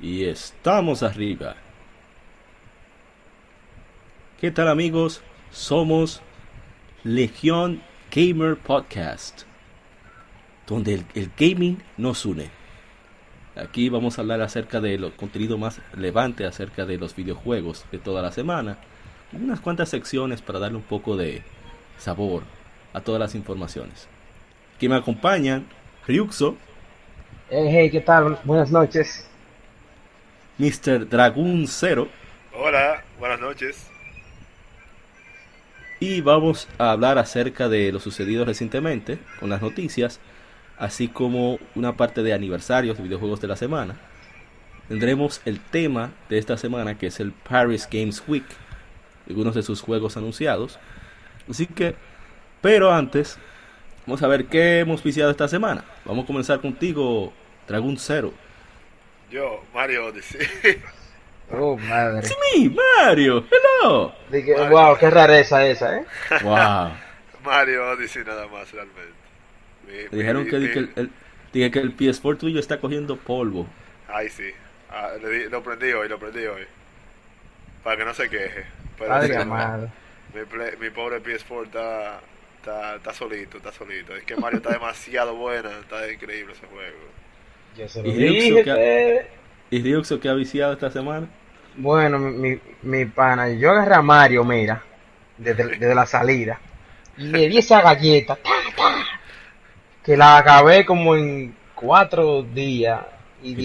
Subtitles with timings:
[0.00, 1.56] Y estamos arriba.
[4.40, 5.22] ¿Qué tal amigos?
[5.50, 6.22] Somos
[7.02, 7.82] Legión
[8.12, 9.42] Gamer Podcast,
[10.66, 12.50] donde el, el gaming nos une.
[13.56, 17.98] Aquí vamos a hablar acerca de lo contenido más relevante acerca de los videojuegos de
[17.98, 18.78] toda la semana.
[19.32, 21.42] Unas cuantas secciones para darle un poco de
[21.96, 22.44] sabor
[22.92, 24.08] a todas las informaciones.
[24.76, 25.66] Aquí me acompañan
[26.06, 26.56] Ryuxo,
[27.50, 28.38] Hey, hey, ¿qué tal?
[28.44, 29.27] Buenas noches.
[30.58, 31.08] Mr.
[31.08, 32.08] Dragoon Zero
[32.52, 33.86] Hola, buenas noches.
[36.00, 40.20] y vamos a hablar acerca de lo sucedido recientemente con las noticias,
[40.78, 43.96] así como una parte de aniversarios de videojuegos de la semana.
[44.88, 48.46] Tendremos el tema de esta semana que es el Paris Games Week,
[49.28, 50.78] algunos de sus juegos anunciados.
[51.48, 51.94] Así que,
[52.60, 53.38] pero antes,
[54.06, 55.84] vamos a ver qué hemos viciado esta semana.
[56.04, 57.32] Vamos a comenzar contigo,
[57.66, 58.32] Dragoon Zero.
[59.30, 60.46] Yo, Mario Odyssey.
[61.50, 62.26] Oh, madre.
[62.28, 62.34] ¡Sí,
[62.68, 63.42] me, Mario!
[63.50, 64.12] ¡Hello!
[64.30, 66.04] Dije, wow, qué rareza esa, ¿eh?
[66.42, 66.90] ¡Wow!
[67.42, 69.14] Mario Odyssey nada más, realmente.
[69.86, 71.10] Mi- Me mi- dijeron que, mi- que el, el-
[71.50, 73.66] dije que el PS4 tuyo está cogiendo polvo.
[74.08, 74.50] Ay, sí.
[74.90, 76.66] Ah, le lo prendí hoy, lo prendí hoy.
[77.82, 78.66] Para que no se queje.
[78.98, 79.90] Pero Padre sí, amado.
[80.34, 82.20] mi, play- mi pobre PS4 está,
[82.58, 84.14] está, está solito, está solito.
[84.14, 86.98] Es que Mario está demasiado buena, está increíble ese juego.
[87.76, 88.28] Yo se lo Y dije.
[88.50, 88.74] Ryuxo, ¿qué-
[89.70, 91.26] que- ¿Y Ryuxo qué ha viciado esta semana?
[91.76, 94.82] Bueno, mi, mi, mi pana, yo agarré a Mario, mira,
[95.36, 96.58] desde, desde la salida.
[97.16, 98.94] Y le di esa galleta, ta, ta,
[100.02, 103.00] que la acabé como en cuatro días.
[103.40, 103.62] Y de,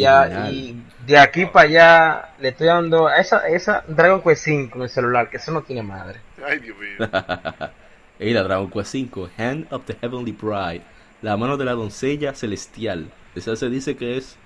[0.51, 4.83] y de aquí para allá le estoy dando a esa, esa Dragon Quest 5 en
[4.83, 6.19] el celular, que eso no tiene madre.
[6.45, 7.09] Ay, Dios mío.
[8.19, 10.83] Ey, la Dragon Quest 5, Hand of the Heavenly Bride,
[11.23, 13.07] la mano de la doncella celestial.
[13.35, 14.37] Esa se dice que es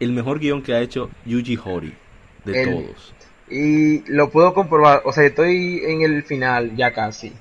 [0.00, 1.94] el mejor guion que ha hecho Yuji Horii
[2.44, 3.14] de El- todos.
[3.50, 7.32] Y lo puedo comprobar, o sea, estoy en el final ya casi.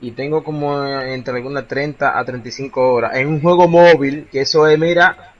[0.00, 3.14] Y tengo como entre algunas 30 a 35 horas.
[3.16, 5.32] En un juego móvil, que eso es, mira,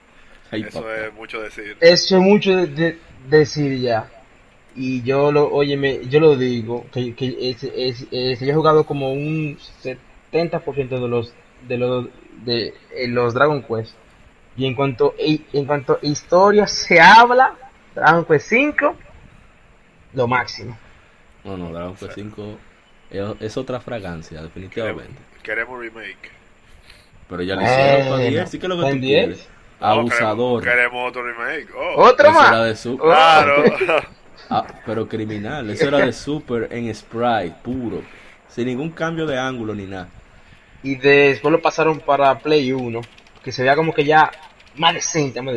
[0.49, 0.95] Ay, Eso papá.
[1.07, 1.75] es mucho decir.
[1.81, 2.97] eso es mucho de, de-
[3.29, 4.09] decir ya.
[4.77, 8.85] Y yo lo, óyeme, yo lo digo, que, que es, es- es- yo he jugado
[8.85, 11.33] como un 70% de los,
[11.67, 12.05] de los,
[12.45, 13.93] de eh, los Dragon Quest.
[14.57, 17.53] Y en cuanto, y- en cuanto a historia se habla,
[17.93, 18.95] Dragon Quest 5,
[20.13, 20.77] lo máximo.
[21.43, 22.57] No, no, Dragon Quest 5
[23.39, 25.13] es, otra fragancia, definitivamente.
[25.43, 26.31] queremos remake.
[27.29, 29.25] Pero ya lo hicieron para Bueno, 10, sí que es lo que ¿para tú 10?
[29.25, 29.49] quieres.
[29.79, 30.63] No, Abusador.
[30.63, 31.67] Queremos, queremos otro remake.
[31.75, 32.83] Oh, ¿Otro Eso más?
[32.83, 33.63] de claro.
[34.49, 38.01] Ah, pero criminal, eso era de super en sprite, puro,
[38.47, 40.07] sin ningún cambio de ángulo ni nada.
[40.83, 43.01] Y después lo pasaron para Play 1,
[43.43, 44.31] que se veía como que ya
[44.77, 45.41] más decente.
[45.41, 45.51] ¿no?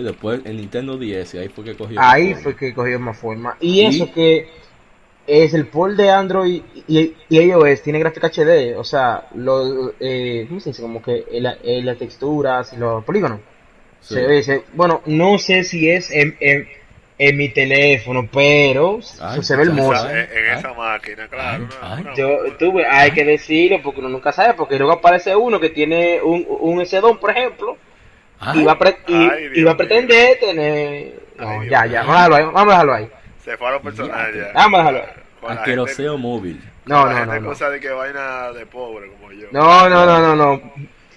[0.00, 2.00] Y después en Nintendo 10, y ahí fue que cogió.
[2.00, 3.56] Ahí fue que cogió más forma.
[3.60, 3.86] Y ¿Y?
[3.86, 4.48] eso que
[5.26, 10.44] es el port de Android y, y iOS, tiene gráfica HD, o sea, lo, eh,
[10.48, 10.82] ¿cómo se dice?
[10.82, 13.40] Como que el- el- las texturas y los polígonos.
[14.00, 14.14] Sí.
[14.14, 16.68] Se ve, se- bueno, no sé si es en, en,
[17.16, 20.28] en mi teléfono, pero Ay, se ve sabes.
[20.32, 21.68] en, esa máquina, claro.
[21.70, 22.02] Ay, una- ay.
[22.02, 25.70] una- Yo tuve, hay que decirlo porque uno nunca sabe, porque luego aparece uno que
[25.70, 27.76] tiene un, un S2, por ejemplo,
[28.40, 29.76] Ay, y va a, pre- y, Ay, Dios y va a mío.
[29.78, 31.14] pretender tener...
[31.38, 33.08] No, Dios ya, ya, vamos a dejarlo ahí, vamos a dejarlo ahí.
[33.44, 34.52] Se fueron personajes ya.
[34.54, 35.56] Vamos a dejarlo ahí.
[35.56, 36.60] Asqueroseo móvil.
[36.86, 37.48] No, no, no, no.
[37.48, 39.46] cosa de que vaina de pobre como yo.
[39.52, 40.72] No, no, no, no, no.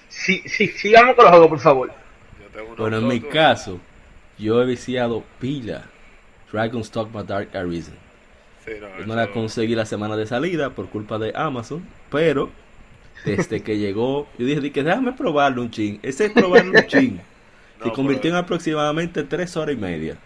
[0.09, 1.91] Sí, sí, sigamos con los juegos, por favor.
[2.39, 3.79] Yo tengo Bueno, en mi caso,
[4.37, 5.85] yo he viciado pila
[6.51, 7.95] Dragon's Dogma Dark Arisen.
[8.65, 12.49] Sí, no, No la conseguí la semana de salida por culpa de Amazon, pero
[13.25, 15.99] desde que llegó, yo dije, que déjame probarlo un chin.
[16.03, 17.21] Ese es probarlo un chin.
[17.83, 20.17] Se convirtió en aproximadamente tres horas y media.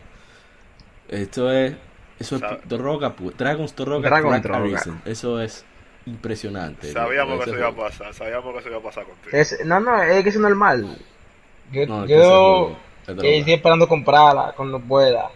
[1.10, 1.76] Esto es,
[2.20, 4.60] eso es droga, Dragon's Droga, Dragon Dark Droga.
[4.60, 5.02] Arisen.
[5.06, 5.66] Eso es
[6.06, 6.92] impresionante.
[6.92, 9.36] Sabíamos que eso iba a pasar, sabíamos que eso iba a pasar contigo.
[9.38, 10.98] Es- no, no, es que es normal.
[11.72, 12.78] Yo, No, es que ese yo
[13.22, 15.32] eh, estoy esperando comprarla cuando pueda.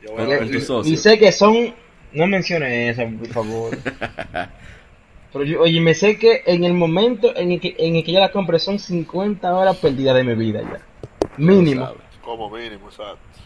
[0.00, 0.92] Yo voy a Y, tu si- socio.
[0.92, 1.74] y sé que son...
[2.12, 3.74] No menciones eso, por favor.
[5.32, 8.12] Pero yo, oye, me sé que en el momento en el que, en el que
[8.12, 10.80] yo la compré son 50 horas perdidas de mi vida ya.
[11.36, 11.88] Mínimo.
[12.20, 13.38] Como mínimo, exacto.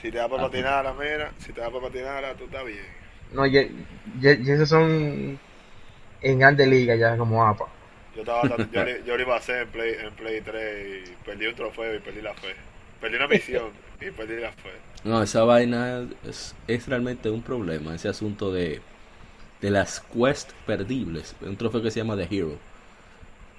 [0.00, 2.90] Si te da para Ah, patinar, mira, si te da para patinar, tú estás bien.
[3.32, 3.62] No, ya,
[4.20, 5.40] ya, ya esos son
[6.22, 7.70] en grandes ligas ya como APA.
[8.18, 11.16] Yo estaba yo, le- yo lo iba a hacer en Play, en Play 3 y
[11.24, 12.54] perdí un trofeo y perdí la fe.
[13.00, 14.82] Perdí una misión y perdí la fe.
[15.04, 18.82] No, esa vaina es, es realmente un problema, ese asunto de,
[19.60, 21.36] de las quests perdibles.
[21.42, 22.60] Un trofeo que se llama The Hero.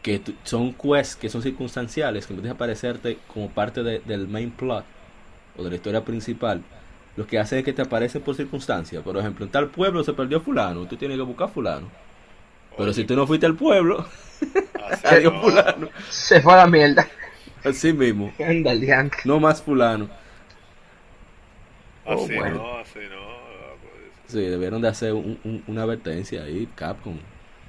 [0.02, 4.28] que son quests que son circunstanciales, que en vez de aparecerte como parte de- del
[4.28, 4.86] main plot
[5.58, 6.64] o de la historia principal,
[7.18, 9.02] lo que hace es que te aparecen por circunstancia.
[9.04, 11.92] Por ejemplo, en tal pueblo se perdió fulano, tú tienes que buscar fulano.
[12.80, 14.06] Pero si tú no fuiste al pueblo,
[14.92, 15.90] así adiós no, fulano.
[16.10, 17.08] Se fue a la mierda.
[17.64, 18.32] Así mismo,
[19.26, 20.10] no más fulano.
[22.06, 22.56] Oh, Así bueno.
[22.58, 23.18] no, así no.
[23.82, 27.18] pues, Sí, debieron de hacer un- un- una advertencia ahí, Capcom.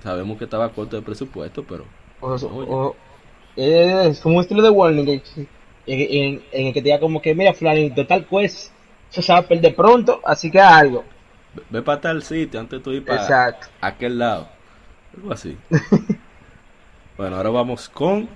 [0.02, 1.84] Sabemos que estaba corto de presupuesto, pero
[2.20, 2.66] O, Oye.
[2.70, 2.96] o-
[3.56, 5.22] es como un estilo de warning en,
[5.86, 8.72] en- en el que te diga como que, mira, fulanito, tal pues,
[9.10, 11.04] se sabe perder pronto, así que algo.
[11.54, 13.66] ve, ve para tal sitio antes de tú ir para Exacto.
[13.80, 14.48] aquel lado.
[15.16, 15.56] Algo así.
[17.16, 18.28] bueno, ahora vamos con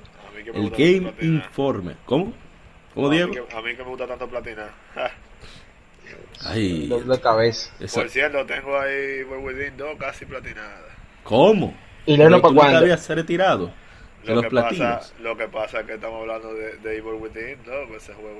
[0.55, 1.15] el Game.
[1.21, 1.97] Informe.
[2.07, 2.33] ¿Cómo?
[2.95, 3.33] ¿Cómo, a, mí Diego?
[3.33, 4.29] que, a mí que me gusta tanto.
[6.45, 7.73] Ay, Dolor de cabeza.
[7.81, 10.89] esa- Por cierto, tengo ahí World Within 2 casi platinada.
[11.23, 11.75] ¿Cómo?
[12.07, 12.79] Y luego Pero para cuándo.
[12.79, 13.73] habías retirado
[14.23, 14.97] de Lo los que, platinos.
[14.99, 17.89] pasa, lo que pasa es que estamos hablando de, de Evil Within, ¿no?
[17.89, 18.39] Pues ese juego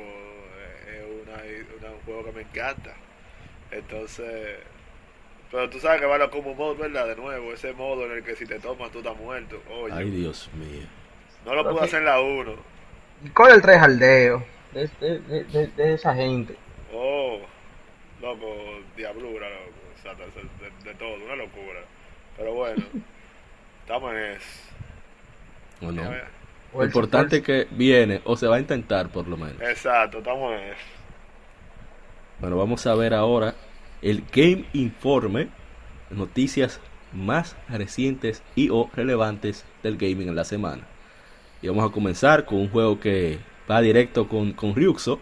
[0.87, 1.43] es una-
[1.89, 2.95] una- un juego que me encanta.
[3.71, 4.59] Entonces,
[5.55, 7.07] pero tú sabes que va a como modo, ¿verdad?
[7.07, 9.63] De nuevo, ese modo en el que si te tomas tú estás muerto.
[9.71, 10.83] Oye, Ay, Dios mío.
[11.47, 11.83] no lo pude Ok.
[11.85, 12.57] hacer en la 1.
[13.25, 14.43] Y con el 3 al dedo.
[14.73, 16.57] De, de, de, de- de esa gente.
[16.93, 17.39] Oh,
[18.21, 18.47] loco,
[18.97, 19.73] diablura, loco.
[19.97, 21.83] O sea, de, de- de todo, una locura.
[22.37, 22.83] Pero bueno,
[23.83, 24.47] estamos en eso.
[25.83, 26.11] ¿O no?
[26.77, 29.63] Lo importante es que viene, o se va a intentar por lo menos.
[29.63, 30.81] Exacto, estamos en eso.
[32.41, 33.55] Bueno, vamos a ver ahora
[34.05, 35.49] el Game Informe,
[36.11, 36.81] noticias
[37.13, 40.83] más recientes y o relevantes del gaming en la semana.
[41.63, 43.39] Y vamos a comenzar con un juego que
[43.71, 45.19] va directo con, con Ryuxo,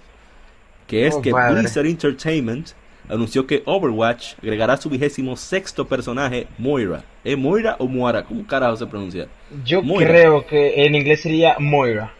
[0.86, 1.32] que es Oh, que.
[1.32, 2.70] Blizzard Entertainment
[3.08, 7.04] anunció que Overwatch agregará su vigésimo sexto personaje, Moira.
[7.24, 8.24] ¿Es Moira o Moira?
[8.24, 9.28] ¿Cómo carajo se pronuncia?
[9.64, 10.10] Yo Moira.
[10.10, 12.12] creo que en inglés sería Moira.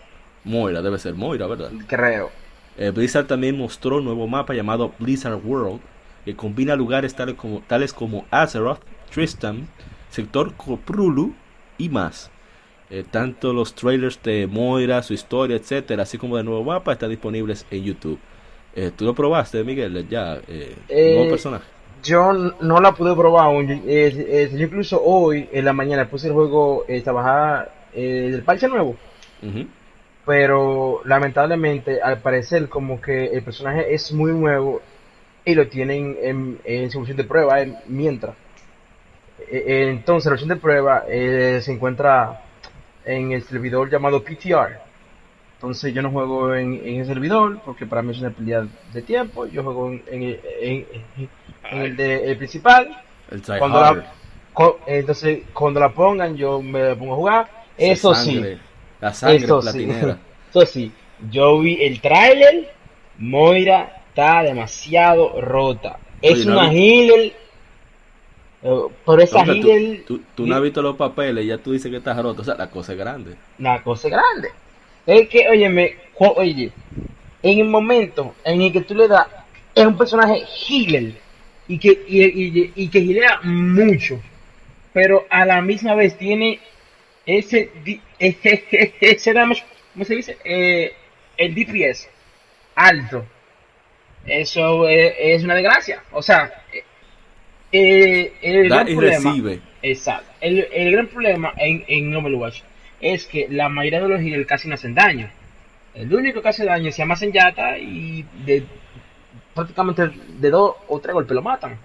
[0.45, 1.75] Moira, debe ser Moira, ¿verdad?
[1.87, 2.31] Creo.
[2.77, 5.81] Eh, Blizzard también mostró un nuevo mapa llamado Blizzard World,
[6.25, 8.81] que combina lugares tales como, tales como Azeroth,
[9.11, 9.69] Tristan,
[10.11, 11.35] sector Coprulu
[11.79, 12.31] y más.
[12.91, 17.11] Eh, tanto los trailers de Moira, su historia, etcétera, así como del nuevo mapa, están
[17.11, 18.19] disponibles en YouTube.
[18.75, 20.07] Eh, ¿Tú lo probaste, Miguel?
[20.09, 21.65] Ya, eh, Eh, nuevo personaje.
[22.03, 23.67] Yo no la pude probar aún.
[23.69, 28.43] Yo, eh, eh, incluso hoy en la mañana puse el juego eh, trabajar eh, del
[28.43, 28.97] parche nuevo.
[30.27, 34.81] Pero lamentablemente, al parecer, como que el personaje es muy nuevo
[35.45, 37.57] y lo tienen en, en su versión de prueba
[37.87, 38.35] mientras.
[39.41, 42.43] Eh, eh, entonces, la versión de prueba eh, se encuentra
[43.05, 44.81] en el servidor llamado PTR.
[45.55, 49.03] Entonces, yo no juego en, en el servidor porque para mí es una pérdida de
[49.03, 49.47] tiempo.
[49.47, 50.39] Yo juego en,
[51.71, 53.03] el, de, el principal.
[53.31, 54.05] El Cuando la,
[54.87, 57.51] entonces, cuando la pongan, yo me pongo a jugar.
[57.79, 58.43] Eso sí.
[59.01, 59.89] La sangre Eso sí.
[60.51, 60.93] Eso sí,
[61.31, 62.73] yo vi el tráiler,
[63.17, 65.99] Moira está demasiado rota.
[66.21, 67.33] Es Oye, ¿no una vi- healer,
[68.63, 71.91] eh, pero esa tú- healer, tú, tú no has visto los papeles, ya tú dices
[71.91, 72.43] que estás roto.
[72.43, 73.35] O sea, la cosa es grande.
[73.59, 74.51] una cosa grande.
[75.07, 76.71] Es que, óyeme, oye,
[77.43, 79.27] en el momento en el que tú le das,
[79.75, 81.15] es un personaje healer
[81.67, 84.21] y que, y, y- y que healea mucho,
[84.93, 86.61] pero a la misma vez tiene
[87.27, 87.71] ese,
[88.19, 90.39] ese, ese, ese ¿cómo se dice?
[90.45, 90.93] Eh,
[91.37, 92.09] el DPS
[92.77, 93.25] alto.
[94.27, 96.03] Eso es, es una desgracia.
[96.13, 96.53] O sea,
[97.73, 99.61] eh, el gran y problema, recibe.
[99.83, 100.31] Exacto.
[100.41, 102.61] El, el gran problema en, en Overwatch
[103.01, 105.29] es que la mayoría de los healers casi no hacen daño.
[105.95, 108.65] El único que hace daño se llama Senyata y de,
[109.55, 111.79] prácticamente de dos o tres golpes lo matan.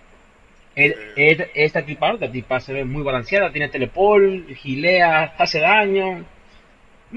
[0.76, 6.24] El- el- esta tipa, esta tipa se ve muy balanceada, tiene teleport, gilea, hace daño.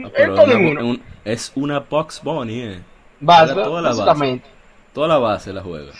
[0.02, 0.90] Ah, es todo en una- uno.
[0.92, 2.78] un- es una Box Bunny, eh.
[3.20, 4.40] Bas- juega toda la base.
[4.92, 5.92] Toda la base la juega.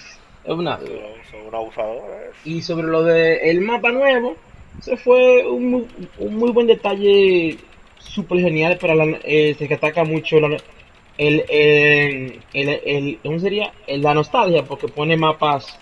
[0.45, 2.11] Es una- Son, un abusador.
[2.11, 2.31] eh.
[2.45, 4.37] Y sobre lo de el mapa nuevo,
[4.79, 5.87] eso fue un, muy-
[6.19, 7.59] un muy buen detalle
[7.99, 10.57] súper genial para la, eh, se que ataca mucho la-
[11.19, 13.73] el, el, el, el- ¿cómo sería?
[13.87, 15.79] El- la nostalgia, porque pone mapas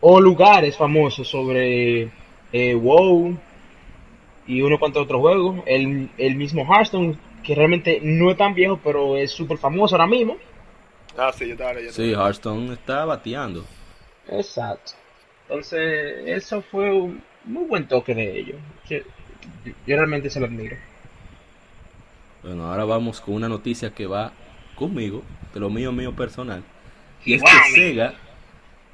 [0.00, 2.10] o lugares famosos sobre
[2.52, 3.36] eh, WoW
[4.46, 5.56] y uno cuantos otros juegos.
[5.66, 10.06] El, el mismo Hearthstone, que realmente no es tan viejo, pero es súper famoso ahora
[10.08, 10.36] mismo.
[11.16, 11.94] Ah, sí, yo estaba leyendo.
[11.94, 13.64] Sí, Hearthstone está bateando.
[14.28, 14.92] Exacto.
[15.48, 18.56] Entonces, eso fue un muy buen toque de ellos.
[18.88, 18.98] Yo,
[19.86, 20.76] yo realmente se lo admiro.
[22.42, 24.32] Bueno, ahora vamos con una noticia que va
[24.74, 26.62] conmigo, de lo mío mío personal.
[27.24, 28.14] Y es que Sega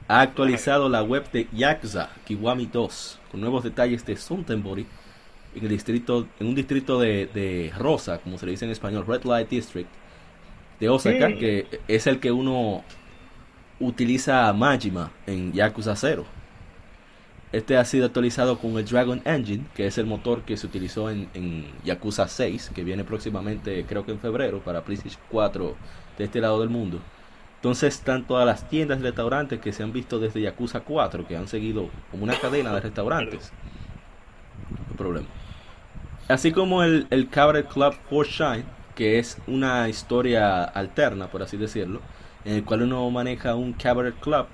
[0.06, 4.86] ha actualizado la web de Yakuza Kiwami 2 con nuevos detalles de Suntenbori
[5.54, 9.04] en el distrito, en un distrito de, de Rosa, como se le dice en español,
[9.06, 9.88] Red Light District,
[10.80, 11.34] de Osaka, Sí.
[11.38, 12.82] que es el que uno
[13.78, 16.24] utiliza Majima en Yakuza 0.
[17.52, 21.10] Este ha sido actualizado con el Dragon Engine, que es el motor que se utilizó
[21.10, 25.76] en, en Yakuza 6, que viene próximamente, creo que en febrero, para PlayStation 4
[26.16, 27.00] de este lado del mundo.
[27.56, 31.36] Entonces están todas las tiendas y restaurantes que se han visto desde Yakuza 4, que
[31.36, 33.52] han seguido como una cadena de restaurantes.
[34.88, 35.26] No problema.
[36.28, 37.94] Así como el, el Cabaret Club
[38.24, 42.00] Shine, que es una historia alterna, por así decirlo,
[42.44, 44.46] en el cual uno maneja un Cabaret Club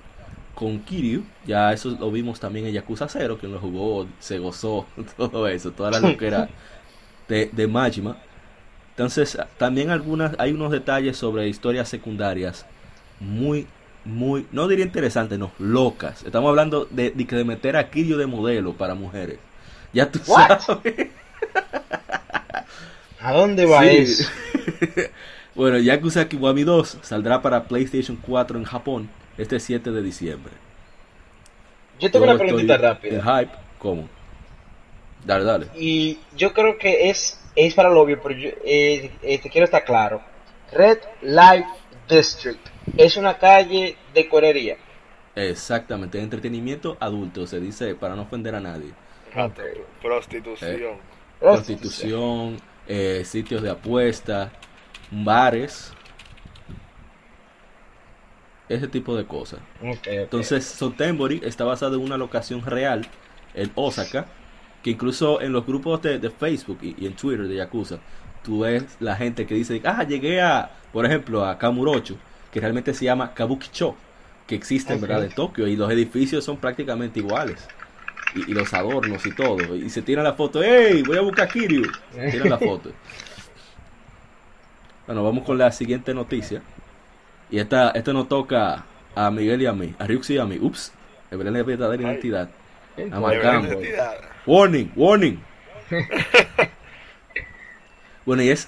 [0.55, 1.23] con Kiryu.
[1.45, 4.85] Ya eso lo vimos también en Yakuza 0, que lo jugó, se gozó
[5.17, 6.49] todo eso, toda la loquera
[7.27, 8.17] de, de Majima.
[8.91, 12.65] Entonces, también algunas, hay unos detalles sobre historias secundarias
[13.19, 13.67] muy,
[14.05, 16.23] muy, no diría interesantes, no, locas.
[16.23, 19.37] Estamos hablando de, de, meter a Kiryu de modelo para mujeres.
[19.93, 20.61] Ya tú What?
[20.61, 21.09] sabes.
[23.19, 23.97] ¿A dónde va Sí.
[23.97, 24.29] eso?
[25.55, 30.53] bueno, Yakuza Kiwami 2 saldrá para PlayStation 4 en Japón este 7 de diciembre.
[31.99, 33.23] Yo tengo una preguntita rápida.
[33.23, 34.07] Hype, ¿cómo?
[35.25, 35.67] Dale, dale.
[35.75, 39.65] Y yo creo que es, es para lo obvio, pero yo eh, eh, te quiero
[39.65, 40.21] estar claro.
[40.71, 41.65] Red Light
[42.07, 44.77] District es una calle de corería.
[45.35, 48.91] Exactamente, entretenimiento adulto, se dice para no ofender a nadie.
[49.33, 49.61] Rato,
[50.01, 50.97] Prostitución.
[51.39, 54.51] Prostitución, eh, sitios de apuesta,
[55.11, 55.93] bares,
[58.69, 59.59] ese tipo de cosas.
[60.05, 63.07] Entonces, Sotenbori está basado en una locación real
[63.53, 64.27] en Osaka,
[64.83, 67.99] que incluso en los grupos de, de Facebook y, y en Twitter de Yakuza,
[68.43, 72.17] tú ves la gente que dice, ah, llegué a, por ejemplo, a Kamurocho,
[72.51, 73.95] que realmente se llama Kabukicho,
[74.45, 77.67] que existe en verdad en Tokio, y los edificios son prácticamente iguales.
[78.35, 79.75] Y, y los adornos y todo.
[79.75, 81.03] Y se tiran la foto, ¡hey!
[81.05, 81.83] Voy a buscar a Kiryu.
[82.31, 82.91] Tiran la foto.
[85.05, 86.61] Bueno, vamos con la siguiente noticia.
[87.49, 88.83] Y esta, esta nos toca
[89.15, 90.57] a Miguel y a mí, a Ryuxi y a mí.
[90.59, 90.91] Ups,
[91.31, 92.49] revelé la verdadera identidad.
[92.95, 93.29] ¿Qué Ah, De Macambo.
[93.39, 94.15] verdad, identidad.
[94.45, 95.39] Warning, warning.
[98.25, 98.67] bueno, y es.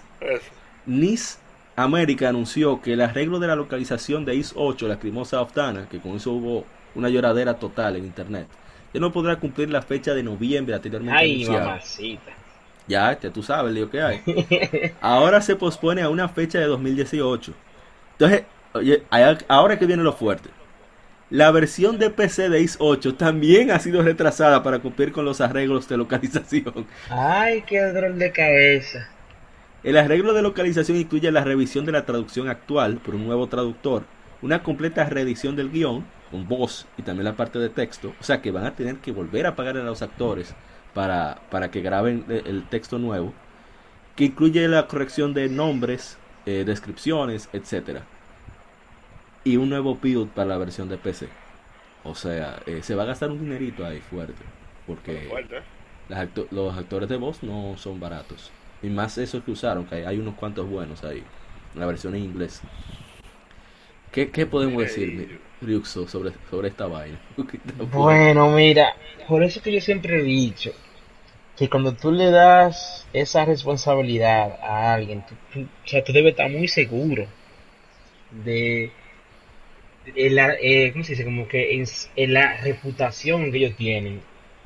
[0.86, 1.40] NIS
[1.76, 6.00] América anunció que el arreglo de la localización de IS 8, la crimosa Oftana, que
[6.00, 8.48] con eso hubo una lloradera total en internet,
[8.94, 11.66] ya no podrá cumplir la fecha de noviembre anteriormente Ay, anunciada.
[11.68, 12.32] mamacita.
[12.88, 14.22] Ya, ya tú sabes lío que hay.
[15.02, 17.54] Ahora se pospone a una fecha de 2018.
[18.14, 18.44] Entonces,
[18.74, 19.04] oye,
[19.48, 20.50] ahora que viene lo fuerte.
[21.30, 25.42] La versión de PC de IS 8 también ha sido retrasada para cumplir con los
[25.42, 26.88] arreglos de localización.
[27.10, 29.08] Ay, qué dolor de cabeza.
[29.84, 34.06] El arreglo de localización incluye la revisión de la traducción actual por un nuevo traductor,
[34.42, 38.16] una completa reedición del guion, con voz y también la parte de texto.
[38.20, 40.56] O sea que van a tener que volver a pagar a los actores
[40.94, 43.34] para, para que graben el, texto nuevo,
[44.16, 48.08] que incluye la corrección de nombres, eh, descripciones, etcétera
[49.44, 51.30] Y un nuevo build para la versión de PC.
[52.04, 54.52] O sea, eh, se va a gastar un dinerito ahí fuerte,
[54.86, 55.64] porque Fuerte.
[56.08, 58.54] las acto- los actores de voz no son baratos.
[58.82, 61.30] Y más esos que usaron, que hay, hay unos cuantos buenos ahí.
[61.74, 62.64] La versión en inglés.
[64.12, 67.22] ¿Qué, qué podemos decir, Ryuxo, sobre, sobre esta vaina?
[67.92, 68.96] Bueno, mira,
[69.28, 70.72] por eso que yo siempre he dicho
[71.58, 76.32] que cuando tú le das esa responsabilidad a alguien, tú, tú- o sea, tú debes
[76.34, 77.28] estar muy seguro
[78.46, 78.92] de,
[80.16, 81.26] de la, eh, ¿cómo se dice?
[81.26, 81.86] Como que en,
[82.16, 84.22] en la reputación que ellos tienen.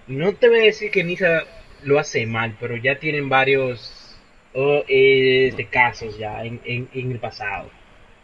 [0.08, 1.44] No te voy a decir que Nisa
[1.84, 4.16] lo hace mal, pero ya tienen varios
[4.54, 7.70] oh, eh, casos ya en, en, en el pasado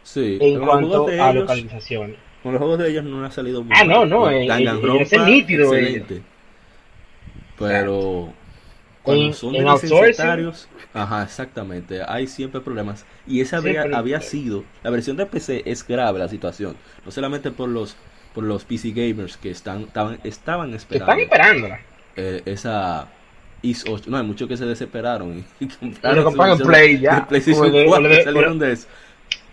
[0.02, 2.16] Sí, en con los cuanto a ellos, localización.
[2.42, 4.08] con los juegos de ellos no ha salido muy Ah, no, mal.
[4.10, 5.80] no, eh, eh, es nítido, eh.
[5.80, 6.22] excelente.
[7.58, 8.32] Pero
[9.02, 9.70] cuando son en de
[10.94, 13.04] ajá, exactamente, hay siempre problemas.
[13.26, 13.94] Y esa Siempre.
[13.94, 17.96] había sido, la versión de PC es grave la situación, no solamente por los
[18.34, 21.80] por los PC gamers que están estaban, estaban Que esperando están esperándola.
[22.16, 23.08] eh, esa
[23.62, 24.04] IS 8.
[24.08, 27.26] No, hay muchos que se desesperaron y, y compraron versión Play ya.
[27.28, 28.86] PlayStation O de- o 4 de- salieron de eso.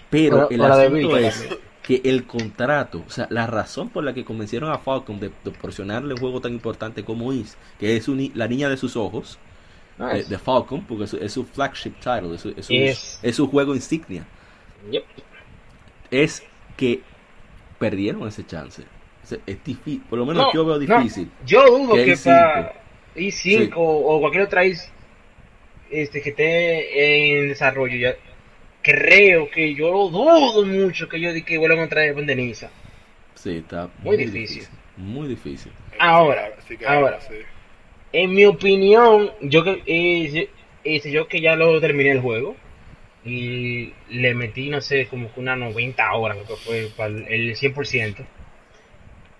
[0.10, 1.60] Pero o- el o asunto es también.
[1.84, 6.14] que el contrato, o sea, la razón por la que convencieron a Falcon de proporcionarle
[6.14, 9.38] un juego tan importante como is, que es su ni- la niña de sus ojos,
[10.00, 12.74] Ah, de, de Falcon, porque es, su- es su flagship title, es su, es su-
[12.74, 13.20] Yes.
[13.24, 14.26] es su juego insignia,
[14.92, 15.04] Yep.
[16.12, 16.44] es
[16.78, 17.02] que
[17.80, 18.84] perdieron ese chance.
[19.46, 21.30] Es difícil, por lo menos No, yo veo no, difícil.
[21.46, 22.74] yo dudo que que, para
[23.16, 23.70] i5 Sí.
[23.76, 24.90] o cualquier otra is
[25.90, 28.16] este, que esté en desarrollo, ya
[28.88, 32.70] creo que yo lo dudo mucho que yo di que vuelvan a traer Vendeniza.
[33.36, 34.66] Sí, está Muy difícil.
[34.96, 35.72] Muy difícil.
[36.00, 37.20] Ahora, Sí, ahora.
[37.22, 37.36] sí.
[38.14, 40.50] En mi opinión, yo que eh,
[40.84, 42.56] yo- yo que ya lo terminé el juego
[43.26, 47.28] y le metí, no sé, como que unas 90 horas, creo que fue para el-
[47.28, 48.24] el 100%.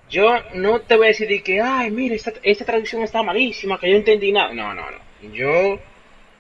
[0.10, 3.80] Yo no te voy a decir de que, ay, mira, esta, esta traducción está malísima,
[3.80, 4.54] que yo entendí nada.
[4.54, 5.34] No, no, no.
[5.34, 5.80] Yo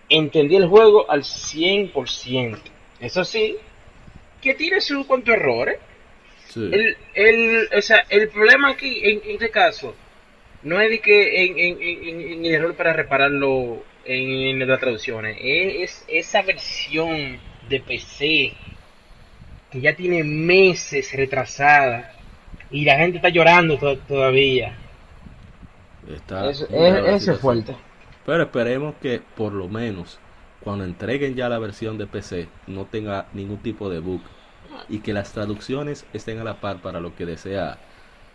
[0.09, 2.71] entendí el juego al 100%.
[2.99, 3.57] Eso sí,
[4.41, 5.77] que tiene sus cuantos errores.
[6.47, 6.69] Sí.
[6.71, 9.95] El, el, o sea, el problema aquí, en, en este caso,
[10.63, 15.37] no es de que en, en, en, en el error para repararlo en, las traducciones,
[15.41, 17.37] es, es esa versión
[17.69, 18.53] de PC
[19.71, 22.13] que ya tiene meses retrasada
[22.71, 24.75] y la gente está llorando to- todavía.
[26.09, 27.75] Está Eso, es, eso es fuerte.
[28.25, 30.19] Pero esperemos que por lo menos
[30.67, 34.21] cuando entreguen ya la versión de PC no tenga ningún tipo de bug.
[34.89, 37.77] Y que las traducciones estén a la par para lo que desea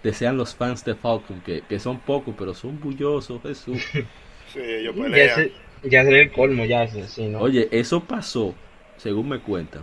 [0.03, 3.83] desean los fans de Falcon que, que son pocos pero son bullosos Jesús.
[4.53, 5.31] Sí, ellos Ya pelean.
[5.35, 7.41] se, ya sería el colmo, ya se- sí, ¿no?
[7.41, 8.55] oye eso pasó
[8.97, 9.83] según me cuentan.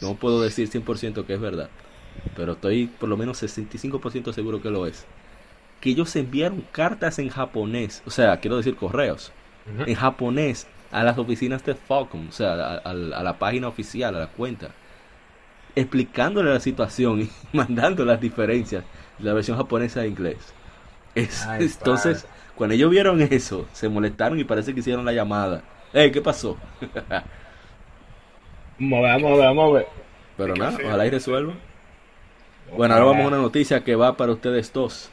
[0.00, 1.70] No puedo decir 100% que es verdad
[2.36, 5.06] pero estoy por lo menos 65% seguro que lo es.
[5.80, 9.32] Que ellos enviaron cartas en japonés o sea quiero decir correos
[9.86, 14.14] en japonés a las oficinas de Falcon, o sea, a, a- a la página oficial,
[14.16, 14.70] a la cuenta,
[15.76, 18.84] explicándole la situación y mandando las diferencias
[19.18, 20.54] de la versión japonesa a inglés.
[21.14, 22.34] Es- Ay, entonces, padre.
[22.56, 25.62] cuando ellos vieron eso, se molestaron y parece que hicieron la llamada.
[25.92, 26.58] Hey, ¿qué pasó?
[28.78, 29.86] Vamos a ver, vamos a ver, vamos a ver.
[30.36, 31.56] Pero ¿Qué nada, ojalá y resuelvan.
[32.76, 35.10] Bueno, ahora vamos a una noticia que va para ustedes dos.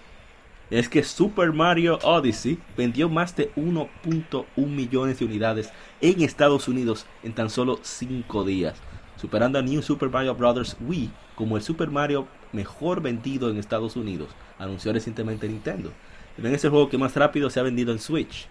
[0.72, 7.06] Es que Super Mario Odyssey vendió más de 1.1 millones de unidades en Estados Unidos
[7.24, 8.82] en tan solo 5 días,
[9.18, 10.78] superando a New Super Mario Bros.
[10.80, 15.92] Wii como el Super Mario mejor vendido en Estados Unidos, anunció recientemente Nintendo.
[16.36, 18.48] También es el juego que más rápido se ha vendido en Switch.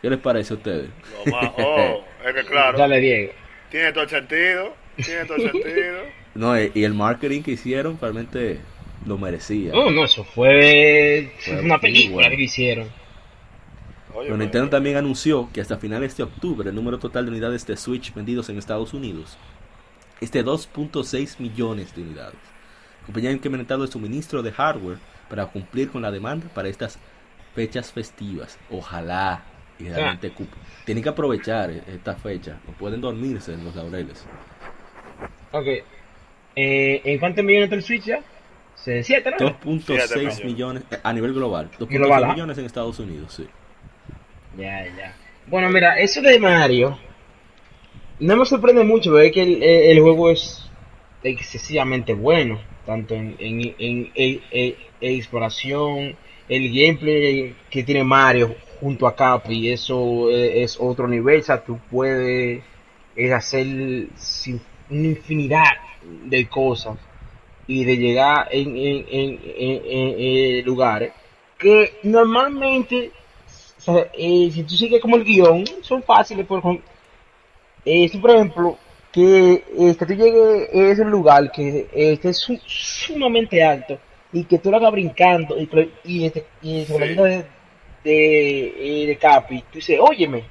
[0.00, 0.88] ¿Qué les parece a ustedes?
[1.26, 3.32] Lo más- oh, es que claro, Dale, Diego.
[3.70, 4.74] tiene todo el sentido.
[4.96, 5.98] Tiene todo el sentido.
[6.34, 8.58] No, y el marketing que hicieron realmente
[9.06, 9.72] lo merecía.
[9.72, 12.36] No, no, eso fue, Fue una película bueno.
[12.36, 12.88] que hicieron.
[14.14, 17.66] Oye, Pero Nintendo también anunció que hasta finales de octubre el número total de unidades
[17.66, 19.38] de Switch vendidos en Estados Unidos
[20.20, 22.34] es de 2.6 millones de unidades.
[23.00, 26.98] La compañía ha incrementado el suministro de hardware para cumplir con la demanda para estas
[27.54, 28.58] fechas festivas.
[28.70, 29.42] Ojalá
[29.78, 30.46] y realmente cu-
[30.84, 32.58] tienen que aprovechar eh, esta fecha.
[32.68, 34.24] No pueden dormirse en los laureles.
[35.50, 35.66] Ok.
[36.54, 38.20] Eh, ¿En cuántos millones está el Switch ya?
[38.84, 39.36] Se- Siete, ¿no?
[39.38, 40.82] 2.6 millones.
[40.90, 41.70] eh, a nivel global.
[41.78, 42.32] 2.6 Global, ¿ah?
[42.32, 43.46] millones en Estados Unidos, sí.
[44.56, 45.14] Ya, ya.
[45.46, 46.98] Bueno, mira, eso de Mario
[48.18, 50.68] no me sorprende mucho, porque es que el, el juego es
[51.22, 56.16] excesivamente bueno, tanto en, en, en- en- en- en exploración,
[56.48, 61.78] el gameplay que tiene Mario junto a Capi, eso es otro nivel, o sea, tú
[61.90, 62.62] puedes
[63.34, 63.66] hacer
[64.90, 65.70] una infinidad
[66.24, 66.98] de cosas
[67.72, 71.12] y de llegar en, en, en, lugares
[71.58, 73.10] que normalmente
[73.78, 76.46] o sea, eh, si tú sigues como el guion, son fáciles.
[76.46, 76.84] Por, ejemplo,
[77.84, 78.78] eh, si, por ejemplo,
[79.10, 83.98] que este, tú llegues a ese lugar que este, es su- sumamente alto
[84.32, 86.92] y que tú lo hagas brincando y, que- y, este, y Sí.
[86.92, 87.44] de,
[88.04, 90.44] de, eh, de Capi, tú dices, óyeme,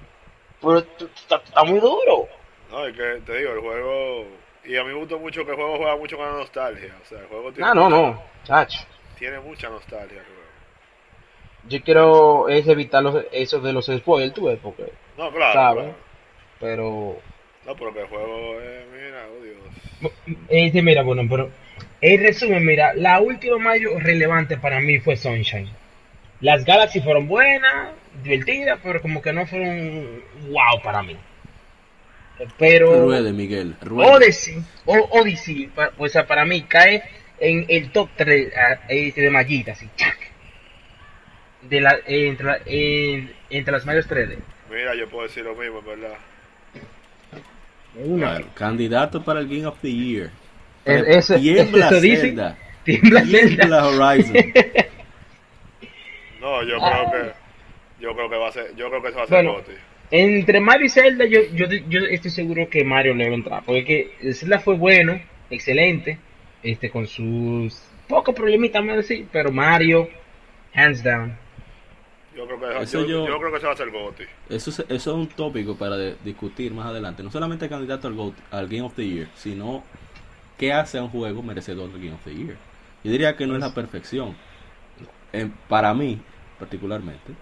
[0.60, 2.28] pero está muy duro.
[2.70, 4.41] No, es que te digo, el juego.
[4.66, 6.96] Y a mí me gusta mucho que el juego juega mucho con la nostalgia.
[7.02, 8.80] O sea, el juego tiene, Ah, no, mucha, no, chacho.
[9.18, 10.18] tiene mucha nostalgia.
[10.20, 10.42] el juego.
[11.68, 15.54] Yo quiero es evitar los, eso de los spoilers, tú ves, porque, No, claro.
[15.54, 15.84] ¿sabes?
[15.84, 15.96] claro.
[16.60, 17.18] Pero
[17.66, 18.86] No, pero que el juego es.
[18.92, 20.14] Mira, oh Dios.
[20.50, 21.50] Este, mira, bueno, pero
[22.02, 25.70] en resumen, mira, la última Mario relevante para mí fue Sunshine.
[26.40, 27.90] Las Galaxy fueron buenas,
[28.24, 31.16] divertidas, pero como que no fueron wow para mí.
[32.58, 33.76] Pero Ruede, Miguel.
[33.82, 34.12] Ruede.
[34.12, 37.04] Odyssey, o Odyssey, pa- o sea, para mí cae
[37.40, 38.52] en el top 3
[39.16, 40.18] de Mallita, así, chac.
[41.62, 44.38] De la, eh, entre, la- en- entre las Mario 3D.
[44.70, 46.14] Mira, yo puedo decir lo mismo, verdad.
[47.96, 48.42] Una.
[48.56, 50.30] Candidato para el Game of the Year.
[50.86, 51.06] El-
[51.42, 52.22] Tiembla eso dice.
[52.22, 52.58] Zelda.
[52.84, 53.56] Tiembla Zelda.
[53.56, 54.36] Tiembla Horizon.
[56.40, 57.06] No, yo Ah.
[57.12, 57.32] creo que.
[58.04, 58.76] Yo creo que va a ser.
[58.76, 59.62] Yo creo que eso va a ser Bueno.
[60.12, 63.64] Entre Mario y Zelda, yo, yo, yo estoy seguro que Mario le va a entrar.
[63.66, 65.20] Porque que Zelda fue bueno,
[65.50, 66.18] excelente,
[66.62, 70.10] este con sus pocos problemitas, vamos a decir, pero Mario,
[70.74, 71.34] hands down.
[72.36, 74.24] Yo creo que, Eso yo, yo- yo creo que eso va a ser Gotti.
[74.50, 77.24] Eso es, eso es un tópico para de- discutir más adelante.
[77.24, 79.84] No solamente candidato al, GOAT- al Game of the Year, sino
[80.58, 82.56] qué hace a un juego merecedor del Game of the Year.
[83.04, 84.36] Yo diría que no es la perfección.
[85.34, 86.20] En- para mí,
[86.60, 87.34] particularmente,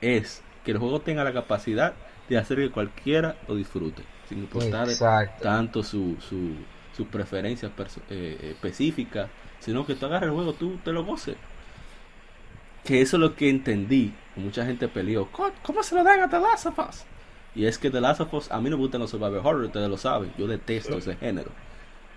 [0.00, 1.94] es que el juego tenga la capacidad
[2.28, 5.42] de hacer que cualquiera lo disfrute, sin importar Exacto.
[5.42, 6.54] tanto su, su,
[6.96, 11.36] sus preferencias eh, eh, específicas, sino que tú agarres el juego, tú te lo goces.
[12.84, 14.14] Que eso es lo que entendí.
[14.36, 15.26] Mucha gente peleó.
[15.30, 17.04] "Co- ¿Cómo se lo dan a The Last of Us?
[17.54, 19.64] Y es que The Last of Us, a mí no me gustan los survival horror,
[19.64, 20.32] ustedes lo saben.
[20.38, 21.50] Yo detesto ese género.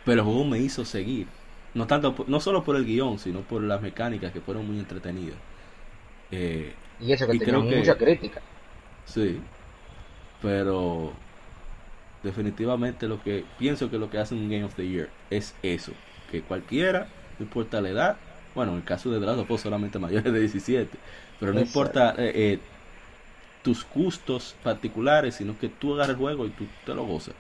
[0.06, 1.28] Pero el juego me hizo seguir.
[1.74, 5.38] No tanto, no solo por el guion, sino por las mecánicas que fueron muy entretenidas.
[6.32, 6.74] Eh,
[7.06, 8.42] Y eso que Y tenía creo que- mucha crítica.
[9.06, 9.42] Sí,
[10.42, 11.14] pero
[12.24, 15.94] definitivamente lo que pienso que lo que hace un Game of the Year es eso,
[16.32, 18.18] que cualquiera, no importa la edad,
[18.56, 20.98] bueno, en el caso de of Us solamente mayores de 17,
[21.40, 21.68] pero no Exacto.
[21.68, 22.60] importa eh, eh,
[23.62, 27.36] tus gustos particulares, sino que tú agarres el juego y tú te lo gozas.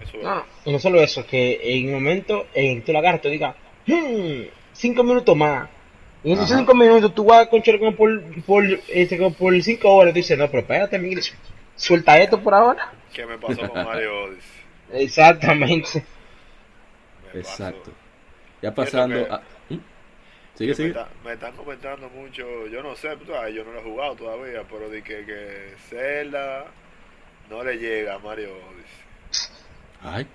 [0.00, 0.24] Eso es.
[0.24, 3.30] No, y no solo eso, que en el momento en que tú la agarras, te
[3.30, 5.68] diga, "Hmm, cinco minutos más.
[6.24, 6.58] Y en esos Ajá.
[6.60, 10.12] cinco minutos tú vas a conchar como por, por, este, como por cinco horas.
[10.12, 11.34] Tú dices, no, pero espérate, Miguel, su-
[11.76, 12.92] suelta esto por ahora.
[13.12, 14.62] ¿Qué me pasó con Mario Odyssey?
[14.92, 16.04] Exactamente.
[17.34, 17.92] Exacto.
[18.62, 19.40] Ya pasando que- a...
[19.68, 19.78] ¿Mm?
[20.54, 20.88] Sigue, me, sigue.
[20.88, 23.10] está- me están comentando mucho, yo no sé,
[23.54, 26.64] yo no lo he jugado todavía, pero de que, que Zelda
[27.50, 29.56] no le llega a Mario Odyssey.
[30.02, 30.26] Ay,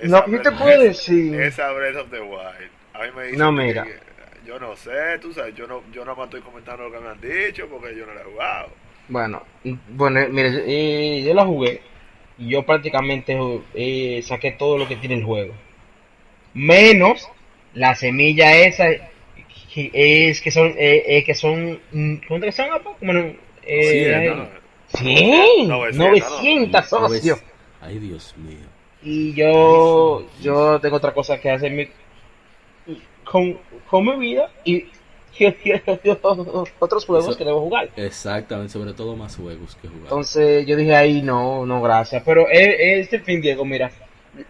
[0.00, 2.70] Esa que yo te Breath- puedo decir- Esa Breath of the Wild.
[2.92, 3.84] A mí me dicen No, mira.
[3.84, 4.11] que-
[4.46, 7.08] yo no sé, tú sabes, yo no, yo nada más estoy comentando lo que me
[7.08, 8.68] han dicho porque yo no lo he jugado.
[9.08, 9.42] Bueno,
[9.88, 11.80] bueno, mire, eh, yo la jugué
[12.38, 13.36] y yo prácticamente
[13.74, 15.54] eh, saqué todo lo que tiene el juego.
[16.54, 17.28] Menos
[17.74, 18.86] la semilla esa
[19.74, 19.90] que
[20.28, 22.70] es que son eh, eh, que son mm, ¿cuánto que son?
[22.70, 22.90] apa?
[22.98, 24.48] Como no, eh, Sí, no,
[24.92, 27.42] sí, 900, 900 no ves- socios.
[27.80, 28.58] Ay, Dios mío.
[29.02, 31.88] Y yo yo tengo otra cosa que hacer mi-
[33.32, 33.58] con,
[33.90, 34.84] con mi vida y,
[35.38, 35.46] y
[36.78, 37.88] otros juegos Eso- que debo jugar.
[37.96, 40.04] Exactamente, sobre todo más juegos que jugar.
[40.04, 42.22] Entonces yo dije ahí no, no gracias.
[42.24, 43.90] Pero e- este fin, Diego, mira,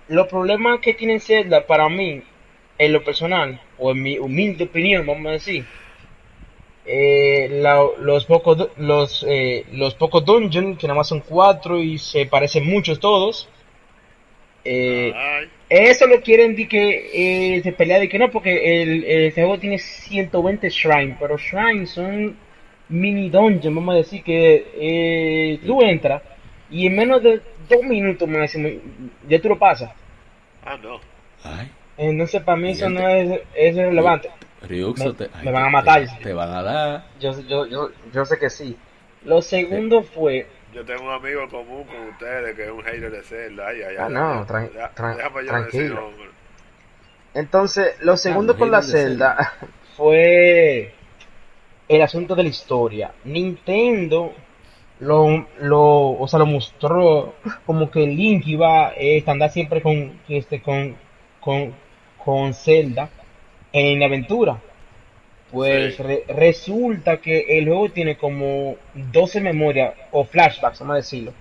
[0.09, 2.23] los problemas que tiene Zelda para mí,
[2.79, 5.65] en lo personal, o en mi humilde opinión, vamos a decir,
[6.85, 11.97] eh, la- los pocos los eh, los pocos dungeons, que nada más son cuatro y
[11.99, 13.49] se parecen muchos todos,
[14.65, 19.05] eh, Ay, eso lo quieren de que eh, se pelea de que no, porque el,
[19.05, 22.37] el juego tiene 120 shrines, pero shrines son
[22.89, 26.23] mini dungeons, vamos a decir que eh, tú entras
[26.71, 28.69] y en menos de dos minutos máximo
[29.29, 29.91] ya tú lo pasas.
[30.65, 31.01] ah, no.
[31.45, 34.31] Ay, Entonces para mí eso no es, es relevante.
[34.63, 36.07] Ryuxo Me- te, me van a matar.
[36.07, 37.05] Te, te van a dar.
[37.21, 38.77] Yo, yo, yo, yo sé que sí.
[39.25, 43.23] Lo segundo fue, Yo tengo un amigo común con ustedes que es un hater de
[43.23, 43.69] Zelda.
[43.69, 46.11] Ay, ay, Ah, ay, no, tran- tran- tranquilo.
[46.11, 46.31] decir
[47.35, 49.53] entonces lo segundo Ah, con la Zelda
[49.97, 50.93] fue
[51.89, 53.13] el asunto de la historia.
[53.25, 54.33] Nintendo
[55.01, 57.35] lo, lo, o sea, lo mostró
[57.67, 58.93] como que Link iba a
[59.27, 60.97] andar siempre con, este, con,
[61.41, 61.75] con,
[62.23, 63.09] con Zelda
[63.73, 64.59] en la aventura.
[65.53, 66.03] Pues Sí.
[66.03, 71.33] re- resulta que el juego tiene como 12 memorias o flashbacks, vamos a decirlo.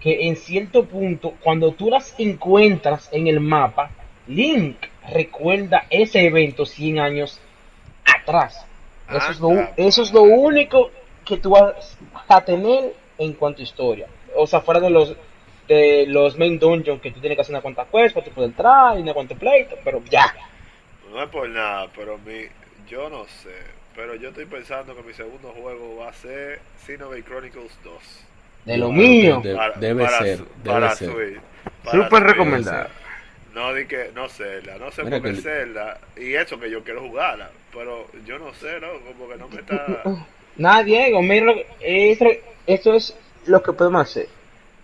[0.00, 3.92] Que en cierto punto, cuando tú las encuentras en el mapa,
[4.26, 4.76] Link
[5.12, 7.38] recuerda ese evento 100 años
[8.04, 8.64] atrás.
[9.10, 10.90] Eso es, lo, eso es lo único
[11.24, 11.96] que tú vas
[12.28, 14.06] a tener en cuanto a historia.
[14.34, 15.14] O sea, fuera de los
[15.66, 18.48] de los main dungeons que tú tienes que hacer una cuanta quest para tú poder
[18.50, 20.34] entrar y una cuanta pleito, pero ya.
[21.12, 22.44] No es por nada, pero mi,
[22.88, 23.54] yo no sé.
[23.94, 27.94] Pero yo estoy pensando que mi segundo juego va a ser Xenoblade Chronicles 2.
[28.64, 29.40] De lo mío.
[29.42, 31.10] de- Para- debe para ser, su- debe para ser.
[31.10, 31.40] Switch,
[31.90, 32.88] Súper recomendado.
[33.54, 36.70] No di que, no Zelda, no sé Mira por qué que- Zelda, y eso que
[36.70, 38.88] yo quiero jugarla, pero yo no sé, ¿no?
[39.00, 40.02] Como que no me está...
[40.56, 42.26] Nada, Diego, mira, lo que- eso,
[42.66, 44.28] eso es lo que podemos hacer.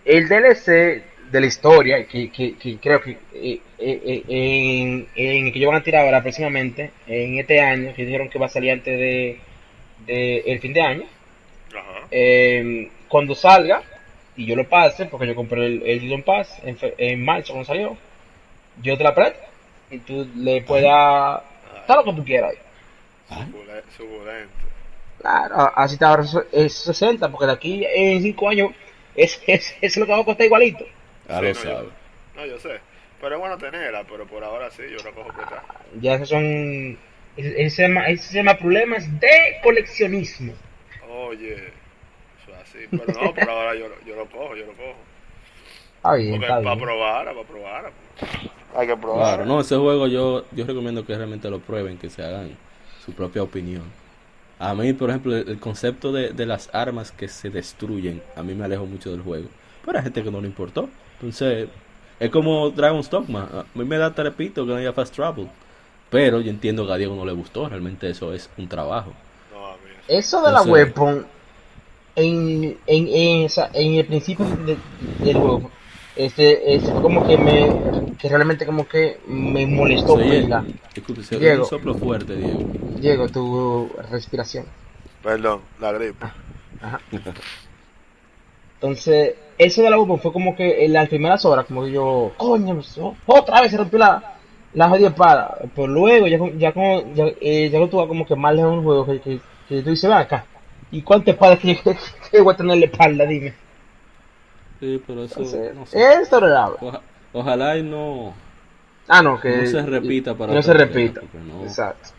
[0.03, 5.47] El DLC de la historia, que, que, que creo que eh, eh, eh, en, en
[5.47, 8.45] el que yo van a tirar ahora próximamente, en este año, que dijeron que va
[8.45, 9.39] a salir antes de,
[10.05, 11.03] de el fin de año,
[11.75, 12.07] Ajá.
[12.11, 13.81] eh, cuando salga,
[14.37, 17.53] y yo lo pase, porque yo compré el, el Season Pass en, fe- en marzo
[17.53, 17.97] cuando salió,
[18.81, 19.39] yo te la presto,
[19.89, 21.41] y tú le puedas
[21.87, 22.53] dar lo que tú quieras.
[23.97, 24.49] Suculento.
[25.21, 28.71] Claro, así te ahorras es 60, porque de aquí en 5 años
[29.15, 30.85] es, es, es lo que va a costar igualito.
[31.27, 31.65] Ya Sí, lo no, sabes.
[31.65, 31.93] Yo,
[32.33, 32.81] no, yo sé.
[33.19, 35.65] Pero es bueno tenerla, pero por ahora sí, yo la cojo prestada.
[36.01, 36.99] Ya esos son.
[37.37, 40.53] Ese ese se llama, ese se llama problemas de coleccionismo.
[40.99, 41.53] Oye,
[42.37, 42.87] eso es así.
[42.95, 45.05] Pero no, por ahora yo, lo- yo lo cojo, yo lo cojo.
[45.97, 46.79] Está bien, Porque está para bien.
[46.79, 47.91] probarla, para probarla.
[48.75, 49.35] Hay que probarla.
[49.35, 52.57] Claro, no, ese juego yo, yo recomiendo que realmente lo prueben, que se hagan
[53.05, 53.83] su propia opinión.
[54.59, 58.43] A mí, por ejemplo, el el concepto de, de las armas que se destruyen, a
[58.43, 59.49] mí me alejo mucho del juego.
[59.85, 60.89] Pero hay gente que no le importó.
[61.15, 61.69] Entonces,
[62.19, 63.49] es como Dragon's Dogma.
[63.53, 65.47] A mí me da trepito que no haya fast travel.
[66.09, 67.67] Pero yo entiendo que a Diego no le gustó.
[67.67, 69.13] Realmente eso es un trabajo.
[69.53, 69.75] No.
[70.07, 71.25] Eso de la weapon
[72.15, 74.77] en, en, en, esa- en el principio de-
[75.25, 75.71] del juego,
[76.15, 80.13] este, este como que me, que realmente como que me molestó.
[80.13, 80.63] Oye- pila.
[80.93, 81.63] disculpe, se Diego.
[81.63, 82.59] un soplo fuerte, Diego.
[82.99, 84.65] Diego, tu respiración.
[85.23, 86.25] Perdón, la gripe.
[86.81, 87.01] Ajá.
[88.75, 92.31] Entonces, eso de la weapon fue como que en las primeras horas, como que yo,
[92.37, 92.79] coño,
[93.25, 94.35] otra vez se rompió la,
[94.73, 95.57] la jodida espada.
[95.75, 98.53] Pero luego, ya, con- ya como, ya, eh, ya que tú vas como que más
[98.55, 99.39] lejos en un juego, que, que,
[99.69, 100.45] que tú dices, ven acá,
[100.91, 101.97] ¿y cuántas espadas que, que,
[102.31, 103.25] que voy a tener en la espalda?
[103.25, 103.53] Dime.
[104.79, 106.13] Sí, pero eso, Entonces, no sé.
[106.21, 106.77] es tolerable.
[106.81, 107.01] Oja-
[107.33, 108.33] ojalá y no,
[109.07, 111.21] Ah, no, que no se repita para que no se repita.
[111.47, 112.09] no- Exacto.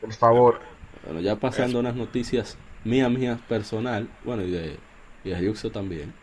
[0.00, 0.60] Por favor.
[1.04, 4.76] Bueno, ya pasando unas noticias mías, mías personal, bueno, y de,
[5.24, 6.14] y de Yuxo también.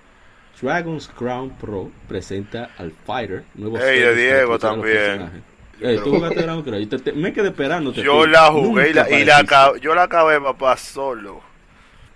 [0.61, 5.43] Dragon's Crown Pro presenta al Fighter, nuevo Ey, de Diego también.
[5.79, 7.91] Ey, tú jugaste Dragon's Crown, yo te- te- me quedé esperando.
[7.93, 9.43] Yo la jugué y la, y la
[9.79, 11.41] yo la acabé, papá, solo.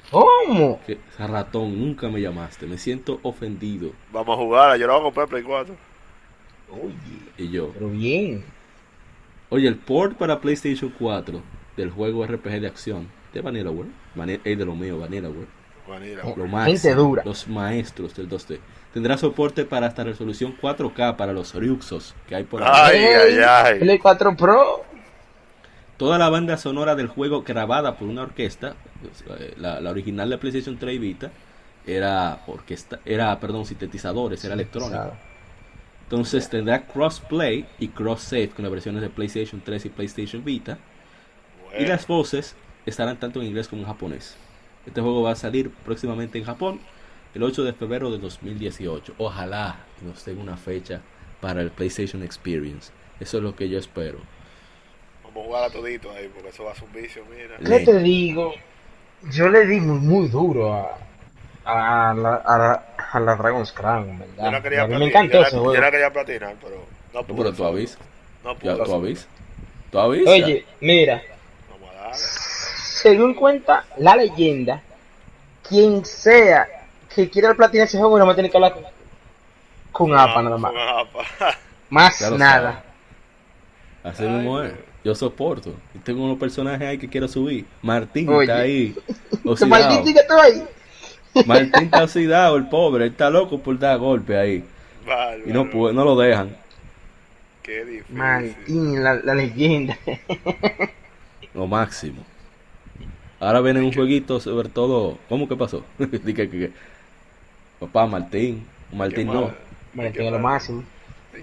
[0.09, 0.81] ¿Cómo?
[0.85, 3.91] Que, ratón, nunca me llamaste, me siento ofendido.
[4.11, 5.75] Vamos a jugarla, yo la voy a comprar Play 4.
[6.71, 6.93] Oye,
[7.37, 8.43] Y yo, pero bien.
[9.49, 11.41] oye, el port para PlayStation 4
[11.77, 15.47] del juego RPG de acción de Vanillaware, Vani- ey, de lo mío, Vanillaware,
[16.23, 16.35] Oh.
[16.37, 17.23] lo Gente máximo, dura.
[17.25, 18.59] los maestros del 2D.
[18.93, 22.69] Tendrá soporte para hasta resolución 4K para los Ryuxos que hay por ahí.
[22.73, 23.79] Ay, ay, ay.
[23.79, 24.83] Play 4 Pro.
[25.97, 28.75] Toda la banda sonora del juego grabada por una orquesta,
[29.39, 31.31] eh, la, la original de PlayStation 3 y Vita,
[31.85, 35.13] era orquesta, era, perdón, sintetizadores, era electrónica.
[36.03, 40.77] Entonces tendrá crossplay y cross save con las versiones de PlayStation 3 y PlayStation Vita.
[41.77, 44.35] Y las voces estarán tanto en inglés como en japonés.
[44.85, 46.79] Este juego va a salir próximamente en Japón
[47.35, 49.13] el 8 de febrero de 2018.
[49.17, 51.01] Ojalá que nos den una fecha
[51.39, 52.91] para el PlayStation Experience.
[53.19, 54.19] Eso es lo que yo espero.
[55.23, 57.57] Vamos a jugar a todito ahí, porque eso va a ser un vicio, mira.
[57.57, 58.53] ¿Qué te digo?
[59.31, 60.97] Yo le di muy, muy duro a,
[61.63, 64.45] a, la, a, la, a la Dragon's Crown, ¿verdad?
[64.45, 65.75] Yo la quería mí me platinar, encantó yo ese juego.
[65.75, 67.37] yo la quería platinar, pero no No, pude.
[67.37, 67.99] pero tú avisas.
[68.43, 68.75] No pude.
[68.83, 69.27] tú avisas.
[69.91, 70.33] Tú avisas.
[70.33, 71.21] Oye, mira,
[71.69, 72.40] Vamos a darle.
[73.01, 74.81] Según cuenta la leyenda,
[75.67, 76.67] quien sea
[77.13, 78.83] que quiera platinar ese juego no va a tener que hablar con,
[79.91, 80.71] con APA nada más.
[80.71, 81.57] Con APA.
[81.89, 82.83] Más nada.
[84.03, 84.73] Así mismo es.
[85.03, 85.73] Yo soporto.
[85.93, 87.65] Y tengo unos personajes ahí que quiero subir.
[87.81, 88.43] Martín Oye.
[88.43, 88.95] está ahí.
[89.67, 90.63] Maldito que tú ahí.
[91.45, 93.05] Martín está oxidado, el pobre.
[93.05, 94.63] Él está loco por dar golpe ahí.
[95.45, 96.55] Y no, puede, no lo dejan.
[97.63, 98.15] Qué difícil.
[98.15, 99.97] Martín, la, la leyenda.
[101.53, 102.23] Lo máximo.
[103.41, 105.17] Ahora viene un jueguito sobre todo.
[105.27, 105.83] ¿Cómo que pasó?
[105.97, 106.71] Di que-
[107.79, 108.65] Papá, Martín.
[108.93, 109.33] Martín no.
[109.41, 109.57] mal.
[109.93, 110.83] Martín es lo máximo.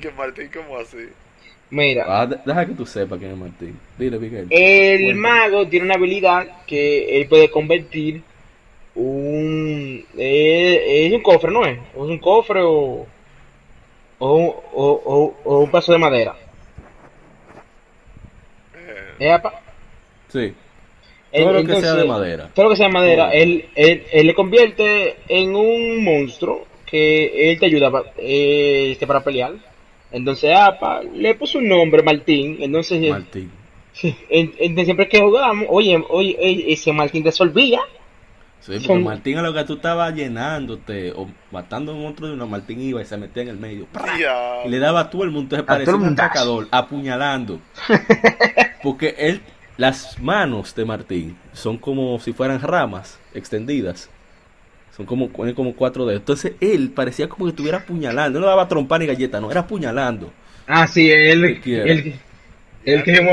[0.01, 1.09] Que Martín, ¿cómo así?
[1.71, 3.79] Mira, Ah, de- deja que tú sepas quién es Martín.
[3.99, 4.47] Dile, Miguel.
[4.51, 5.15] el Cuéntame.
[5.15, 8.23] mago tiene una habilidad que él puede convertir
[8.95, 10.05] un...
[10.17, 11.79] eh, es un cofre, ¿no es?
[11.95, 13.07] O es un cofre o...
[14.21, 16.35] O, un- o, o, o un pedazo de madera.
[18.77, 19.61] Eh, ¿Eh, apa?
[20.29, 20.55] Sí.
[21.33, 22.51] Todo lo que sea de madera.
[22.55, 27.51] Todo lo que sea de madera, él, él, él le convierte en un monstruo que
[27.51, 29.53] él te ayuda pa- eh, este, para pelear.
[30.11, 32.57] Entonces, apa, le puso un nombre, Martín.
[32.61, 33.51] Entonces, eh, Martín.
[34.31, 37.81] en- en- siempre que jugamos, oye, oye, eh, ese Martín resolvía.
[38.61, 42.29] Sí, porque Son- Martín a lo que tú estabas llenándote o matando a un monstruo
[42.29, 43.87] de una Martín iba y se metía en el medio.
[44.65, 45.57] Y le daba a todo el mundo.
[45.57, 47.61] Entonces parecía un atacador apuñalando.
[48.83, 49.41] Porque él,
[49.79, 54.11] las manos de Martín son como si fueran ramas extendidas.
[54.97, 56.21] Son como, tiene como cuatro dedos.
[56.21, 58.41] Entonces él parecía como que estuviera apuñalando.
[58.41, 60.33] No daba trompa ni galleta, no, era apuñalando.
[60.67, 62.15] Ah, sí, él, él,
[62.85, 63.33] él quemó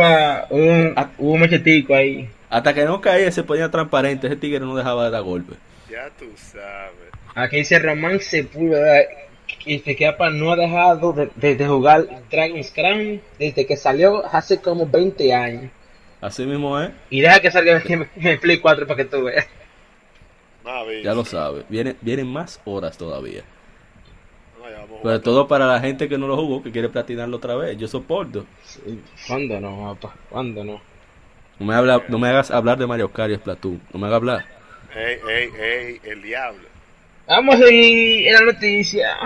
[0.51, 2.29] un, un machetico ahí.
[2.49, 4.27] Hasta que no caía, se ponía transparente.
[4.27, 5.57] Ese tigre no dejaba de dar golpes.
[5.89, 7.11] Ya tú sabes.
[7.33, 9.01] Aquí dice Román Sepúlveda
[9.65, 14.25] que que Kepa no ha dejado de, de- de jugar Dragon's Crown desde que salió
[14.25, 15.71] hace como 20 años.
[16.21, 16.91] Así mismo es.
[17.09, 19.47] Y deja que salga en, en Play 4 para que tú veas.
[20.63, 21.65] Nada, Ya lo sabes.
[21.69, 23.43] Vienen, vienen más horas todavía.
[24.57, 25.19] No, ya vamos a Sobre jugar.
[25.19, 27.77] todo para la gente que no lo jugó, que quiere platinarlo otra vez.
[27.77, 28.45] Yo soporto.
[29.27, 30.15] ¿Cuándo no, papá?
[30.29, 30.81] ¿Cuándo no?
[31.59, 33.81] No me, habla, no me hagas hablar de Mario Kart y Splatoon.
[33.93, 34.45] No me hagas hablar.
[34.95, 36.67] Ey, ey, ey, el diablo.
[37.27, 39.17] Vamos a seguir en la noticia.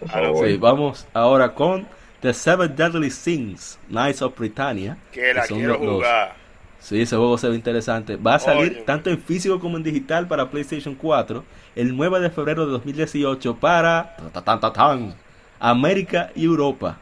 [0.00, 0.48] Por favor.
[0.48, 1.86] Sí, vamos ahora con
[2.20, 4.96] The Seven Deadly Sins, Knights of Britannia.
[5.12, 6.34] Que la son quiero los- jugar.
[6.78, 8.16] Sí, ese juego se ve interesante.
[8.16, 11.44] Va a salir Oye, tanto en físico como en digital para PlayStation 4
[11.76, 15.14] el 9 de febrero de 2018 para ta, ta, ta, tan,
[15.58, 16.98] América y Europa.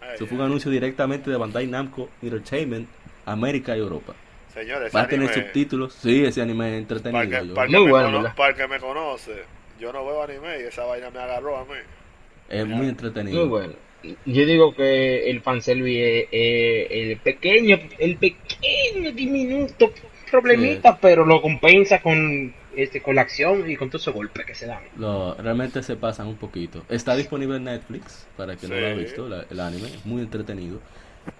[0.00, 2.88] Ay, Eso fue un anuncio directamente de Bandai Namco Entertainment,
[3.24, 4.14] América y Europa.
[4.52, 5.94] Señores, Va a tener anime- subtítulos.
[5.94, 7.48] Sí, ese anime es Para entretenido.
[7.48, 9.44] que, para que Muy me bueno, para el que me conoce,
[9.78, 11.74] yo no veo anime y esa vaina me agarró a mí.
[12.48, 13.38] Es muy entretenido.
[13.40, 13.72] Muy bueno.
[14.02, 16.28] Yo digo que el fanservice es
[16.90, 19.92] es el pequeño, el pequeño, diminuto
[20.30, 24.54] problemita, pero lo compensa con este con la acción y con todos esos golpes que
[24.54, 24.82] se dan.
[24.96, 26.84] Lo- realmente se pasan un poquito.
[26.88, 30.22] Está disponible en Netflix, para que no lo ha visto, la- el anime, es muy
[30.22, 30.78] entretenido.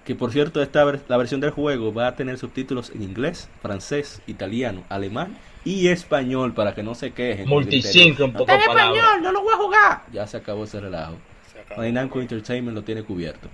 [0.05, 3.49] Que por cierto, esta ver- la versión del juego va a tener subtítulos en inglés,
[3.61, 7.47] francés, italiano, alemán y español, para que no se quejen.
[7.47, 10.01] Multicinco en No pocas está en español, no lo voy a jugar.
[10.11, 11.17] Ya se acabó ese relajo.
[11.75, 13.47] Bandai Namco Entertainment lo tiene cubierto.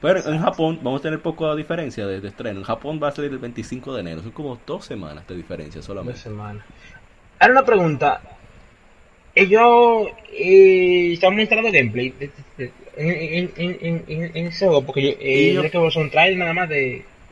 [0.00, 2.60] Pero en Japón vamos a tener poco de diferencia de, de estreno.
[2.60, 4.22] En Japón va a salir el 25 de enero.
[4.22, 6.20] Son como dos semanas de diferencia solamente.
[6.20, 6.64] semana.
[7.40, 8.20] Ahora una pregunta.
[9.34, 15.02] Ellos eh, están mostrando gameplay de- de- en, en, en, en, en ese juego, porque
[15.02, 16.76] yo, eh, Ellos- que son trailer nada más de,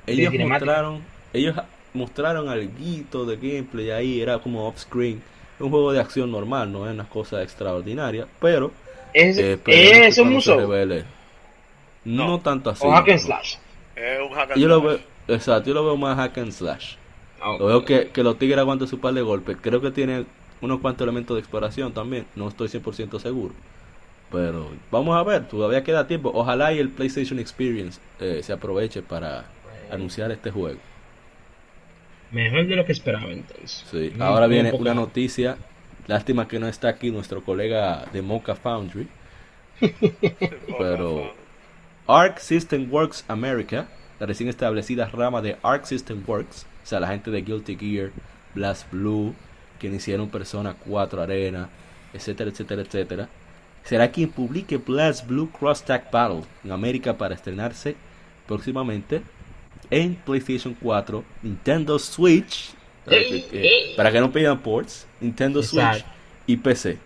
[0.07, 0.67] de ellos cinemática.
[0.67, 1.57] mostraron ellos
[1.93, 5.21] mostraron algo de gameplay ahí era como off screen
[5.59, 8.71] un juego de acción normal no es una cosa extraordinaria pero
[9.19, 11.05] Es, eh, es un revele,
[12.05, 12.41] no, No.
[12.41, 13.55] tanto así o hack and slash.
[13.97, 14.99] Es un hack and yo lo slash.
[15.27, 16.97] veo exacto yo lo veo más hack and slash
[17.41, 20.25] Ah, lo veo que, que los tigres aguantan su par de golpes creo que tiene
[20.61, 23.55] unos cuantos elementos de exploración también no estoy 100% seguro
[24.33, 29.01] pero vamos a ver todavía queda tiempo ojalá y el PlayStation Experience eh, se aproveche
[29.03, 29.45] para
[29.91, 30.79] anunciar este juego
[32.33, 33.85] Mejor de lo que esperaba entonces.
[33.91, 35.57] Sí, ahora un viene poco- una noticia.
[36.07, 39.09] Lástima que no está aquí nuestro colega de Mocha Foundry.
[40.79, 41.33] pero
[42.07, 43.89] Arc System Works America,
[44.21, 48.11] la recién establecida rama de Arc System Works, o sea, la gente de Guilty Gear,
[48.55, 49.35] Blast Blue,
[49.79, 51.69] quienes hicieron Persona 4 Arena,
[52.13, 53.29] etcétera, etcétera, etcétera,
[53.85, 57.97] será quien publique Blast Blue Cross Tag Battle en América para estrenarse
[58.47, 59.23] próximamente
[59.91, 62.75] en PlayStation 4, Nintendo Switch,
[63.07, 66.11] para que, que- para que no pidan ports, Nintendo Switch Exacto.
[66.47, 66.99] y PC.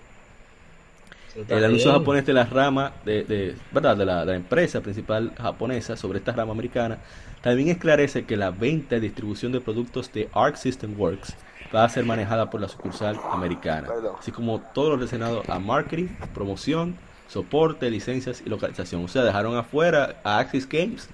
[1.49, 3.97] El anuncio japonés de la rama de, de- ¿verdad?
[3.97, 6.99] de la, de la empresa principal japonesa sobre esta rama americana
[7.41, 11.35] también esclarece que la venta y distribución de productos de Arc System Works
[11.75, 14.17] va a ser manejada por la sucursal americana, Perdón.
[14.19, 16.97] así como todo lo relacionado a marketing, promoción,
[17.29, 19.05] soporte, licencias y localización.
[19.05, 21.09] O sea, dejaron afuera a Axis Games,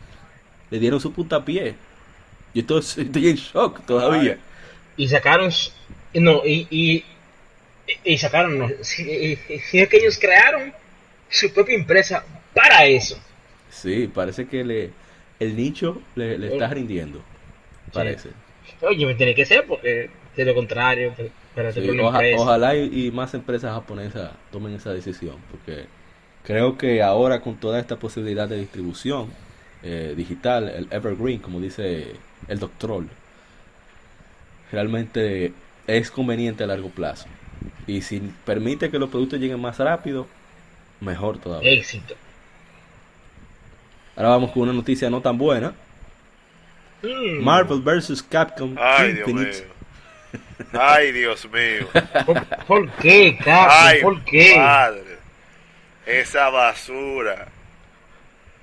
[0.70, 1.76] le dieron su puntapié.
[2.54, 4.38] Yo estoy, estoy en shock todavía.
[4.96, 5.50] Y sacaron.
[6.14, 6.66] No, y.
[6.70, 7.04] y
[8.04, 9.38] y sacaron, no, si,
[9.72, 10.72] es que ellos crearon
[11.28, 13.16] su propia empresa para eso.
[13.70, 14.90] Sí, parece que le,
[15.38, 17.22] el nicho le, le está rindiendo.
[17.92, 18.30] Parece.
[18.80, 23.06] Oye, me tiene que ser porque de lo contrario, pues, para Sí, oja- ojalá y,
[23.06, 25.84] y más empresas japonesas tomen esa decisión, porque
[26.42, 29.28] creo que ahora con toda esta posibilidad de distribución
[29.82, 32.16] eh, digital, el evergreen, como dice
[32.48, 33.04] el doctor,
[34.72, 35.52] realmente
[35.86, 37.26] es conveniente a largo plazo.
[37.86, 40.26] Y si permite que los productos lleguen más rápido,
[41.00, 41.70] mejor todavía.
[41.70, 42.14] Éxito.
[44.16, 45.74] Ahora vamos con una noticia no tan buena.
[47.02, 48.22] Mm, Marvel vs.
[48.22, 49.42] Capcom Ay, Dios mío.
[49.42, 49.68] Infinite.
[50.72, 51.88] Ay, Dios mío.
[52.24, 53.66] ¿Por, por qué, Capcom?
[53.70, 54.54] Ay, ¿Por qué?
[54.56, 55.16] padre.
[56.06, 57.48] Esa basura.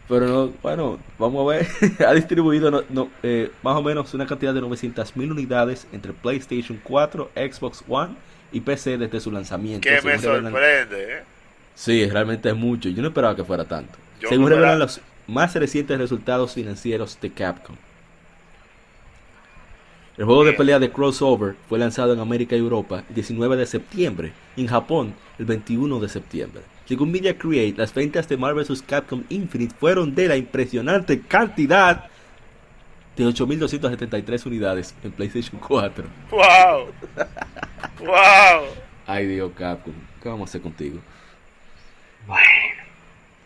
[0.07, 1.67] Pero no, bueno, vamos a ver.
[2.07, 6.79] ha distribuido no, no, eh, más o menos una cantidad de 900.000 unidades entre PlayStation
[6.83, 8.15] 4, Xbox One
[8.51, 9.87] y PC desde su lanzamiento.
[9.87, 11.23] Que me sorprende, ¿eh?
[11.75, 12.89] Sí, realmente es mucho.
[12.89, 13.97] Yo no esperaba que fuera tanto.
[14.19, 17.75] Yo según revelan los más recientes resultados financieros de Capcom.
[20.15, 23.65] El juego de pelea de Crossover fue lanzado en América y Europa el 19 de
[23.65, 26.61] septiembre y en Japón el 21 de septiembre.
[26.85, 28.81] Según Media Create, las ventas de Marvel vs.
[28.81, 32.05] Capcom Infinite fueron de la impresionante cantidad
[33.15, 36.03] de 8.273 unidades en PlayStation 4.
[36.31, 36.87] ¡Wow!
[37.99, 38.65] ¡Wow!
[39.05, 40.99] Ay Dios, Capcom, ¿qué vamos a hacer contigo?
[42.27, 42.43] Bueno.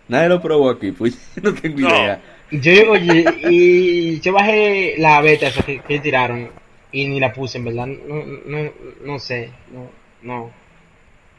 [0.08, 1.90] Nadie lo probó aquí, pues no tengo No.
[1.90, 2.22] idea.
[2.50, 6.50] Yo, oye, y yo bajé la beta esa que, que tiraron
[6.94, 7.88] y ni la puse, en verdad.
[7.88, 8.72] No, no,
[9.04, 9.52] no sé.
[9.72, 9.90] No,
[10.22, 10.52] no.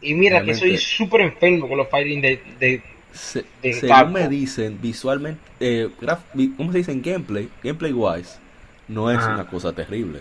[0.01, 2.83] Y mira que soy súper enfermo con los fighting de, de
[3.13, 4.13] Se- de según Capcom.
[4.13, 7.49] me dicen, visualmente, eh, graf- ¿cómo se dice en gameplay?
[7.63, 8.39] Gameplay wise,
[8.87, 9.35] no es Ah.
[9.35, 10.21] una cosa terrible.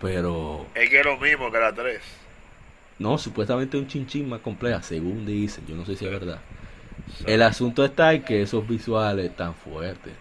[0.00, 2.00] Pero, Es que es lo mismo que la 3.
[3.00, 6.38] no, supuestamente un chinchín más compleja, según dicen, yo no sé si es verdad.
[7.26, 10.12] El asunto está en que esos visuales están fuertes.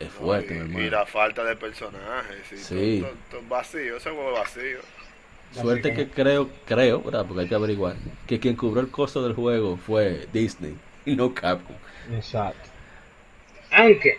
[0.00, 0.26] es ¿no?
[0.26, 0.84] fuerte, y, mi hermano.
[0.86, 2.52] y la falta de personajes.
[2.52, 2.98] Y Sí.
[3.00, 4.78] todo- todo- todo vacío, ese juego vacío.
[5.54, 7.24] Suerte que creo, creo, ¿verdad?
[7.26, 7.96] Porque hay que averiguar,
[8.26, 10.74] que quien cubrió el costo del juego fue Disney
[11.06, 11.76] y no Capcom.
[12.12, 12.68] Exacto.
[13.70, 14.18] Aunque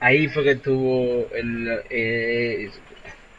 [0.00, 2.70] ahí fue que tuvo el, eh,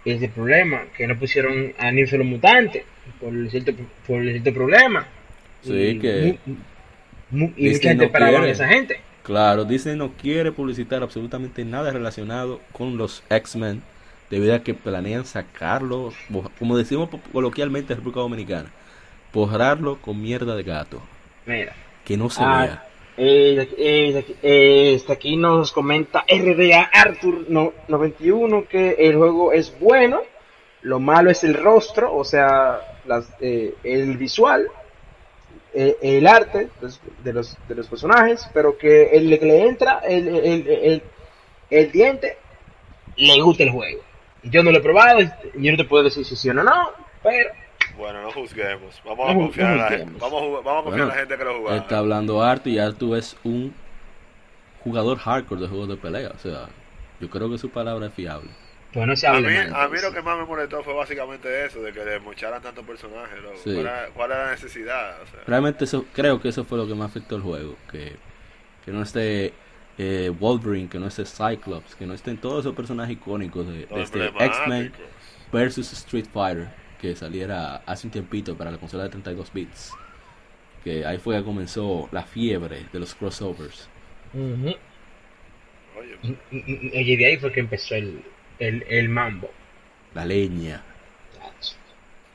[0.05, 2.83] ese problema, que no pusieron a Ninja los mutantes
[3.19, 3.73] por cierto,
[4.07, 5.07] por cierto problema.
[5.61, 6.55] Sí, y, que mu-
[7.31, 8.47] mu- y Disney mucha gente no esperaba quiere.
[8.47, 8.99] a esa gente.
[9.23, 13.81] Claro, Disney no quiere publicitar absolutamente nada relacionado con los X-Men
[14.33, 16.11] debido a que planean sacarlo,
[16.57, 18.71] como decimos coloquialmente en República Dominicana,
[19.31, 20.99] borrarlo con mierda de gato,
[21.45, 21.75] Mira.
[22.03, 22.87] que no se Ah, vea.
[23.15, 29.77] Eh, eh, aquí- eh, aquí nos comenta RDA Arthur no, 91 que el juego es
[29.79, 30.21] bueno,
[30.81, 34.67] lo malo es el rostro, o sea, las, eh, el visual,
[35.75, 40.27] el arte pues, de, los, de los personajes, pero que el que le entra el,
[40.27, 41.03] el, el,
[41.69, 42.37] el diente
[43.17, 44.01] le gusta el juego.
[44.43, 46.91] Yo no lo he probado, yo no te puedo decir si sí o no, no,
[47.23, 47.49] pero
[47.97, 49.01] Bueno, no juzguemos.
[49.05, 50.19] Vamos No a ju- confiar no en la gente.
[50.19, 51.77] Vamos a, jugar- vamos a confiar Bueno, la gente que lo jugaba.
[51.77, 53.73] Está hablando Artu y Artu es un
[54.83, 56.67] jugador hardcore de juegos de pelea, o sea,
[57.19, 58.49] yo creo que su palabra es fiable.
[58.91, 61.81] pues no se A mí, a mí lo que más me molestó fue básicamente eso,
[61.81, 63.39] de que le mocharan tantos personajes.
[63.63, 63.73] Sí.
[63.73, 65.21] ¿Cuál, era, cuál era la necesidad?
[65.21, 68.17] O sea, Realmente eso, creo que eso fue lo que más afectó el juego, que,
[68.83, 69.53] que no esté
[69.97, 74.31] eh, Wolverine, que no esté Cyclops, que no estén todos esos personajes icónicos de, este
[74.39, 74.91] X-Men
[75.51, 76.69] versus Street Fighter,
[76.99, 79.93] que saliera hace un tiempito para la consola de 32 bits.
[80.83, 83.87] Que ahí fue que comenzó la fiebre de los crossovers.
[85.97, 86.17] Oye,
[86.51, 88.21] Y, y- y- y de ahí fue que empezó el,
[88.59, 89.49] el, el mambo.
[90.13, 90.81] La leña.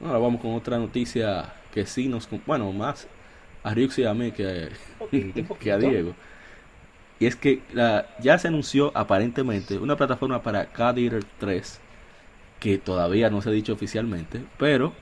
[0.01, 2.29] Ahora vamos con otra noticia que sí nos...
[2.47, 3.09] Bueno, más
[3.65, 4.69] a Ryux y a mí que,
[5.61, 6.15] que a Diego.
[7.21, 7.62] Y es que
[8.21, 11.81] ya se anunció aparentemente una plataforma para Eater 3
[12.61, 14.93] que todavía no se ha dicho oficialmente, pero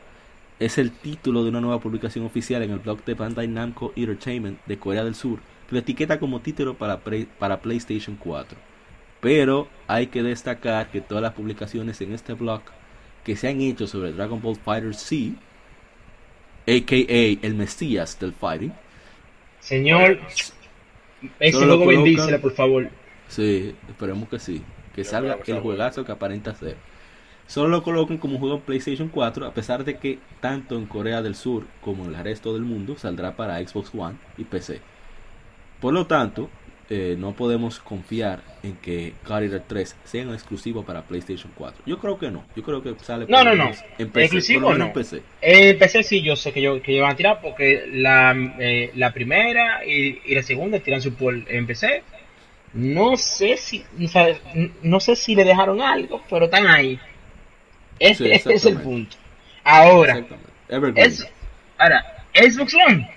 [0.59, 4.64] es el título de una nueva publicación oficial en el blog de Bandai Namco Entertainment
[4.67, 7.01] de Corea del Sur, que lo etiqueta como título para,
[7.39, 8.59] para PlayStation 4.
[9.21, 12.62] Pero hay que destacar que todas las publicaciones en este blog
[13.25, 15.33] que se han hecho sobre Dragon Ball Fighter C,
[16.67, 17.47] a.k.a.
[17.47, 18.73] el Mesías del Fighting,
[19.61, 20.21] Señor,
[21.41, 22.89] ese Solo lo juego colocan- bendícela, por favor.
[23.29, 24.62] Sí, esperemos que sí.
[24.95, 26.77] Que Yo salga el juegazo que aparenta ser.
[27.47, 31.22] Solo lo coloquen como juego en PlayStation 4, a pesar de que tanto en Corea
[31.22, 34.81] del Sur como en el resto del mundo saldrá para Xbox One y PC.
[35.81, 36.49] Por lo tanto,
[36.89, 41.82] eh, no podemos confiar en que God Eater 3 sea un exclusivo para PlayStation 4.
[41.87, 42.45] Yo creo que no.
[42.55, 43.70] Yo creo que sale No, no, no.
[43.99, 44.20] en PC.
[44.24, 44.87] Exclusivo no.
[44.87, 45.22] en PC.
[45.41, 49.12] En PC sí, yo sé que, yo, que van a tirar porque la, eh, la
[49.12, 52.03] primera y, y la segunda tiran su por en PC.
[52.74, 56.99] No sé si o sea, n- no sé si le dejaron algo, pero están ahí.
[57.99, 59.16] Este, Sí, este es el punto.
[59.64, 60.24] Ahora,
[60.95, 61.26] es,
[61.78, 63.11] ahora, Xbox One.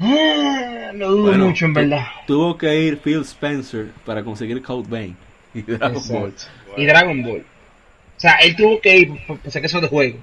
[0.00, 2.06] Ah, lo dudo Bueno, mucho en verdad.
[2.26, 5.16] Tuvo que ir Phil Spencer para conseguir Code Vein
[5.54, 6.20] y Dragon Exacto.
[6.20, 6.34] Ball.
[6.76, 7.40] Y Dragon Ball.
[7.40, 10.18] O sea, él tuvo que ir para sacar eso de juego.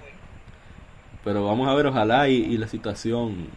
[1.24, 3.48] Pero vamos a ver, ojalá y, y la situación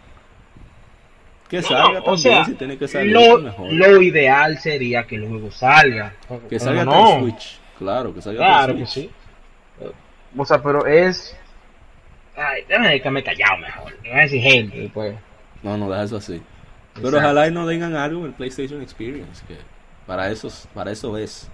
[1.49, 3.73] que No, salga o también, sea, si tiene que salir lo, mejor.
[3.73, 6.13] lo ideal sería que el juego salga.
[6.29, 7.21] que Pero salga no.
[7.21, 9.11] Switch, claro, que salga Claro que sí.
[10.37, 11.37] O sea, pero es.
[12.37, 13.93] Ay, déjame dejarme callado mejor.
[14.05, 15.15] No voy a decir gente después.
[15.63, 16.41] No, no, deja eso así.
[16.95, 17.19] Pero Exacto.
[17.27, 19.57] ojalá y no digan algo en el PlayStation Experience, que
[20.07, 21.49] para eso, para eso es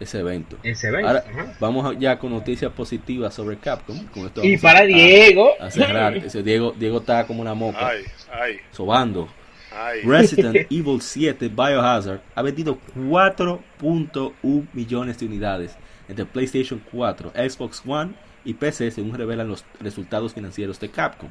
[0.00, 0.56] ese evento.
[0.62, 1.08] Ese evento.
[1.08, 1.24] Ahora
[1.60, 4.06] vamos ya con noticias positivas sobre Capcom.
[4.08, 5.50] Con esto Y para a- Diego.
[5.60, 6.16] A, cerrar.
[6.16, 8.02] Ese Diego, Diego está como una moca, ay,
[8.32, 9.28] ay, sobando.
[9.76, 10.02] ay.
[10.02, 15.76] Resident Evil 7 Biohazard ha vendido 4.1 millones de unidades
[16.08, 18.12] entre PlayStation 4, Xbox One
[18.44, 21.28] y PC según revelan los resultados financieros de Capcom.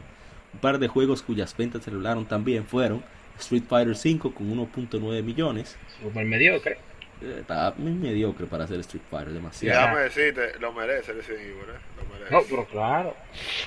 [0.53, 3.03] Un par de juegos cuyas ventas se revelaron también fueron
[3.39, 5.77] Street Fighter V con 1.9 millones.
[6.01, 6.77] Super mediocre.
[7.21, 9.79] Eh, Está muy mediocre para hacer Street Fighter, demasiado.
[9.79, 11.79] Déjame decirte, lo merece Resident Evil, ¿eh?
[11.97, 12.31] Lo merece.
[12.33, 13.15] No, pero claro.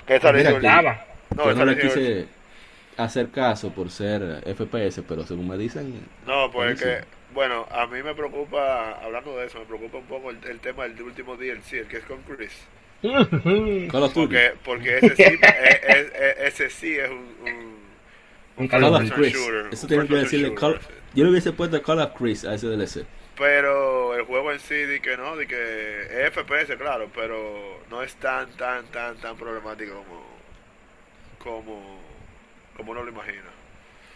[0.07, 1.07] ¿Qué tal Mira.
[1.35, 2.27] No, esta no le quise
[2.97, 7.16] hacer caso por ser FPS, pero según me dicen, No, pues es que.
[7.37, 10.83] Bueno, a mí me preocupa, hablando de eso, me preocupa un poco el, el tema
[10.89, 12.67] del último DLC, el que es con Chris.
[13.03, 14.35] Call of Duty.
[14.35, 17.77] Porque, porque ese sí, es- es- es- ese sí es un, un,
[18.57, 19.35] Un Call Call of Chris.
[19.35, 20.89] shooter, Eso tiene que decirle shooter, Call- ese.
[21.15, 23.05] Yo le hubiese puesto Call of Chris a ese DLC.
[23.37, 28.03] Pero el juego en sí, di que no, di que es FPS, claro, pero no
[28.03, 30.25] es tan, tan, tan, tan problemático como,
[31.39, 32.01] como,
[32.77, 33.45] como uno lo imagina.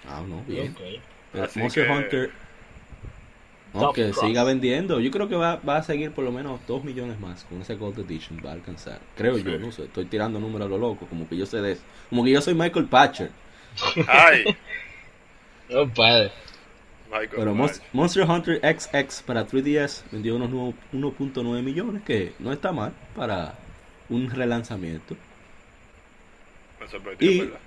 [0.08, 0.74] Ah, no, bien.
[1.54, 2.30] Monster que- Hunter
[3.72, 4.26] No, Top que Cross.
[4.26, 4.98] siga vendiendo.
[5.00, 7.76] Yo creo que va, va a seguir por lo menos 2 millones más con ese
[7.76, 8.40] Gold Edition.
[8.44, 9.00] Va a alcanzar.
[9.16, 9.84] Creo yo, no sé.
[9.84, 11.06] Estoy tirando números a lo loco.
[11.06, 11.82] Como que yo sé de eso.
[12.08, 13.30] Como que yo soy Michael Patcher.
[14.08, 14.44] Ay,
[15.68, 16.32] No padre.
[17.10, 17.54] Michael Pero
[17.92, 22.02] Monster Hunter XX para 3DS vendió unos nuevos 1.9 millones.
[22.02, 23.54] Que no está mal para
[24.08, 25.16] un relanzamiento.
[26.80, 27.60] Me sorprendió, Y ¿verdad?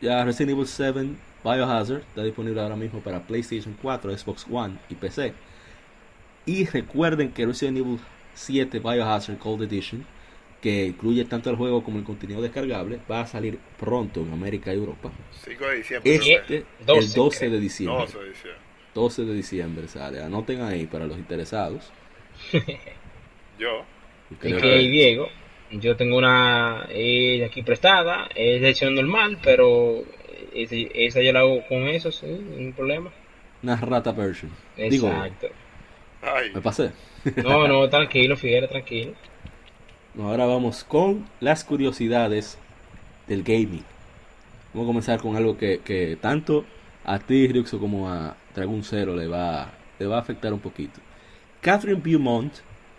[0.00, 1.08] ya Resident Evil 7
[1.44, 5.32] Biohazard está disponible ahora mismo para PlayStation 4, Xbox One y PC.
[6.46, 7.98] Y recuerden que Resident Evil
[8.34, 10.06] 7 Biohazard Gold Edition,
[10.62, 14.72] que incluye tanto el juego como el contenido descargable, va a salir pronto en América
[14.72, 15.10] y Europa.
[15.44, 16.14] 5 de diciembre.
[16.14, 18.00] Este, 12, el 12 de diciembre.
[18.04, 18.60] 12 de diciembre.
[18.94, 20.22] 12 de diciembre sale.
[20.22, 21.92] Anoten ahí para los interesados.
[23.58, 23.84] Yo.
[24.30, 25.28] Y que que- Diego,
[25.70, 30.04] yo tengo una eh, aquí prestada, es de edición normal, pero
[30.54, 33.10] ese- esa yo la hago con eso, sí, ningún problema.
[33.62, 34.50] una rata version.
[34.76, 35.48] Digo, Exacto.
[36.26, 36.90] Ay, me pasé.
[37.36, 39.12] No, no, tranquilo, Figuera, tranquilo.
[40.18, 42.58] Ahora vamos con las curiosidades
[43.26, 43.84] del gaming.
[44.72, 46.64] Vamos a comenzar con algo que, que tanto
[47.04, 51.00] a ti, Ryuxo, como a Dragon Zero le va, le va a afectar un poquito.
[51.60, 52.52] Catherine Beaumont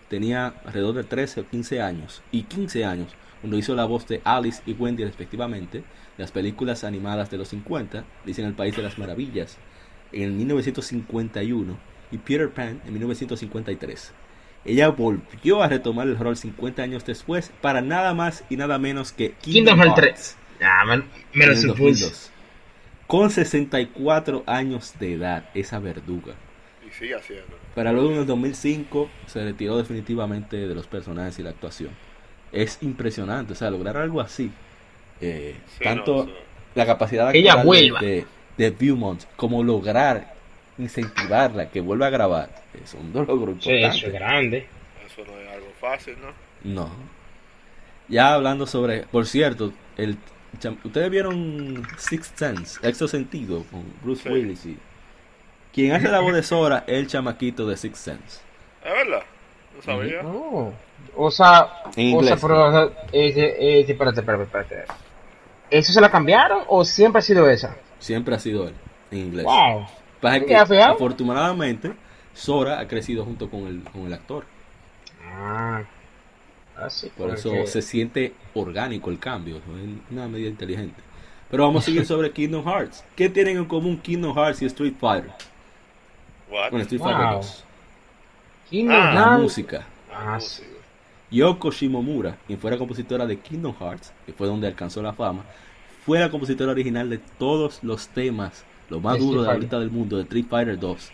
[0.09, 4.21] tenía alrededor de 13 o 15 años y 15 años cuando hizo la voz de
[4.23, 5.83] Alice y Wendy respectivamente, de
[6.17, 9.57] las películas animadas de los 50, dicen El País de las Maravillas,
[10.11, 11.77] en el 1951
[12.11, 14.11] y Peter Pan en 1953.
[14.65, 19.11] Ella volvió a retomar el rol 50 años después para nada más y nada menos
[19.13, 20.37] que Kingdom Hearts 3.
[20.61, 21.83] Ah, man, me lo en el supuse.
[22.05, 22.31] 2002.
[23.07, 26.33] Con 64 años de edad, esa verduga.
[26.85, 27.57] y sigue haciendo.
[27.75, 31.91] Para luego en el 2005 se retiró definitivamente de los personajes y la actuación.
[32.51, 34.51] Es impresionante, o sea, lograr algo así.
[35.21, 36.39] eh, Sí, tanto no, eso-
[36.75, 37.55] la capacidad Que ella
[37.99, 38.25] de,
[38.57, 40.33] de Beaumont como lograr
[40.77, 42.49] incentivarla que vuelva a grabar.
[42.73, 44.67] eh, son dos logros Sí, eso es grande.
[45.05, 46.27] Eso no es algo fácil, ¿no?
[46.63, 46.89] No.
[48.07, 50.17] Ya hablando sobre, por cierto, el
[50.83, 54.29] ustedes vieron Sixth Sense, Exo Sentido con Bruce Sí.
[54.29, 54.77] Willis y
[55.73, 58.39] quien hace la voz de Sora es el chamaquito de Sixth Sense.
[58.83, 59.23] ¿Es verdad?
[59.75, 60.21] No sabía.
[60.25, 60.73] Oh.
[61.15, 64.85] O sea, En o sea, pero, o sea, ese, ese, espérate, espérate, espérate.
[65.69, 67.75] ¿Eso se la cambiaron o siempre ha sido esa?
[67.99, 68.73] Siempre ha sido él
[69.11, 69.45] en inglés.
[69.45, 69.85] Wow.
[70.21, 71.93] Pasa afortunadamente
[72.33, 74.45] Sora ha crecido junto con el, con el actor.
[75.23, 75.83] Ah,
[76.75, 77.09] así.
[77.17, 79.77] Por eso se siente orgánico el cambio, ¿no?
[79.77, 81.01] es una medida inteligente.
[81.49, 83.03] Pero vamos a seguir sobre Kingdom Hearts.
[83.15, 85.31] ¿Qué tienen en común Kingdom Hearts y Street Fighter?
[86.49, 86.69] What?
[86.69, 87.09] Con Street Wow.
[87.09, 87.63] Fighter 2.
[88.69, 89.85] Kingdom Ah, La música.
[90.13, 90.63] Ah, sí.
[91.29, 95.43] Yoko Shimomura, quien fuera compositora de Kingdom Hearts, que fue donde alcanzó la fama,
[96.05, 100.17] fue la compositora original de todos los temas, lo más duro de ahorita del mundo,
[100.17, 101.11] de Street Fighter 2.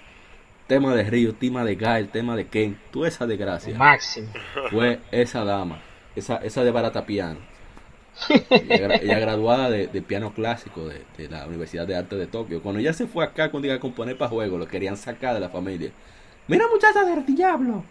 [0.67, 4.29] Tema de Ryu, tema de Guy, tema de Ken, toda esa desgracia Máximo.
[4.71, 5.81] fue esa dama,
[6.15, 7.39] esa, esa de barata piano.
[8.49, 12.27] Ella, gra- ella graduada de, de piano clásico de, de la Universidad de Arte de
[12.27, 12.61] Tokio.
[12.61, 15.39] Cuando ella se fue acá cuando iba a componer para juego, lo querían sacar de
[15.39, 15.89] la familia.
[16.47, 17.83] Mira muchacha del diablo.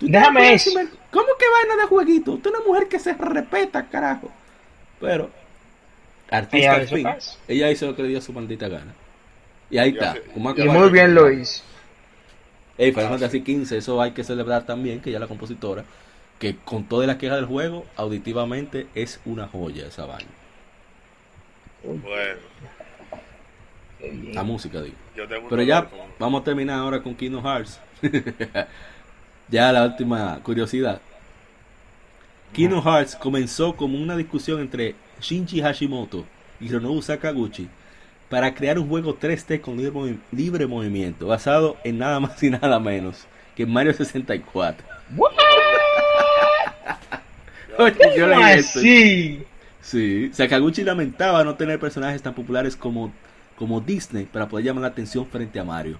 [0.00, 0.70] Déjame eso.
[1.12, 2.32] ¿Cómo que vaina de jueguito?
[2.32, 4.30] Usted es una mujer que se respeta, carajo.
[5.00, 5.30] Pero,
[6.30, 7.06] artista Ella al fin,
[7.46, 8.94] ella hizo lo que le dio su maldita gana.
[9.70, 10.16] Y ahí está.
[10.34, 11.62] Y muy bien lo hizo.
[12.78, 15.84] Ey, Final Fantasy XV, eso hay que celebrar también, que ya la compositora,
[16.38, 20.30] que con toda la queja del juego, auditivamente es una joya esa vaina.
[21.82, 22.40] Bueno.
[24.32, 24.96] La música, digo.
[25.50, 25.90] Pero ya
[26.20, 27.80] vamos a terminar ahora con Kingdom Hearts.
[29.48, 31.00] ya la última curiosidad.
[32.52, 36.24] Kingdom Hearts comenzó como una discusión entre Shinji Hashimoto
[36.60, 37.68] y Hironobu Sakaguchi
[38.28, 42.50] para crear un juego 3D con libre, movi- libre movimiento, basado en nada más y
[42.50, 43.26] nada menos
[43.56, 44.86] que Mario 64.
[45.16, 45.32] What?
[47.78, 48.78] Oye, yo ¿Cómo leí esto.
[48.80, 49.44] así?
[49.80, 53.12] Sí, Sakaguchi lamentaba no tener personajes tan populares como,
[53.56, 55.98] como Disney para poder llamar la atención frente a Mario.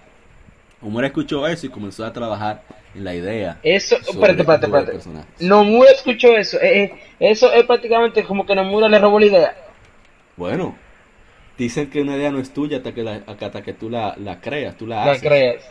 [0.82, 2.62] Homura escuchó eso y comenzó a trabajar
[2.94, 3.58] en la idea.
[3.62, 4.98] Eso, espérate, espérate, espérate.
[5.40, 6.56] Nomura escuchó eso.
[6.60, 9.56] eh, eh, eso es prácticamente como que Nomura le robó la idea.
[10.36, 10.76] Bueno,
[11.58, 14.40] dicen que una idea no es tuya hasta que, la, hasta que tú la, la
[14.40, 15.64] creas, tú la La haces, crees.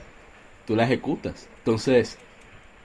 [0.66, 1.50] tú la ejecutas.
[1.60, 2.20] Entonces,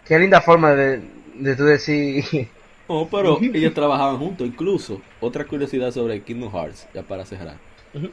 [0.04, 1.02] Qué linda forma de,
[1.34, 2.24] de tú decir.
[2.86, 4.46] oh, pero ellos trabajaban juntos.
[4.46, 7.60] Incluso, otra curiosidad sobre Kingdom Hearts, ya para cerrar.
[7.94, 8.12] Ujú.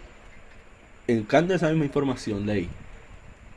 [1.08, 2.78] En esa misma información leí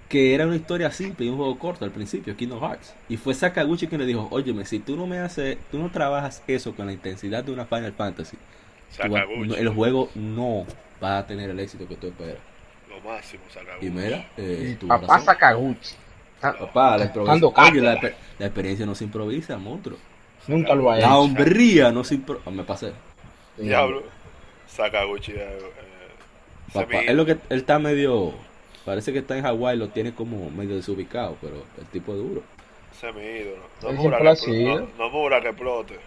[0.08, 2.96] que era una historia simple y un juego corto al principio, Kingdom Hearts.
[3.08, 6.44] Y fue Sakaguchi quien le dijo, óyeme, si tú no me haces, tú no trabajas
[6.46, 8.38] eso con la intensidad de una Final Fantasy,
[8.96, 9.48] Sakaguchi.
[9.48, 10.66] no- el juego no
[11.03, 12.38] va a tener el éxito que tú esperas.
[12.88, 13.86] Lo máximo, Sakaguchi.
[13.86, 15.24] Y mira, eh, papá razón.
[15.24, 15.94] Sakaguchi.
[16.42, 18.00] Ah, Papá, la, Oye, la,
[18.38, 19.96] la experiencia no se improvisa, monstruo.
[20.48, 21.18] Nunca lo ha La hecho.
[21.20, 22.50] hombría no se improvisa.
[22.50, 22.92] Me pasé.
[23.57, 24.03] Diablo.
[24.66, 25.32] Sakaguchi.
[25.32, 28.34] Eh, eh, Papá, es lo que él está medio.
[28.84, 32.42] Parece que está en Hawái, lo tiene como medio desubicado, pero el tipo es duro.
[32.92, 33.62] Ese es mi ídolo.
[33.82, 35.98] No mura que, no, no mura que explote.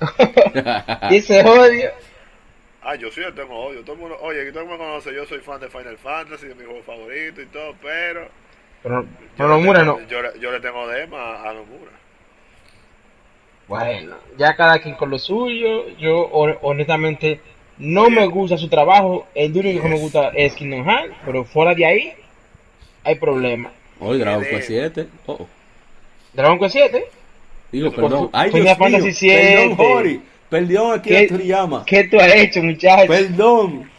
[1.10, 1.90] Y ese odio.
[2.84, 3.82] Ah, yo sí le tengo odio.
[3.82, 5.14] Todo el mundo, oye, todo el mundo me conoce.
[5.14, 8.28] Yo soy fan de Final Fantasy, de mi juego favorito y todo, pero.
[8.82, 9.06] Pero,
[9.36, 10.08] pero Nomura tengo- no.
[10.08, 11.92] Yo, le- yo le tengo dema a Nomura.
[13.68, 15.88] Bueno, ya cada quien con lo suyo.
[15.98, 17.40] Yo, hon- honestamente,
[17.78, 19.26] no me gusta su trabajo.
[19.34, 21.14] El único que me gusta es Kingdom Hearts.
[21.24, 22.12] Pero fuera de ahí,
[23.04, 23.72] hay problemas.
[24.00, 25.06] Hoy Dragon Quest 7.
[25.26, 25.48] Oh, oh.
[26.32, 27.04] Dragon Quest 7.
[27.70, 28.28] Digo, perdón.
[28.32, 28.88] Ay, Final Dios mío.
[28.90, 29.76] Fantasy 7.
[29.76, 30.22] Perdón.
[30.52, 31.28] Perdón, aquí ¿Qué?
[31.28, 31.82] Toriyama.
[31.86, 33.08] ¿Qué tú has hecho, muchacho?
[33.08, 33.90] Perdón.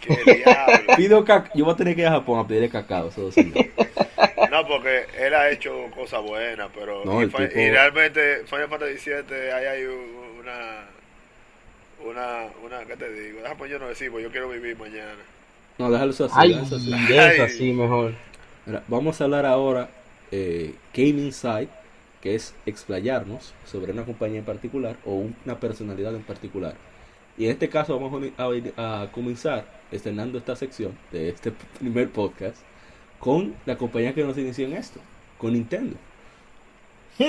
[0.95, 3.08] Pido cac Yo voy a tener que ir a Japón a pedirle cacao.
[3.08, 3.51] Eso sí.
[4.51, 7.04] No, porque él ha hecho cosas buenas, pero.
[7.06, 9.84] No, y, tipo- y realmente, Final Fantasy VII, ahí hay
[10.39, 10.86] una.
[12.06, 12.45] Una.
[12.64, 13.39] una ¿Qué te digo?
[13.41, 15.16] Déjame yo no decir, porque yo quiero vivir mañana.
[15.80, 16.24] No, déjalo así.
[16.34, 17.41] Ay, déjalo eso así.
[17.41, 18.14] así mejor.
[18.68, 19.89] Mira, vamos a hablar ahora
[20.32, 21.70] eh, Game Insight,
[22.24, 25.16] que es explayarnos sobre una compañía en particular o
[25.46, 26.74] una personalidad en particular.
[27.38, 28.32] Y en este caso vamos
[28.78, 32.56] a, comenzar estrenando esta sección de este primer podcast
[33.20, 35.02] con la compañía que nos inició en esto,
[35.38, 35.98] con Nintendo.
[37.18, 37.28] Sí.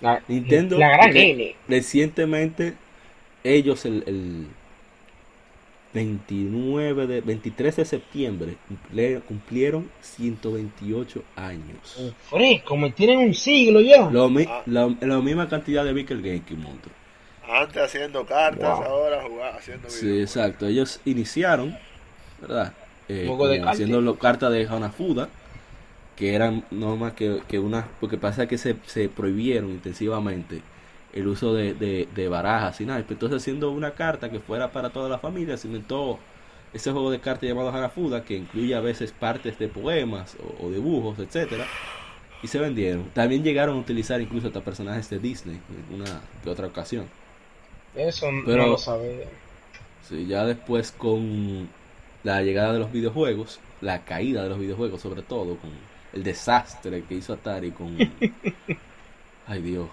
[0.00, 1.54] La, Nintendo la gran N.
[1.68, 2.74] recientemente
[3.44, 4.46] ellos el, el
[6.02, 12.12] 29 de 23 de septiembre cumple- cumplieron 128 años.
[12.30, 14.08] Fresco, me tienen un siglo ya.
[14.10, 14.62] Lo mi- Ah.
[14.66, 16.94] la, la misma cantidad de Vicker GameCube, monstruo.
[17.50, 18.86] Antes haciendo cartas, Wow.
[18.86, 20.66] ahora jugar, haciendo Sí, exacto.
[20.66, 21.76] Ellos iniciaron,
[22.40, 22.74] ¿verdad?
[23.08, 25.28] Eh, de haciendo lo- cartas de Hanafuda,
[26.14, 27.86] que eran no más que, que una.
[28.00, 30.60] Porque pasa que se, se prohibieron intensivamente
[31.12, 33.04] el uso de, de, de barajas y nada.
[33.08, 36.18] Entonces, haciendo una carta que fuera para toda la familia, se inventó
[36.72, 40.70] ese juego de cartas llamado Hanafuda, que incluye a veces partes de poemas o, o
[40.70, 41.66] dibujos, etcétera
[42.42, 43.04] Y se vendieron.
[43.14, 47.06] También llegaron a utilizar incluso hasta personajes de Disney en una que otra ocasión.
[47.94, 49.26] Eso Pero- no lo sabía.
[50.08, 51.68] Sí, ya después con
[52.22, 55.70] la llegada de los videojuegos, la caída de los videojuegos sobre todo, con
[56.12, 57.96] el desastre que hizo Atari con...
[59.46, 59.88] Ay Dios.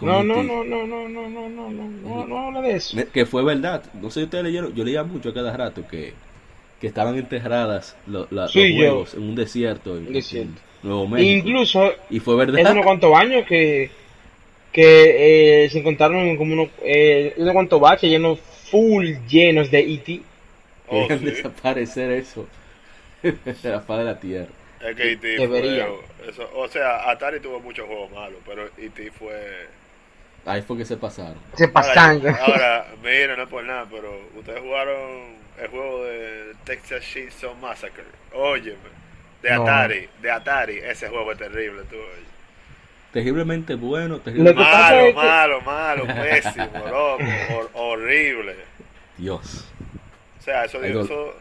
[0.00, 2.96] No, no, no, no, no, no, no, no, no, no, no habla de eso.
[3.12, 3.82] Que fue verdad.
[3.94, 6.14] No sé si ustedes leyeron, yo leía mucho a cada rato que,
[6.80, 8.76] que estaban enterradas lo- la- Sí, los yo.
[8.76, 10.60] juegos en un desierto en, Desierto.
[10.82, 11.48] en Nuevo México.
[11.48, 12.60] Incluso y fue verdad.
[12.60, 13.90] hace unos cuantos años que,
[14.72, 18.38] que eh, se encontraron como unos, eh, unos cuantos baches llenos,
[18.70, 20.20] full llenos de E.T.
[20.88, 21.24] Oh, Querían sí.
[21.26, 22.46] desaparecer eso
[23.22, 24.48] de la faz de la tierra.
[24.80, 25.46] Es que E.T.
[25.46, 25.84] Fue.
[26.28, 29.10] Eso, o sea, Atari tuvo muchos juegos malos, pero E.T.
[29.12, 29.68] fue.
[30.46, 31.36] Ahí fue que se pasaron.
[31.54, 32.26] Se pasan.
[32.26, 37.54] Ahora, ahora, mira, no es por nada, pero ustedes jugaron el juego de Texas Chainsaw
[37.56, 38.04] Massacre.
[38.32, 38.78] Óyeme,
[39.42, 39.62] de No.
[39.62, 41.96] Atari, de Atari, ese juego es terrible, tú.
[41.96, 42.30] oye.
[43.12, 44.62] Terriblemente bueno, terriblemente...
[44.62, 47.18] Malo, es que- malo, malo, pésimo, loco,
[47.50, 48.54] hor- horrible.
[49.18, 49.66] Dios.
[50.38, 51.34] O sea, eso, Hay do- eso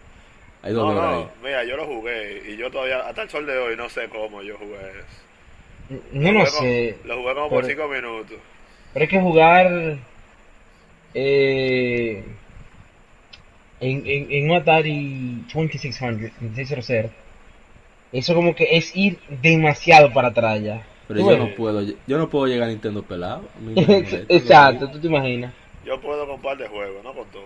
[0.64, 1.28] Hay no, no, ahí.
[1.44, 4.42] mira, yo lo jugué y yo todavía, hasta el sol de hoy, no sé cómo
[4.42, 6.02] yo jugué eso.
[6.12, 6.98] No Lo no jugué como- sé.
[7.06, 8.38] Lo jugué como por pero- 5 minutos.
[8.94, 10.00] Pero hay que jugar
[11.14, 12.24] eh,
[13.80, 17.12] en, en, en un Atari 2600, 2600.
[18.12, 20.84] Eso como que es ir demasiado para atrás ya.
[21.08, 23.44] Pero yo no puedo, yo no puedo llegar a Nintendo pelado.
[23.56, 25.54] A mí me molesta, Exacto, tú te imaginas.
[25.86, 27.46] Yo puedo con un par de juegos, no con todos.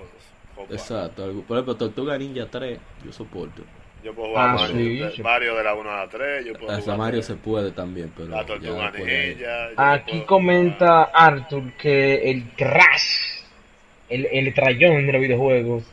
[0.56, 0.66] con.
[0.74, 1.44] Exacto.
[1.48, 3.64] Por ejemplo, Tortuga Ninja 3, yo soporto.
[4.04, 5.24] Yo puedo jugar Ah, Mario, sí, de.
[5.24, 8.12] Mario de la 1 a la 3, yo puedo Hasta jugar Mario se puede también,
[8.16, 9.70] pero la Tortuga Ninja.
[9.78, 13.42] Aquí puedo comenta Arthur que el crash,
[14.10, 15.84] el, el trayón de los videojuegos,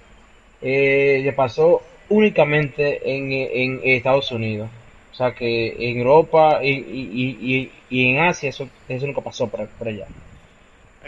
[0.63, 4.69] eh, le pasó únicamente en, en Estados Unidos.
[5.13, 9.49] O sea que en Europa y, y, y, y en Asia eso, eso nunca pasó
[9.49, 10.07] por, por allá.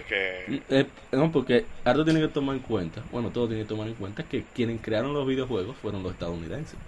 [0.09, 3.89] que, Eh, no, porque Ardo tiene que tomar en cuenta, bueno, todos tienen que tomar
[3.89, 6.79] en cuenta que quienes crearon los videojuegos fueron los estadounidenses.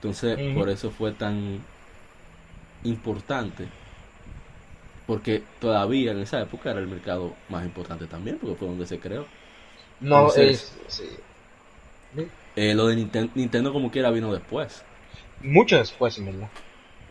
[0.00, 1.60] Entonces, por eso fue tan
[2.84, 3.68] importante.
[5.06, 8.98] Porque todavía en esa época era el mercado más importante también, porque fue donde se
[8.98, 9.26] creó.
[10.00, 12.24] No Entonces- es sí.
[12.56, 14.82] Eh, lo de Ninten- Nintendo como quiera vino después.
[15.42, 16.48] mucho después, en verdad.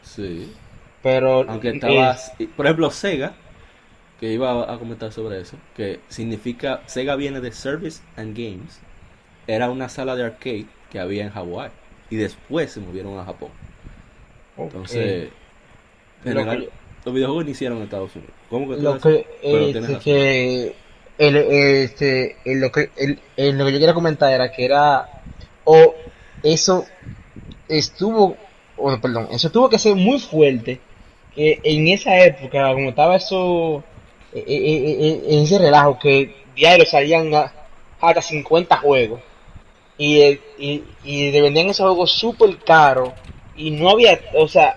[0.02, 0.54] Sí.
[1.02, 2.16] Pero Aunque eh, estaba,
[2.58, 3.34] por ejemplo, Sega,
[4.20, 8.80] que iba a- a comentar sobre eso, que significa, Sega viene de Service and Games,
[9.48, 11.72] era una sala de arcade que había en Hawái
[12.10, 13.50] y después se movieron a Japón.
[14.58, 15.30] Entonces,
[16.26, 16.70] En Lo general, que-
[17.06, 18.34] los videojuegos iniciaron en Estados Unidos.
[18.50, 20.76] ¿Cómo que tú lo que
[21.18, 25.08] el, este el- lo que el, lo que yo quería comentar era que era
[25.64, 25.96] o
[26.44, 26.86] eso
[27.68, 28.36] estuvo
[28.78, 30.80] o perdón eso tuvo que ser muy fuerte
[31.36, 33.84] que en esa época como estaba eso
[34.34, 37.32] eh, eh, eh, en ese relajo que diario salían
[38.02, 39.20] hasta 50 juegos
[40.00, 40.24] y,
[40.58, 43.14] y, y vendían esos juegos súper caros
[43.56, 44.76] y no había, o sea,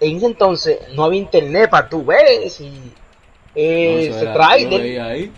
[0.00, 2.90] en ese entonces no había internet para tú ver si No,
[3.56, 5.32] eh, eso se trae ahí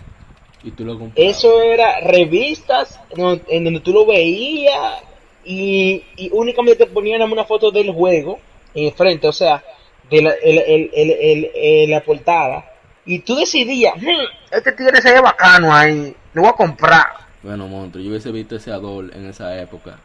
[0.63, 5.01] y tú lo eso era revistas no- en donde tú lo veías
[5.43, 8.39] y, y únicamente te ponían una foto del juego
[8.75, 9.63] en frente, o sea,
[10.09, 12.65] de la, el- el- el- el- el- la portada.
[13.05, 17.05] Y tú decidías, "Hmm, este tigre se ve bacano ahí, lo voy a comprar.
[17.47, 19.97] Bueno, monstruo, yo hubiese visto ese Adol en esa época.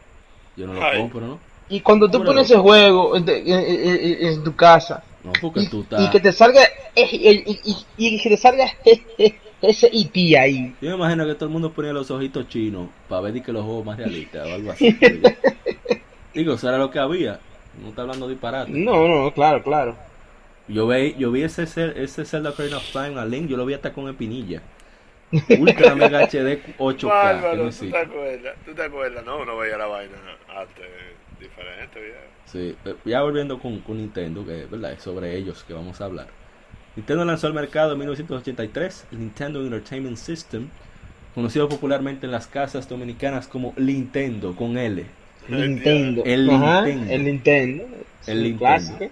[0.55, 1.01] Yo no lo Ay.
[1.01, 1.39] compro, ¿no?
[1.69, 5.65] Y cuando tú pones ese juego en, en- en- en tu casa No, porque y,
[5.69, 6.11] tú y estás...
[6.11, 6.61] que te salga
[6.95, 7.59] eh, y, y-
[7.97, 8.65] y- y que te salga
[9.61, 10.73] ese IT ahí.
[10.81, 13.63] Yo me imagino que todo el mundo ponía los ojitos chinos para ver que los
[13.63, 14.95] juegos más realistas o algo así.
[16.33, 17.39] Digo, eso era lo que había.
[17.81, 18.71] No está hablando disparate.
[18.71, 19.95] No, no, claro, claro.
[20.67, 23.73] Yo vi, yo vi ese, ese Zelda Ocarina of Time, a Link, yo lo vi
[23.73, 24.61] hasta con espinilla.
[25.49, 28.55] Ultra Mega HD 8K, que no Bárbaro, ¿tú te acuerdas?
[28.65, 29.23] ¿Tú te acuerdas?
[29.25, 30.17] No, uno veía la vaina
[30.47, 30.85] antes
[31.39, 32.33] diferente, viejo.
[32.45, 34.93] Sí, eh, ya volviendo con, con Nintendo, que ¿verdad?
[34.93, 36.27] es sobre ellos que vamos a hablar.
[36.95, 40.69] Nintendo lanzó al mercado en 1983 el Nintendo Entertainment System,
[41.35, 45.15] conocido popularmente en las casas dominicanas como Nintendo, con L.
[45.47, 46.23] Nintendo.
[46.25, 47.13] El Ajá, Nintendo.
[47.13, 47.85] El Nintendo.
[48.25, 48.57] El Nintendo.
[48.57, 49.11] clásico.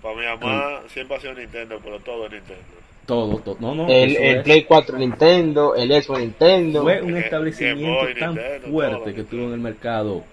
[0.00, 2.83] Para mi mamá siempre ha sido Nintendo, pero todo es Nintendo.
[3.06, 3.56] Todo, todo.
[3.60, 6.82] No, no, El, el es- Play 4 Nintendo, el Xbox Nintendo.
[6.82, 10.24] fue un Game- establecimiento Boy, tan Nintendo, fuerte que tuvo en el mercado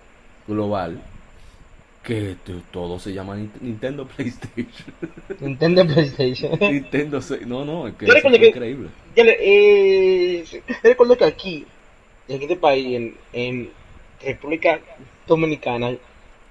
[0.48, 1.02] global
[2.04, 2.36] que
[2.72, 4.94] todo se llama Nin- Nintendo PlayStation.
[5.40, 6.58] Nintendo PlayStation.
[6.60, 8.90] Nintendo, no, no, es que Yo que- increíble.
[9.16, 9.38] Yo le-
[10.40, 11.66] eh, yo recuerdo que aquí,
[12.28, 13.70] en este país, en, en
[14.24, 14.80] República
[15.28, 15.94] Dominicana,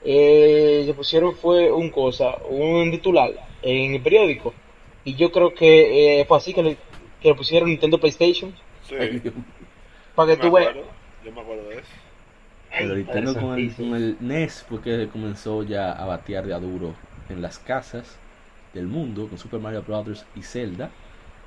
[0.05, 3.31] eh, se pusieron fue un cosa, un titular
[3.63, 4.53] en el periódico.
[5.05, 6.77] Y yo creo que eh, fue así que le,
[7.21, 8.55] que le pusieron Nintendo PlayStation.
[8.83, 8.97] Sí.
[10.15, 10.69] Para yo que me tú veas.
[10.69, 10.99] acuerdo.
[11.23, 11.97] Yo me acuerdo de eso.
[12.77, 16.59] Pero Nintendo con el, con el NES fue que comenzó ya a batear de a
[16.61, 18.21] duro en las casas
[18.73, 20.27] del mundo con Super Mario Bros.
[20.35, 20.91] y Zelda.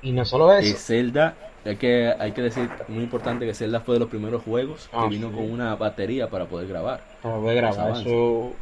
[0.02, 0.76] Y no solo Eh, eso.
[0.76, 4.90] Zelda, hay que, hay que decir, muy importante que Zelda fue de los primeros juegos
[4.92, 5.34] Ah, que vino sí.
[5.34, 7.02] con una batería para poder grabar.
[7.20, 8.52] Para poder grabar eso.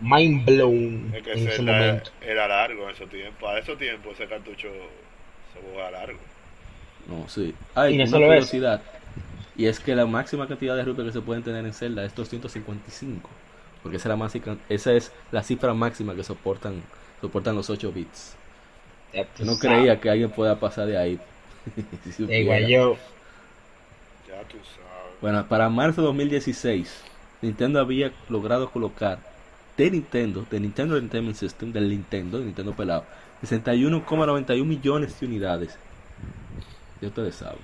[0.00, 2.10] Mind blown Es que en ese Zelda momento.
[2.20, 3.50] era largo en esos tiempos.
[3.50, 4.68] A esos tiempos ese cartucho
[5.52, 6.18] se jugaba largo.
[7.06, 7.54] No, sí.
[7.74, 8.82] Hay una curiosidad.
[9.56, 12.14] Y es que la máxima cantidad de rupias que se pueden tener en Zelda es
[12.14, 13.28] 255.
[13.82, 16.82] Porque esa es la, máxima, esa es la cifra máxima que soportan,
[17.20, 18.36] soportan los 8 bits.
[19.12, 21.18] Ya Yo no creía que alguien pueda pasar de ahí.
[22.10, 22.96] Si yo.
[24.26, 25.20] Ya tú sabes.
[25.20, 27.02] Bueno, para marzo de 2016,
[27.42, 29.18] Nintendo había logrado colocar
[29.84, 33.04] de Nintendo, de Nintendo Entertainment System, del Nintendo, de Nintendo pelado,
[33.42, 35.78] 61,91 millones de unidades.
[37.00, 37.60] Ya ustedes saben.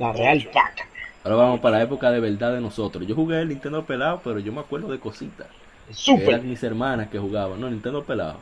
[0.00, 0.84] La Real Paca.
[1.22, 3.06] Ahora vamos para la época de verdad de nosotros.
[3.06, 5.46] Yo jugué el Nintendo pelado, pero yo me acuerdo de cositas.
[5.92, 6.28] Super.
[6.28, 7.60] eran mis hermanas que jugaban.
[7.60, 8.38] No, Nintendo pelado.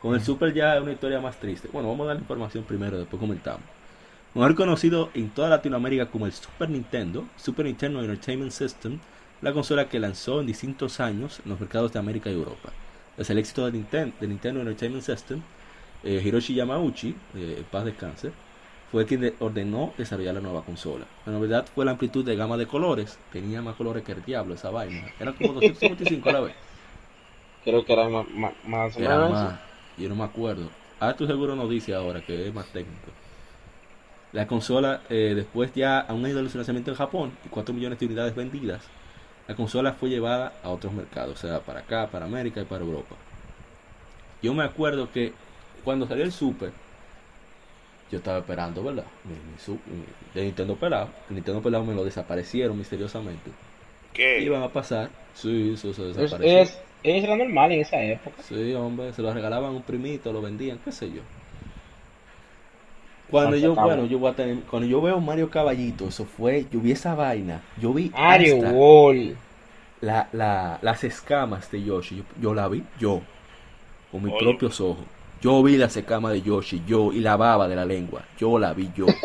[0.00, 1.68] Con el Super ya es una historia más triste.
[1.70, 3.62] Bueno, vamos a dar la información primero, después comentamos.
[4.34, 8.98] Mejor conocido en toda Latinoamérica como el Super Nintendo, Super Nintendo Entertainment System,
[9.40, 12.72] la consola que lanzó en distintos años en los mercados de América y Europa.
[13.16, 15.42] Tras el éxito de Nintendo, de Nintendo Entertainment System,
[16.02, 18.32] eh, Hiroshi Yamauchi, eh, paz descanse,
[18.90, 21.06] fue quien de- ordenó desarrollar la nueva consola.
[21.26, 23.18] La novedad fue la amplitud de gama de colores.
[23.32, 25.12] Tenía más colores que el diablo esa vaina.
[25.18, 26.56] Era como 255 a la vez.
[27.64, 29.60] Creo que era más, más, más o Era más,
[29.96, 30.70] yo no me acuerdo.
[30.98, 33.12] Ah, tú seguro no dice ahora que es más técnico.
[34.32, 37.74] La consola, eh, después ya a un año de su lanzamiento en Japón y 4
[37.74, 38.92] millones de unidades vendidas,
[39.48, 42.84] la consola fue llevada a otros mercados, o sea, para acá, para América y para
[42.84, 43.16] Europa.
[44.42, 45.34] Yo me acuerdo que
[45.84, 46.72] cuando salió el Super,
[48.08, 49.06] yo estaba esperando, ¿verdad?
[49.24, 51.10] Mi, mi su- mi- de Nintendo pelado.
[51.28, 53.50] El Nintendo pelado me lo desaparecieron misteriosamente.
[54.12, 54.50] ¿Qué?
[54.50, 56.40] Iban a pasar, sí, eso se Es, desapareció.
[56.40, 58.42] es, es era normal en esa época.
[58.42, 61.22] Sí, hombre, se lo regalaban a un primito, lo vendían, qué sé yo.
[63.30, 66.80] Cuando yo, bueno, yo voy a tener, cuando yo veo Mario Caballito, eso fue, yo
[66.80, 68.58] vi esa vaina, yo vi Mario
[70.00, 73.22] la, la, las escamas de Yoshi, yo, yo la vi, yo,
[74.12, 74.44] con mis Oye.
[74.44, 75.04] propios ojos.
[75.42, 78.72] Yo vi las escamas de Yoshi, yo, y la baba de la lengua, yo la
[78.72, 79.06] vi, yo.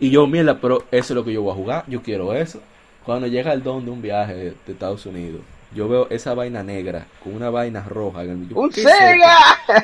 [0.00, 2.60] Y yo, mierda, pero eso es lo que yo voy a jugar, yo quiero eso.
[3.04, 5.40] Cuando llega el don de un viaje de, de Estados Unidos,
[5.74, 8.72] yo veo esa vaina negra con una vaina roja en el yo, ¡Un.
[8.72, 9.36] Sega!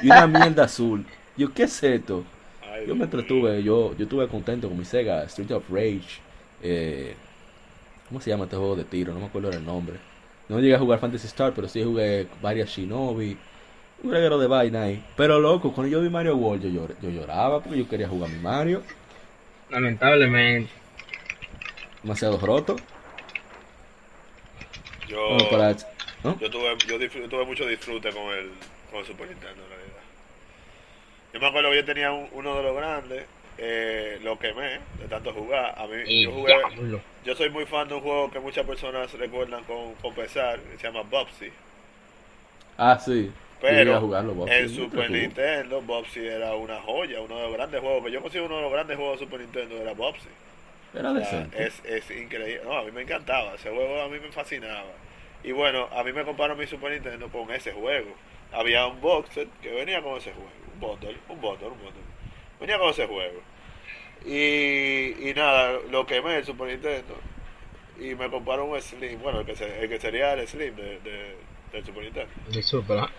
[0.02, 1.04] y una mierda azul.
[1.36, 2.24] Yo, ¿qué es esto?
[2.62, 6.20] Ay, Yo me entretuve, yo, yo estuve contento con mi Sega, Street of Rage,
[6.62, 7.14] eh,
[8.08, 9.12] ¿cómo se llama este juego de tiro?
[9.14, 9.96] No me acuerdo el nombre.
[10.48, 13.36] No llegué a jugar Fantasy Star, pero sí jugué varias Shinobi,
[14.02, 15.04] un reguero de vaina ahí.
[15.16, 18.30] Pero loco, cuando yo vi Mario World, yo, llor- yo lloraba porque yo quería jugar
[18.30, 18.82] mi Mario,
[19.70, 20.70] Lamentablemente.
[22.02, 22.76] demasiado roto.
[25.10, 25.76] Yo, Como para-
[26.22, 26.38] ¿no?
[26.38, 28.50] yo tuve, yo disfr- tuve mucho disfrute con el,
[28.90, 30.00] con el Super Nintendo, en realidad.
[31.32, 33.24] Yo me acuerdo que yo tenía un- uno de los grandes,
[33.58, 35.74] eh, lo quemé de tanto jugar.
[35.76, 36.54] A mí, Y yo jugué,
[37.24, 40.76] yo soy muy fan de un juego que muchas personas recuerdan con, con pesar, que
[40.78, 41.50] se llama Bubsy.
[42.78, 43.26] Ah, sí.
[43.26, 43.32] Yo
[43.68, 45.10] Pero jugarlo, en Super.
[45.10, 48.04] Nintendo, Bubsy era una joya, uno de los grandes juegos.
[48.06, 50.28] Que yo consigo uno de los grandes juegos de Super Nintendo era Bubsy.
[50.94, 51.66] Era O sea, decente.
[51.66, 52.62] es, es increíble.
[52.64, 53.54] No, a mí me encantaba.
[53.54, 54.90] Ese juego a mí me fascinaba.
[55.44, 58.10] Y bueno, a mí me compraron mi Super Nintendo con ese juego.
[58.52, 60.50] Había un box set que venía con ese juego.
[60.74, 62.02] Un bundle, un bundle, un bundle.
[62.60, 63.40] Venía con ese juego.
[64.26, 67.16] Y, y nada, lo quemé el Super Nintendo.
[67.98, 69.20] Y me compraron un Slim.
[69.22, 71.36] Bueno, el que, se- el que sería el Slim de, de-
[71.72, 72.30] del Super Nintendo.
[72.48, 73.10] De Super, ¿ah?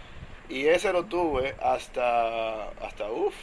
[0.49, 3.33] Y ese lo tuve hasta, hasta uff,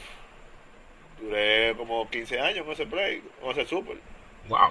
[1.20, 3.97] duré como 15 años con ese Play, con ese Super.
[4.49, 4.70] Wow.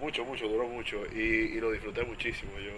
[0.00, 1.18] Mucho, mucho, duró mucho y,
[1.56, 2.52] y lo disfruté muchísimo.
[2.58, 2.72] Yo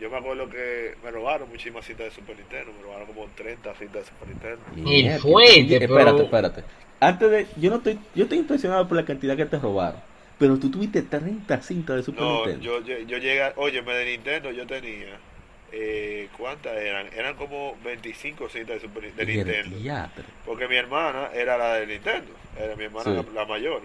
[0.00, 3.74] yo me acuerdo que me robaron muchísimas cintas de Super Nintendo, me robaron como 30
[3.74, 5.20] cintas de Super Nintendo.
[5.20, 6.64] Fuerte, pero- Espérate, espérate.
[7.00, 7.46] Antes de.
[7.56, 7.98] Yo no estoy.
[8.14, 10.00] Yo estoy impresionado por la cantidad que te robaron.
[10.38, 12.62] Pero tú tuviste 30 cintas de Super No, Nintendo.
[12.64, 15.18] yo, yo, yo llegué, oye, de Nintendo yo tenía,
[15.72, 17.08] eh, ¿cuántas eran?
[17.12, 19.76] Eran como 25 cintas de, Super, de Y Nintendo.
[20.46, 23.26] Porque mi hermana era la de Nintendo, era mi hermana Sí.
[23.34, 23.82] la, la mayor.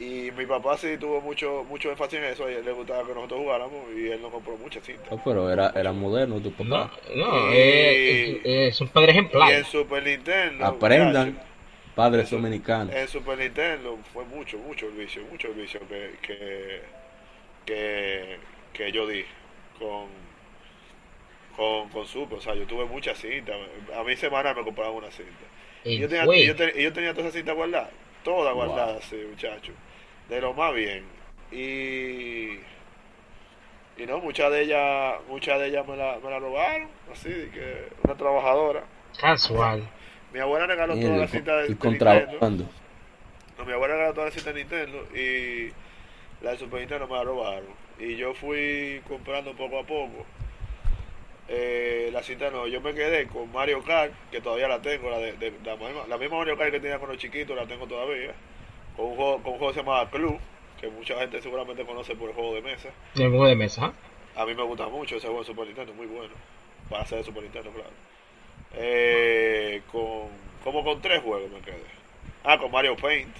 [0.00, 3.14] Y mi papá sí tuvo mucho mucho énfasis en eso, a él le gustaba que
[3.14, 5.12] nosotros jugáramos y él nos compró muchas cintas.
[5.12, 6.92] Oh, pero era, era moderno tu No, papá.
[7.14, 7.98] no, Y- es,
[8.44, 9.64] es- es un padre Y en ejemplar.
[9.64, 11.38] Super Nintendo, Aprendan,
[11.94, 12.94] padres dominicanos.
[12.94, 16.82] en Super Nintendo fue mucho, mucho el vicio, mucho el vicio que, que,
[17.66, 18.38] que,
[18.72, 19.24] que yo di
[19.78, 20.08] con,
[21.56, 22.38] con, con Super.
[22.38, 23.56] O sea, yo tuve muchas cintas.
[23.96, 25.44] A mi semana me compraban una cinta.
[25.84, 27.90] Y yo tenía, yo, te- y yo tenía todas esas cintas guardadas,
[28.24, 28.64] todas Wow.
[28.66, 29.74] guardadas, sí, muchachos.
[30.28, 31.04] De lo más bien.
[31.52, 32.58] Y.
[34.00, 37.50] Y no, muchas de ellas, muchas de ellas me la, me la robaron, así, de
[37.50, 38.84] que una trabajadora.
[39.20, 39.82] Casual.
[40.32, 41.74] Mi abuela regaló el, las cintas de, el de
[42.20, 42.38] Nintendo.
[43.58, 45.72] No, mi abuela regaló todas las cintas de Nintendo y
[46.44, 47.70] la de Super Nintendo me la robaron.
[47.98, 50.24] Y yo fui comprando poco a poco.
[51.48, 55.18] Eh, la cinta no, yo me quedé con Mario Kart, que todavía la tengo, la,
[55.18, 57.86] de, de- la, misma, la misma Mario Kart que tenía con los chiquitos, la tengo
[57.88, 58.32] todavía.
[58.98, 60.38] Con un juego, con un juego que se llama Club,
[60.80, 62.90] que mucha gente seguramente conoce por el juego de mesa.
[63.14, 63.86] El juego de mesa.
[64.36, 64.42] ¿ah?
[64.42, 66.34] A mí me gusta mucho ese juego de Super Nintendo, muy bueno.
[66.90, 67.90] Para ser de Super Nintendo, claro.
[68.74, 70.28] Eh, con,
[70.62, 71.82] como con tres juegos me quedé.
[72.44, 73.34] Ah, con Mario Paint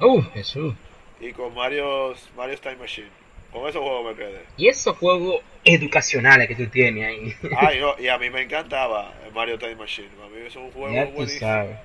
[0.00, 0.74] Uh, Jesús.
[1.20, 3.08] y con Mario, Mario Time Machine.
[3.52, 4.42] Con esos juegos me quedé.
[4.56, 7.34] Y esos juegos educacionales que tú tienes ahí.
[7.58, 10.08] Ay, no, y a mí me encantaba el Mario Time Machine.
[10.24, 11.40] A mí es un juego ya tú buenísimo.
[11.40, 11.76] sabes.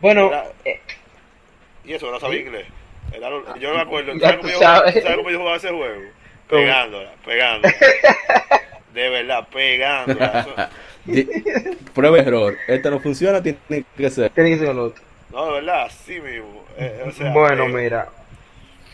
[0.00, 0.80] Bueno, Era- eh,
[1.86, 2.66] Y eso, no sabía inglés.
[3.12, 4.12] Era lo- yo me acuerdo.
[4.14, 5.02] Ya ¿Sabes cómo, yo jugaba- sabes.
[5.02, 6.02] ¿Sabes cómo yo jugaba ese juego?
[6.48, 7.74] Pegándola, pegándola.
[8.94, 10.70] De verdad, pegándola.
[11.94, 12.56] Prueba error.
[12.66, 14.30] Esta no funciona, tiene que ser.
[14.30, 15.02] tiene que ser con otro.
[15.32, 16.64] No, de verdad, así mismo.
[16.78, 18.08] Eh, o sea, Bueno, eh, mira.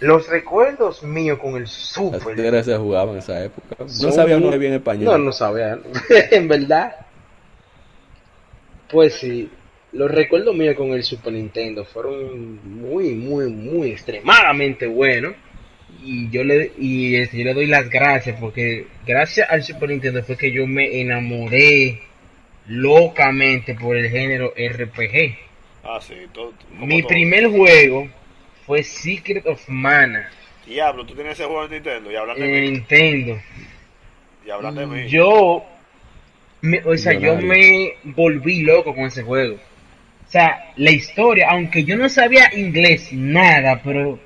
[0.00, 2.64] Los recuerdos míos con el Super.
[2.64, 3.76] se jugaban en esa época.
[3.78, 5.04] No Son sabía muy- uno bien español.
[5.04, 5.78] No, no sabía.
[6.32, 6.96] en verdad.
[8.90, 9.48] Pues sí.
[9.92, 15.34] Los recuerdos míos con el Super Nintendo fueron muy, muy, muy extremadamente buenos.
[16.04, 20.22] Y yo le, y este, yo le doy las gracias porque gracias al Super Nintendo
[20.24, 22.00] fue que yo me enamoré
[22.66, 25.36] locamente por el género RPG.
[25.84, 27.08] Ah, sí, todo, Mi todo.
[27.08, 28.08] primer juego
[28.66, 30.30] fue Secret of Mana
[30.66, 32.70] Diablo, tú tienes ese juego en Nintendo y hablan de en mí.
[32.70, 33.40] Nintendo.
[34.46, 35.08] Y hablan de mí.
[35.08, 35.64] Yo,
[36.62, 37.48] me- o sea, yo Millonario.
[37.48, 39.58] me volví loco con ese juego.
[40.32, 44.18] O sea, la historia, aunque yo no sabía inglés, nada, pero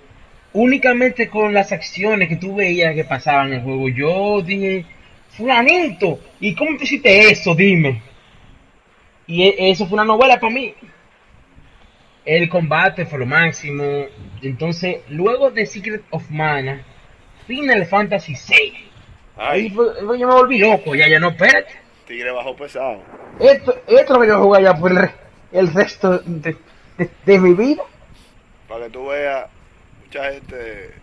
[0.52, 4.84] únicamente con las acciones que tú veías que pasaban en el juego, yo dije,
[5.30, 7.56] fulanito, ¿y cómo tú hiciste eso?
[7.56, 8.00] Dime.
[9.26, 10.72] Y e- eso fue una novela para mí.
[12.24, 13.82] El combate fue lo máximo.
[14.42, 16.82] Entonces, luego de Secret of Mana,
[17.48, 18.54] Final Fantasy VI.
[19.36, 21.74] Ahí Ay, fue- fue- yo me volví loco, ya, ya no, espérate.
[22.06, 23.02] tigre bajo pesado.
[23.40, 26.56] Esto, esto es lo que yo jugué ya por el, re- el resto de,
[26.98, 27.82] de- de mi vida.
[28.68, 29.48] Para que tú veas,
[30.04, 30.94] mucha gente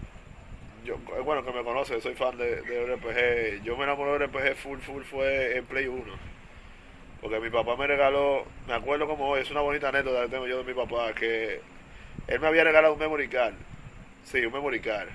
[0.85, 3.63] yo, bueno, que me conoce, soy fan de, de RPG.
[3.63, 6.13] Yo me enamoré de RPG full, full fue en Play 1.
[7.21, 10.47] Porque mi papá me regaló, me acuerdo como hoy, es una bonita anécdota que tengo
[10.47, 11.61] yo de mi papá, que
[12.27, 13.53] él me había regalado un memory card.
[14.25, 15.09] Sí, un memory card.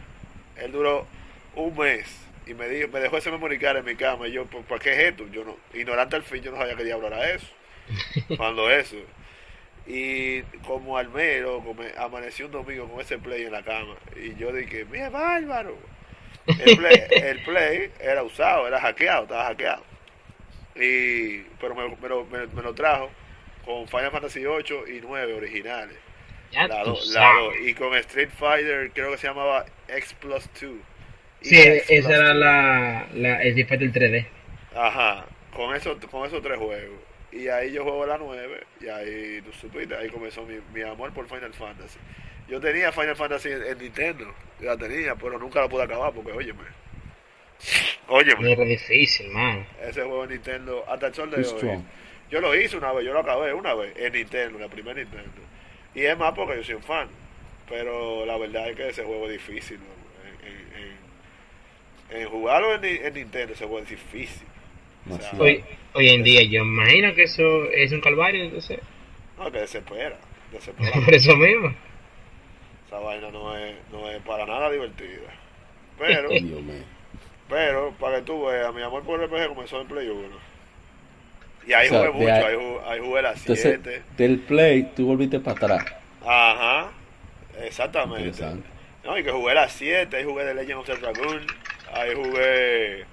[0.57, 1.07] Él duró
[1.55, 2.07] un mes
[2.47, 4.93] y me dijo, me dejó ese memory card en mi cama y yo, ¿por, qué
[4.93, 5.27] es esto?
[5.29, 7.47] Yo no, ignorante al fin, yo no sabía qué diablo era eso.
[8.37, 8.97] Cuando eso.
[9.89, 13.97] Y como al mero, como amaneció un domingo con ese play en la cama.
[14.17, 15.79] Y yo dije, mira, bárbaro.
[16.47, 19.83] El play, el play era usado, era hackeado, estaba hackeado.
[20.77, 23.11] Y, pero me, me, me, lo trajo
[23.65, 25.97] con Final Fantasy 8 y 9 originales.
[27.63, 30.71] y con Street Fighter, creo que se llamaba X Plus 2.
[31.41, 34.27] Sí, esa era la, la Street Fighter 3D.
[34.75, 35.25] Ajá,
[35.55, 37.08] con, eso, con esos tres juegos.
[37.31, 41.13] Y ahí yo juego la 9, y ahí tú supiste, ahí comenzó mi, mi amor
[41.13, 41.99] por Final Fantasy.
[42.49, 46.65] Yo tenía Final Fantasy en, Nintendo, la tenía, pero nunca la pude acabar porque, óyeme.
[48.09, 48.53] Óyeme.
[48.53, 49.67] Era difícil, man.
[49.83, 51.85] Ese juego en Nintendo, hasta el sol de hoy.
[52.31, 55.43] Yo lo hice una vez, yo lo acabé una vez en Nintendo, la primera Nintendo.
[55.95, 57.09] Y es más porque yo soy un fan.
[57.69, 59.79] Pero la verdad es que ese juego es difícil.
[62.11, 64.47] En, en, jugarlo en, en, Nintendo ese juego es difícil.
[65.39, 68.45] Hoy, hoy en día yo imagino que eso es un calvario.
[68.45, 68.81] Entonces...
[69.39, 70.17] No, que desespera.
[70.53, 70.93] desespera.
[71.05, 71.75] Por eso mismo.
[72.87, 75.31] Esa vaina no es, no es para nada divertida.
[75.99, 76.29] Pero,
[77.49, 80.29] pero para que tú veas, mi amor por el RPG comenzó en Play 1.
[81.67, 84.03] Y ahí jugué mucho, ahí, jugué, ahí jugué las 7.
[84.17, 85.95] Del Play tú volviste para atrás.
[86.25, 86.91] Ajá,
[87.63, 88.43] exactamente.
[89.05, 91.47] No, y que jugué las 7, ahí jugué The Legend of the Dragon,
[91.93, 93.05] ahí jugué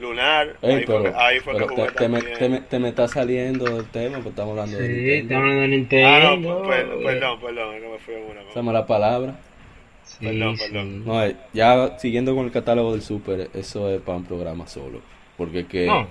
[0.00, 3.64] Lunar, ahí, fue, ahí fue que jugué te, me, te, me, te, me, está saliendo
[3.66, 5.12] del tema, porque estamos hablando sí, de Nintendo.
[5.12, 6.08] Sí, estamos hablando de Nintendo.
[6.08, 8.42] Ah, no, perdón, perdón, perdón, que me fui en una.
[8.50, 9.40] Esa mala palabra.
[10.04, 11.04] Sí, perdón, perdón.
[11.04, 15.00] No, eh, ya siguiendo con el catálogo del Super, eso es para un programa solo.
[15.36, 16.06] Porque que no,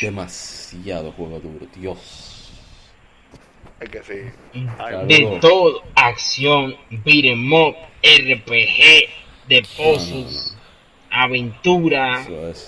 [0.00, 2.52] demasiado juego duro, Dios.
[3.80, 4.60] Es que sí.
[5.06, 6.74] De todo, acción,
[7.04, 9.08] beat'em up, RPG,
[9.48, 10.53] de puzzles,
[11.14, 12.26] aventura,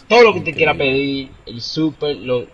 [0.08, 2.46] todo lo que te quiera pedir, el Super lo,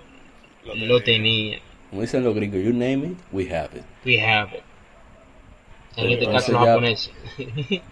[0.64, 1.59] lo, tenía.
[1.90, 3.84] Como dicen los gringos, you name it, we have it.
[4.05, 4.62] We have it.
[5.97, 7.12] En este caso los japoneses.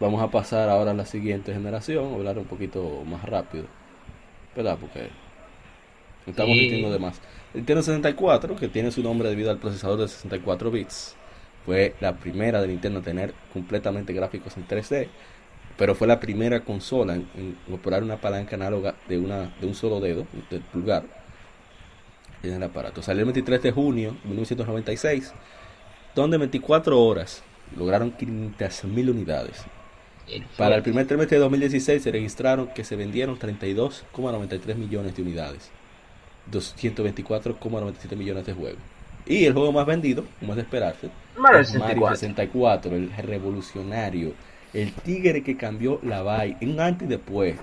[0.00, 3.64] Vamos a pasar ahora a la siguiente generación, hablar un poquito más rápido,
[4.56, 4.78] ¿verdad?
[4.80, 5.10] Porque
[6.26, 6.70] estamos sí.
[6.70, 7.20] de más.
[7.52, 11.16] El Nintendo 64, que tiene su nombre debido al procesador de 64 bits,
[11.66, 15.08] fue la primera de Nintendo a tener completamente gráficos en 3D,
[15.80, 19.98] pero fue la primera consola en, incorporar una palanca análoga de, una, de un solo
[19.98, 21.04] dedo, del pulgar,
[22.42, 23.00] en el aparato.
[23.00, 25.32] Salió el 23 de junio de 1996,
[26.14, 27.42] donde 24 horas
[27.74, 29.64] lograron 500.000 unidades
[30.58, 35.70] para el primer trimestre de 2016 se registraron que se vendieron 32,93 millones de unidades,
[36.52, 38.80] 224,97 millones de juegos.
[39.26, 42.16] Y el juego más vendido, como es de esperarse, Mario 64.
[42.16, 44.34] 64, el revolucionario,
[44.72, 47.56] el tigre que cambió la vaina, en antes y después.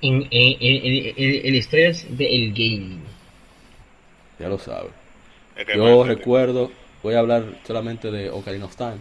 [0.00, 3.02] En, en, en, en, historias del gaming.
[4.38, 4.92] Ya lo sabes.
[5.74, 6.70] Yo recuerdo,
[7.02, 8.98] voy a hablar solamente de Ocarina of Time,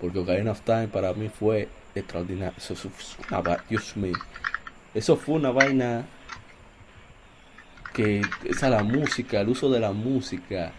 [0.00, 2.54] porque Ocarina of Time para mí fue extraordinario.
[2.56, 4.14] Eso, eso fue una, Dios mío.
[4.94, 6.06] Eso fue una vaina
[7.92, 10.72] que esa la música, el uso de la música,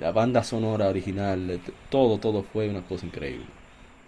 [0.00, 3.46] la banda sonora original, todo, todo fue una cosa increíble.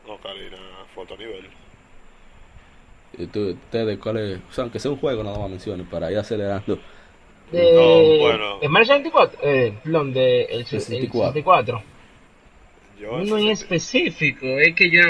[0.07, 0.57] No, Karina,
[0.95, 1.49] foto nivel.
[3.19, 6.79] ¿Ustedes cuál O sea, aunque sea un juego, nada más menciones para ir acelerando.
[7.51, 8.59] De, no, bueno.
[8.61, 9.39] ¿El Mario 64?
[9.43, 11.33] Eh, perdón, de el 64.
[11.33, 11.83] 64.
[12.99, 15.01] Yo Uno en específico, es que yo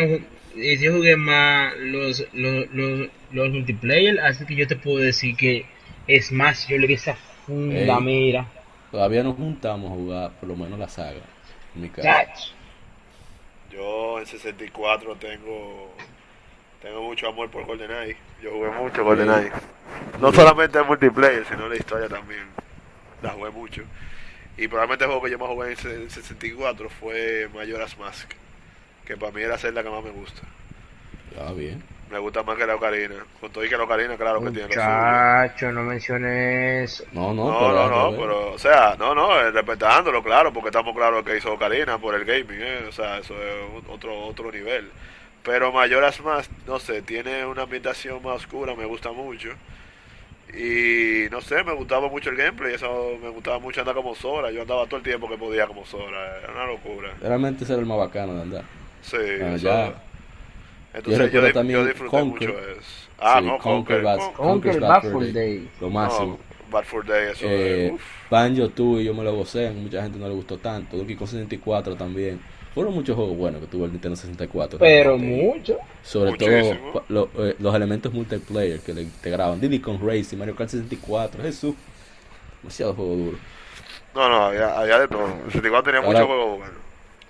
[0.54, 5.66] yo jugué más los, los, los, los, multiplayer, así que yo te puedo decir que
[6.06, 8.46] es más, yo le di esa funda, mira.
[8.90, 11.20] Todavía nos juntamos a jugar, por lo menos la saga.
[11.74, 11.88] En mi
[13.74, 15.94] Yo en 64 tengo
[16.82, 18.16] tengo mucho amor por GoldenEye.
[18.42, 19.50] Yo jugué mucho GoldenEye.
[20.20, 22.44] No solamente el multiplayer, sino la historia también.
[23.22, 23.82] La jugué mucho.
[24.56, 28.30] Y probablemente el juego que yo más jugué en 64 fue Majora's Mask
[29.04, 30.42] que para mí era ser la que más me gusta.
[31.38, 31.82] Ah, bien.
[32.14, 33.16] Me gusta más que la Ocarina.
[33.40, 37.04] Con todo y que la Ocarina, claro que tiene Muchacho, no menciones.
[37.12, 40.68] No, no, no, pero, no, no pero, o sea, no, no, eh, respetándolo, claro, porque
[40.68, 42.86] estamos claros que hizo Ocarina por el gaming, ¿eh?
[42.88, 44.92] o sea, eso es otro, otro nivel.
[45.42, 49.48] Pero Mayoras más, no sé, tiene una ambientación más oscura, me gusta mucho.
[50.56, 54.52] Y no sé, me gustaba mucho el gameplay, eso me gustaba mucho andar como Sora.
[54.52, 57.12] Yo andaba todo el tiempo que podía como Sora, era una locura.
[57.20, 58.64] Realmente ese era el más bacano de andar.
[59.02, 59.94] Sí, ah, ya.
[60.94, 62.80] Entonces Yo recuerdo también yo mucho eso.
[63.18, 64.02] Ah, Sí, no, Conker
[64.34, 64.80] Conker.
[64.80, 65.68] Bad- Bad Fur Day.
[65.80, 66.26] Lo máximo.
[66.26, 67.92] No, Bad for Day, eso Eh, es.
[67.92, 68.02] Uf.
[68.30, 70.96] Banjo Tooie yo me lo gocé, mucha gente no le gustó tanto.
[70.96, 72.40] Donkey Kong 64 también.
[72.74, 74.78] Fueron muchos juegos buenos que tuvo el Nintendo 64.
[74.80, 75.44] Pero realmente.
[75.56, 75.78] mucho.
[76.02, 76.90] Sobre Muchísimo.
[76.92, 79.60] todo lo- eh, los elementos multiplayer que le integraban.
[79.60, 81.74] Diddy Kong Racing, Mario Kart 64, Jesús.
[82.62, 83.38] Demasiado juego duro.
[84.14, 85.26] No, no, había, había de todo.
[85.26, 86.76] El 64 tenía Ahora- muchos juegos buenos.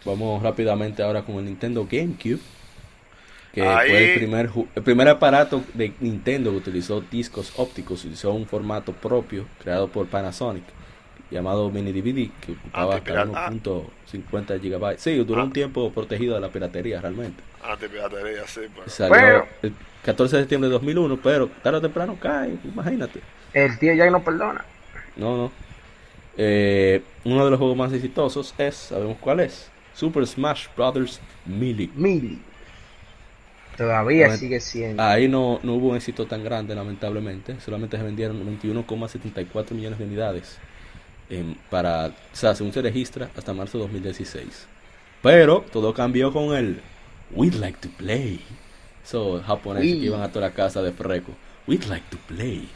[0.07, 2.39] Vamos rápidamente ahora con el Nintendo GameCube.
[3.55, 8.33] Que Ahí- fue el primer, el primer aparato de Nintendo que utilizó discos ópticos, utilizó
[8.33, 10.65] un formato propio creado por Panasonic
[11.31, 13.51] llamado Mini DVD que ocupaba hasta Antipirata.
[14.13, 14.99] 1.50 GB.
[14.99, 15.45] Sí, duró Ah.
[15.45, 17.43] un tiempo protegido de la piratería realmente.
[17.63, 18.89] Antipiratería, sí, pero.
[18.89, 19.73] Salió Pero- el
[20.05, 23.21] 14 de septiembre de 2001, pero tarde o temprano cae, imagínate.
[23.53, 24.65] El tío Jack no perdona.
[25.17, 25.53] No, no.
[26.37, 31.21] Eh, uno de los juegos más exitosos es, sabemos cuál es, Super Smash Bros.
[31.47, 31.89] Melee.
[31.95, 32.41] Mil.
[33.77, 35.03] Todavía Bueno, sigue siendo.
[35.03, 37.59] Ahí no, no hubo un éxito tan grande, lamentablemente.
[37.61, 40.59] Solamente se vendieron 21,74 millones de unidades.
[41.31, 44.69] em, para, o sea, según se registra, hasta marzo de 2016.
[45.23, 46.83] Pero todo cambió con el
[47.31, 48.41] We'd like to play.
[49.03, 51.33] Esos japoneses que iban a toda la casa de freco.
[51.67, 52.69] We'd like to play.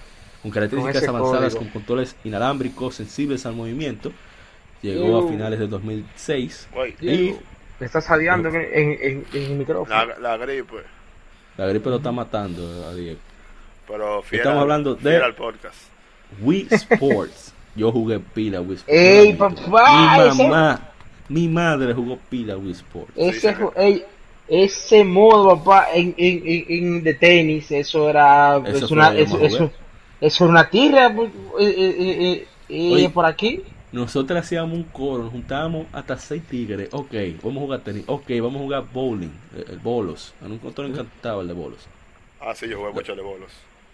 [0.42, 1.58] Con características ese avanzadas, código.
[1.58, 4.12] con controles inalámbricos sensibles al movimiento.
[4.82, 6.68] Llegó a finales del 2006.
[6.72, 7.36] Güey, Y
[7.80, 9.94] Me estás jadeando en, en, en- en el micrófono.
[10.06, 10.76] la, la gripe.
[11.56, 13.18] la gripe lo está matando a Diego.
[13.86, 15.76] Pero fiel, Estamos al- hablando de- fiel al podcast.
[16.42, 17.54] Wii Sports.
[17.76, 18.84] Yo jugué pila Wii Sports.
[19.00, 20.26] ¡Ey, Mi papá!
[20.26, 20.88] ese- mamá,
[21.28, 23.12] mi madre jugó pila Wii Sports.
[23.16, 24.04] Ese, ey,
[24.48, 28.60] ese modo, papá, en, en, en, en de tenis, eso era.
[28.66, 29.70] Eso es una, eso, eso,
[30.20, 31.14] eso era una tierra.
[31.14, 33.62] pues, eh, eh, eh, eh, por aquí.
[33.90, 36.88] Nosotros hacíamos un coro, nos juntábamos hasta seis tigres.
[36.92, 37.12] Ok,
[37.42, 38.04] vamos a jugar tenis.
[38.06, 39.30] Ok, vamos a jugar bowling.
[39.56, 40.34] El, el bolos.
[40.44, 41.86] A nosotros nos encantaba el de bolos.
[42.40, 43.50] Ah, sí, yo jugué mucho de bolos.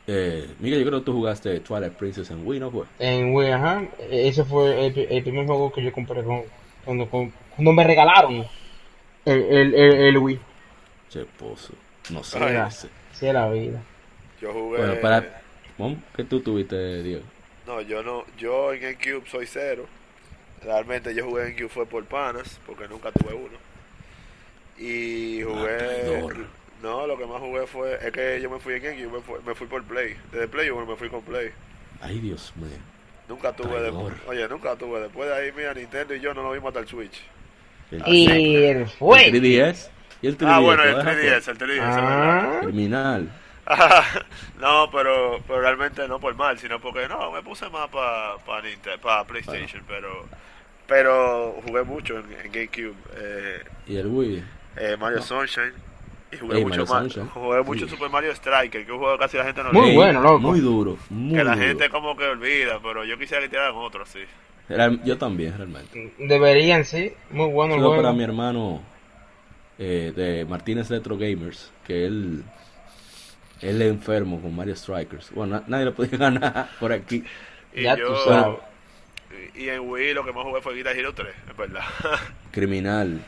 [0.07, 2.84] Eh, Miguel, yo creo que tú jugaste Twilight Princess en Wii, ¿no fue?
[2.99, 3.84] En Wii, ajá.
[4.11, 6.42] Ese fue el, pri- el primer juego que yo compré con,
[6.84, 8.45] cuando, con- cuando me regalaron
[9.24, 10.40] el, el, el, el Wii.
[11.09, 11.72] Che, pozo.
[12.11, 12.38] No sé.
[12.38, 12.68] Ay.
[13.12, 13.80] Sí, la vida.
[14.42, 14.78] Yo jugué.
[14.78, 15.40] Bueno, para...
[16.14, 17.22] ¿Qué tú tuviste, Diego?
[17.66, 18.24] No, yo no.
[18.38, 19.86] Yo en GameCube soy cero.
[20.62, 23.58] Realmente yo jugué en GameCube fue por panas, porque nunca tuve uno.
[24.78, 25.76] Y jugué.
[25.78, 26.36] traidor.
[26.82, 27.94] No, lo que más jugué fue.
[28.02, 30.16] Es que yo me fui en GameCube, me fui, me fui por Play.
[30.32, 31.50] Desde Play yo me fui con Play.
[32.00, 32.68] Ay, Dios mío.
[33.28, 34.12] Nunca tuve Traidor.
[34.12, 34.28] después.
[34.28, 35.00] Oye, nunca tuve.
[35.00, 37.22] Después de ahí, mira, Nintendo y yo no nos vimos hasta el Switch.
[37.90, 39.30] El, Y el el fue.
[39.32, 39.88] 3DS.
[40.20, 40.46] ¿Y el 3DS?
[40.46, 42.58] Ah, bueno, el ¿Lo dejas 3DS, el 3DS, es verdad.
[42.58, 43.28] Ah, Criminal.
[44.60, 48.36] no, pero, pero realmente no por mal, sino porque no, me puse más para
[49.02, 50.24] pa PlayStation, pero
[50.86, 54.44] pero jugué mucho en, en GameCube, eh, ¿Y el Wii?
[54.76, 55.24] eh, Mario No.
[55.24, 55.72] Sunshine
[56.30, 57.28] y jugué Ey, mucho Mario más, Sunshine.
[57.30, 57.90] jugué mucho Sí.
[57.90, 60.40] Super Mario Striker, que un juego que casi la gente no Muy le- bueno, loco.
[60.40, 60.98] Muy duro.
[61.08, 61.66] Muy que la duro.
[61.66, 64.20] gente como que olvida, pero yo quisiera que tiraran otro así.
[64.68, 66.12] Real- yo también, realmente.
[66.18, 67.12] deberían, sí.
[67.30, 67.96] Muy bueno el juego.
[67.96, 68.82] para mi hermano
[69.78, 72.44] eh, de Martínez Retro Gamers, que él,
[73.68, 75.30] él es enfermo con Mario Strikers.
[75.32, 77.24] Bueno, na- nadie le podía ganar por aquí.
[77.74, 78.58] Y Ya yo tú sabes.
[79.56, 81.82] y, en Wii lo que más jugué fue Guitar Hero 3, es verdad.
[82.52, 83.20] Criminal.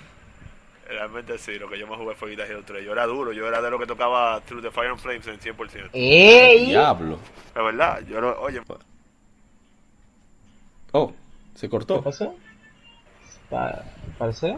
[0.88, 2.84] Realmente sí, lo que yo más jugué fue Guitar Hero 3.
[2.84, 5.38] Yo era duro, yo era de lo que tocaba Through the Fire and Flames en
[5.40, 5.90] 100%.
[5.92, 6.66] ¡Ey!
[6.66, 7.18] Diablo.
[7.48, 8.60] Es verdad, yo no, oye,
[10.92, 11.12] Oh,
[11.54, 12.02] se ¿Qué cortó.
[12.02, 12.34] pasó?
[13.50, 13.82] Pa-
[14.18, 14.56] ¿Parece?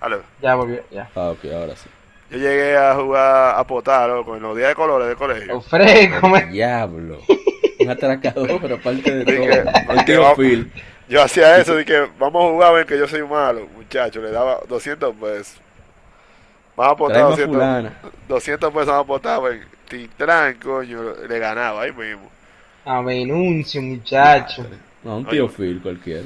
[0.00, 1.10] Ale, Ya volvió, ya.
[1.14, 1.88] Ah, ok, ahora sí.
[2.30, 5.58] Yo llegué a jugar a potar, loco, en los días de colores del colegio.
[5.58, 7.20] Ofrezco, me- Diablo.
[7.80, 10.04] Un atracador, pero aparte de Dije, todo.
[10.06, 10.72] El va- Phil.
[11.08, 14.30] Yo hacía eso, de que vamos a jugar, ven que yo soy malo, muchacho, le
[14.30, 15.60] daba 200 pesos.
[16.76, 17.92] Vamos a Traemos 200, fulana.
[18.28, 22.30] 200 pesos, vamos a ven, Titrán, coño, le ganaba ahí mismo.
[22.86, 24.66] A menuncio, muchacho.
[25.02, 26.24] No, un tío Phil cualquiera.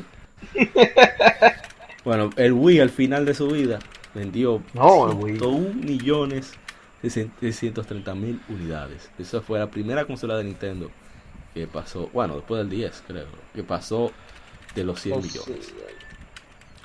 [2.05, 3.79] bueno, el Wii al final de su vida
[4.19, 5.39] vendió No, el Wii.
[5.39, 6.53] 101 millones
[7.03, 9.11] 630 mil unidades.
[9.19, 10.91] Esa fue la primera consola de Nintendo
[11.55, 14.13] que pasó, bueno, después del 10 creo, que pasó
[14.75, 15.67] de los 100 Oh, millones.
[15.67, 15.75] sí.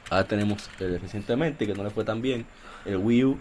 [0.10, 2.45] Ahora tenemos eh, recientemente, que no le fue tan bien,
[2.85, 3.39] el Wii U,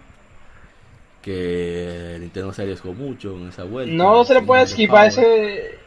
[1.20, 3.92] que Nintendo se arriesgó mucho en esa vuelta.
[3.94, 5.78] No se le puede esquivar ese.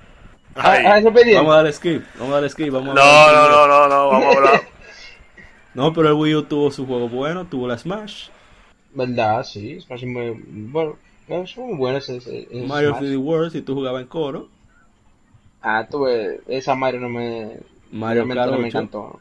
[0.56, 1.10] A, a ese.
[1.36, 4.08] Vamos a darle skip, vamos a darle skip, vamos No, a no, no, no, no,
[4.10, 4.62] vamos a hablar.
[5.76, 8.30] No, pero el Wii U tuvo su juego bueno, tuvo la Smash,
[8.94, 9.44] ¿Verdad?
[9.44, 10.32] Sí, Smash es muy.
[10.72, 10.98] Bueno,
[11.28, 12.22] es muy ese
[12.52, 13.02] Mario Smash.
[13.02, 14.50] 3D World si tú jugabas en coro,
[15.62, 16.42] Ah, tuve.
[16.48, 17.60] Esa Mario no me.
[17.92, 18.68] Mario Kart no me 8.
[18.68, 19.20] encantó.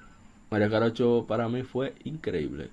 [0.50, 2.70] Mario Kart 8 para mí fue increíble.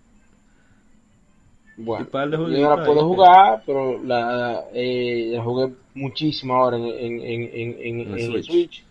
[1.78, 2.08] Bueno,
[2.50, 7.78] yo no la puedo jugar, pero la, eh, la jugué muchísimo ahora en, en, en,
[7.80, 8.46] en, el Switch.
[8.46, 8.84] Switch.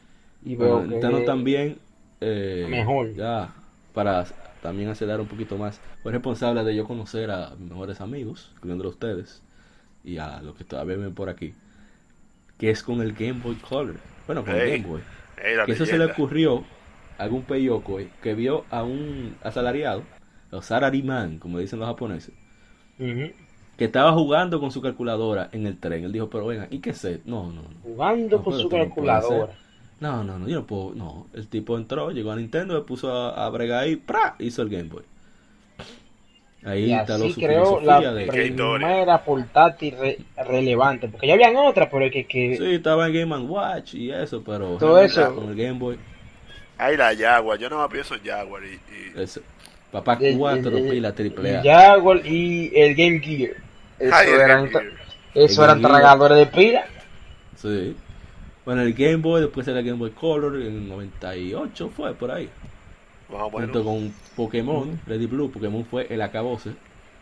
[0.44, 1.78] Y Bueno, veo que Nintendo también
[2.20, 3.14] eh, Mejor.
[3.14, 3.54] ya
[3.92, 4.24] para
[4.60, 5.80] también acelerar un poquito más.
[6.02, 9.42] Fue responsable de yo conocer a mis mejores amigos incluyendo a ustedes
[10.04, 11.54] y a los que todavía ven por aquí
[12.58, 13.96] que es con el Game Boy Color.
[14.26, 15.02] Bueno con el Game Boy.
[15.36, 16.64] Ey, la que eso se le ocurrió
[17.18, 20.04] a algún peyoco eh, que vio a un asalariado
[20.50, 22.34] o salariman como dicen los japoneses
[23.76, 26.04] que estaba jugando con su calculadora en el tren.
[26.04, 27.22] Él dijo pero venga ¿y qué sé?
[27.24, 27.80] no no no.
[27.82, 29.58] Jugando No, con su calculadora.
[30.00, 30.94] No, no, no, yo no puedo.
[30.94, 34.34] No, el tipo entró, llegó a Nintendo, le puso a, a bregar ahí, ¡pra!
[34.38, 35.02] hizo el Game Boy.
[36.62, 38.26] Ahí Y instaló así su creó la de.
[38.26, 41.08] Primera portátil re- relevante.
[41.08, 44.76] Porque ya habían otras, pero que, que Sí, estaba en Game Watch y eso, pero.
[44.76, 45.34] Todo eso.
[45.34, 45.98] Con el Game Boy,
[46.76, 47.58] Ay, la Jaguar.
[47.58, 48.62] Yo no más pienso en Jaguar.
[48.64, 49.20] Y, y...
[49.22, 49.40] es,
[49.90, 51.62] papá, el- cuatro el- pilas triple A.
[51.62, 53.52] Jaguar y el Game Gear.
[53.98, 54.84] Eso Ay, eran, Gear.
[55.34, 56.84] eso eran tragadores de pila.
[57.56, 57.96] Sí.
[58.70, 62.48] Bueno, el Game Boy, después era Game Boy Color en el 98, fue por ahí.
[63.28, 66.70] Vamos Junto con Pokémon, Ready Blue, Pokémon fue el acabose.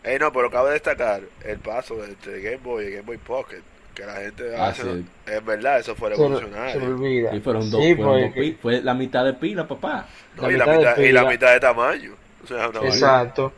[0.04, 3.62] Ey, no, pero acabo de destacar el paso entre Game Boy y Game Boy Pocket.
[3.94, 4.82] Que la gente Ah, hace.
[4.82, 5.04] sí.
[5.26, 6.84] Es verdad, eso fue se revolucionario.
[6.84, 7.34] olvida.
[7.34, 10.06] Y fueron dos, Sí, fueron dos fue la mitad de pila, papá.
[10.36, 12.12] No, la y, la mitad de mitad, y la mitad de tamaño.
[12.44, 12.66] O sea.
[12.84, 13.52] Exacto.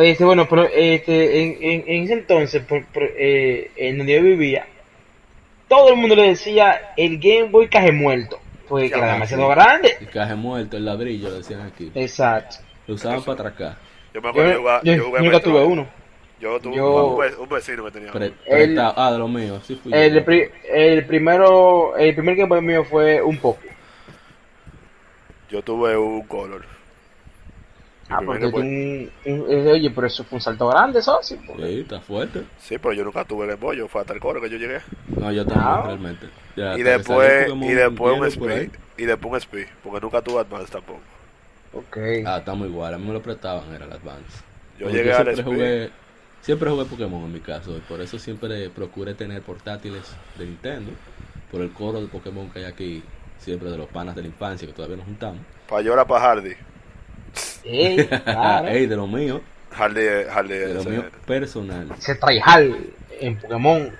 [0.00, 4.22] Este, bueno, pero este, en, en, en ese entonces, por- por, eh, en donde yo
[4.22, 4.66] vivía,
[5.76, 8.38] todo el mundo le decía el Game Boy caje muerto,
[8.68, 9.96] porque era demasiado grande.
[10.00, 11.90] El caje muerto, el ladrillo, le decían aquí.
[11.94, 12.56] Exacto.
[12.86, 13.76] Lo usaban para atracar.
[14.12, 15.86] Yo me Yo, acuerdo, yo, yo- yo yo nunca tuve uno.
[16.40, 18.12] Yo tuve Yo- un, ve- un vecino que tenía.
[18.12, 18.26] Pre-.
[18.26, 18.34] El-
[18.74, 18.94] prestado.
[18.96, 19.96] ah, de lo mío, así fui yo.
[19.98, 23.60] El, pri- el primero, el primer Game Boy mío fue un poco.
[25.50, 26.64] Yo tuve un color.
[28.16, 31.38] Ah, porque Game un- un- oye, pero eso fue un salto grande, socio.
[31.56, 32.42] Sí, está fuerte.
[32.58, 33.76] Sí, pero yo nunca tuve Game Boy.
[33.78, 34.80] Yo fue hasta el color que yo llegué.
[35.08, 35.82] No, yo también, Ah.
[35.86, 36.28] realmente.
[36.56, 38.26] Ya, y después, y después un.
[38.26, 38.70] Speed.
[38.96, 39.66] Y después un Speed.
[39.82, 41.00] Porque nunca tuve Advance tampoco.
[41.72, 41.96] Ok.
[42.26, 42.94] Ah, estamos igual.
[42.94, 44.38] A mí me lo prestaban, era el Advance.
[44.78, 45.44] Yo Porque llegué al siempre Speed.
[45.54, 45.90] jugué,
[46.40, 47.76] siempre jugué Pokémon en mi caso.
[47.76, 50.92] Y por eso siempre procuré tener portátiles de Nintendo.
[51.50, 53.02] Por el coro de Pokémon que hay aquí.
[53.38, 55.40] Siempre de los panas de la infancia que todavía nos juntamos.
[55.68, 56.54] Para llorar para Hardy.
[57.64, 58.68] Ey, claro.
[58.68, 59.40] Ey, de lo mío.
[59.72, 60.00] Hardy,
[60.30, 60.54] Hardy.
[60.54, 61.88] De lo mío personal.
[61.98, 62.76] Se trae Hal
[63.20, 63.90] en Pokémon.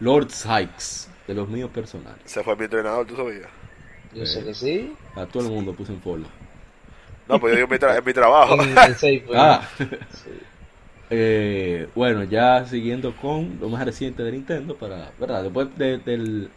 [0.00, 1.08] Lord Sykes.
[1.26, 2.20] De los míos personales.
[2.24, 3.48] Se fue mi entrenador, ¿tú sabías?
[4.14, 4.94] Yo sé que sí.
[5.14, 6.28] A todo el mundo puse en follow.
[7.28, 8.56] No, pues yo digo en mi, tra- en mi trabajo.
[8.94, 9.60] Safe, Ah.
[9.78, 10.30] sí.
[11.10, 15.42] Eh, bueno, ya siguiendo con lo más reciente de Nintendo, para, ¿verdad?
[15.42, 16.48] Después de- del,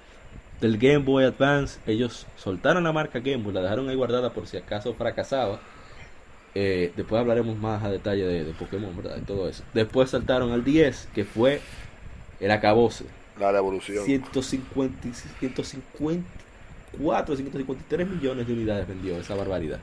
[0.61, 4.47] del Game Boy Advance, ellos soltaron la marca Game Boy, la dejaron ahí guardada por
[4.47, 5.59] si acaso fracasaba.
[6.53, 9.17] Eh, después hablaremos más a detalle de, de Pokémon, ¿verdad?
[9.17, 9.63] Y todo eso.
[9.73, 11.61] Después saltaron al 10, que fue
[12.39, 13.05] el acabose.
[13.39, 14.03] La revolución.
[14.05, 15.07] 150,
[15.39, 19.79] 154, 153 millones de unidades vendió esa barbaridad.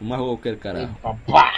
[0.00, 0.96] Un más juego que el carajo.
[1.02, 1.52] papá.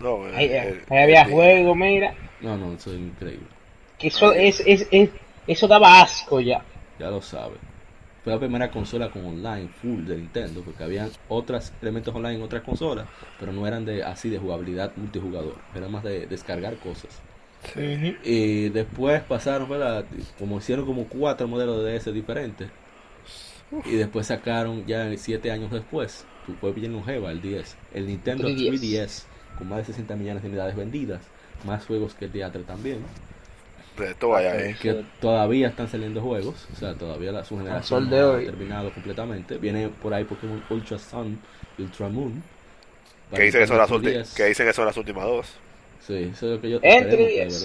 [0.00, 2.14] No, el- Ahí, el- ahí había el- juego, mira.
[2.40, 3.46] No, no, eso es increíble.
[3.98, 5.10] Que eso, es, es, es-
[5.46, 6.62] eso daba asco ya.
[6.98, 7.56] Ya lo sabe.
[8.30, 12.42] Fue la primera consola con online full de Nintendo, porque habían otros elementos online en
[12.42, 13.08] otras consolas,
[13.40, 17.10] pero no eran de así de jugabilidad multijugador, era más de descargar cosas.
[18.22, 20.04] Y después pasaron, ¿verdad?
[20.38, 22.70] Como hicieron como cuatro modelos de DS diferentes.
[23.84, 28.48] Y después sacaron ya siete años después, tu fue bien longeva el 10, el Nintendo
[28.48, 28.70] 3DS.
[28.70, 29.24] 3DS,
[29.58, 31.22] con más de 60 millones de unidades vendidas,
[31.66, 32.98] más juegos que el teatro también.
[33.98, 34.74] De todo allá ahí.
[34.74, 39.58] que todavía están saliendo juegos, o sea, todavía la, su generación de ha terminado completamente.
[39.58, 41.38] Viene por ahí Pokémon Ultra Sun
[41.78, 42.42] y Ultra Moon.
[43.34, 44.34] Que dicen que son las 3DS.
[44.34, 45.46] que dicen que son las últimas dos.
[46.06, 47.64] Sí, eso es lo que yo En esperemos que de 3DS.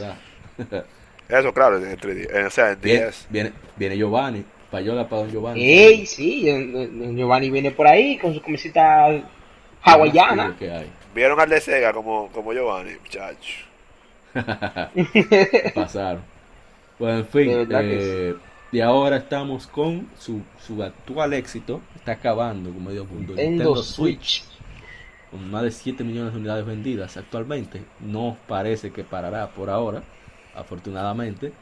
[0.58, 0.86] verdad.
[1.28, 3.28] Eso, claro, en 3D, en- o sea, en Viene, 10.
[3.32, 5.60] viene, viene Giovanni, Payola para Don Giovanni.
[5.64, 9.08] Ey, sí, en- Giovanni viene por ahí con su camiseta
[9.82, 10.56] hawaiana.
[11.16, 13.66] Vieron al de Sega como, como Giovanni, muchacho.
[15.74, 16.24] Pasaron.
[17.00, 18.36] Bueno, en fin, eh,
[18.72, 21.82] y ahora estamos con su, su actual éxito.
[21.96, 23.34] Está acabando con medio mundo.
[23.36, 24.44] Nintendo Switch.
[25.32, 27.86] con más de 7 millones de unidades vendidas actualmente.
[28.00, 30.04] No parece que parará por ahora,
[30.54, 31.54] afortunadamente.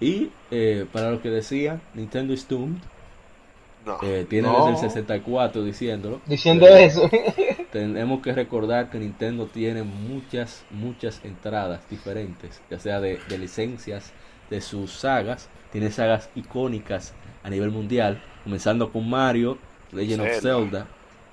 [0.00, 2.82] Y eh, para lo que decía, Nintendo is doomed.
[3.86, 3.98] No.
[4.02, 4.66] Eh, tiene No.
[4.66, 6.20] desde el 64 diciéndolo.
[6.26, 7.08] Diciendo eso.
[7.72, 14.12] Tenemos que recordar que Nintendo tiene muchas, muchas entradas diferentes, ya sea de, de licencias
[14.50, 15.48] de sus sagas.
[15.70, 17.14] Tiene sagas icónicas
[17.44, 19.58] a nivel mundial, comenzando con Mario,
[19.92, 20.40] Legend of Zelda.
[20.40, 20.86] Zelda,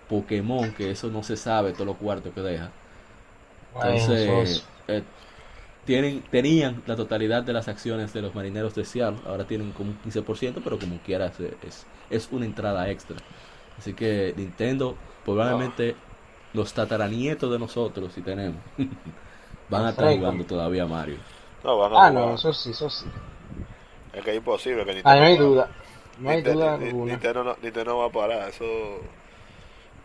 [0.07, 2.71] Pokémon, que eso no se sabe todos los cuartos que deja.
[3.75, 5.03] Entonces, eh,
[5.85, 9.91] tienen, tenían la totalidad de las acciones de los marineros de Seattle, ahora tienen como
[9.91, 13.17] un 15%, pero como quiera es, es, es una entrada extra.
[13.77, 14.95] Así que Nintendo,
[15.25, 15.95] probablemente
[16.53, 18.61] los tataranietos de nosotros, si tenemos,
[19.69, 21.17] van a estar jugando todavía Mario.
[21.63, 22.13] No, van a Ah, jugar.
[22.27, 23.05] no, eso sí, eso sí.
[24.13, 25.19] Es que es imposible que Ah, Nintendo.
[25.19, 25.69] no hay duda.
[26.19, 27.11] No hay Nintendo- duda alguna.
[27.13, 28.49] Nintendo, no, Nintendo no va a parar.
[28.49, 28.65] Eso.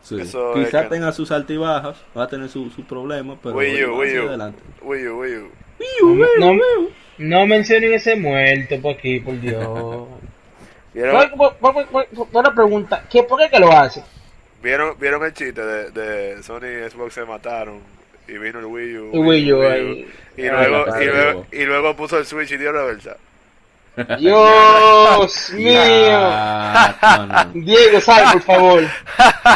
[0.01, 0.21] Sí.
[0.21, 3.85] Eso es Quizá que- tenga sus altibajas, va a tener sus su problemas, pero Wii
[3.85, 3.99] U.
[3.99, 5.49] Wii U, Wii U.
[6.39, 6.61] No, no,
[7.19, 9.65] no mencionen ese muerto por aquí, por Dios.
[10.95, 14.03] ¿Vieron, Por- por- por- la pregunta, ¿qué, ¿por qué que lo hace?
[14.63, 17.81] ¿vieron, ¿Vieron el chiste de, de Sony y Xbox se mataron?
[18.27, 19.11] Y vino el Wii U.
[19.13, 19.63] El Wii U.
[20.37, 21.07] Y Ay, luego, la y, padre.
[21.07, 23.17] luego, y luego puso el Switch y dio reversa.
[24.19, 25.73] Dios mío.
[26.15, 27.65] Ah, no, no.
[27.65, 28.83] Diego, sal, por favor.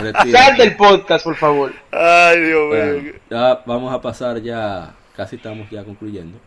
[0.01, 0.31] Retírate.
[0.33, 1.73] Sal del podcast, por favor.
[1.91, 3.13] Ay, Dios Bueno, mío.
[3.31, 6.39] ya vamos a pasar ya, casi estamos ya concluyendo,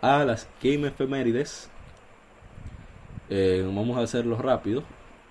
[0.00, 1.70] a las Game Efemérides.
[3.30, 4.82] Eh, vamos a hacerlo rápido,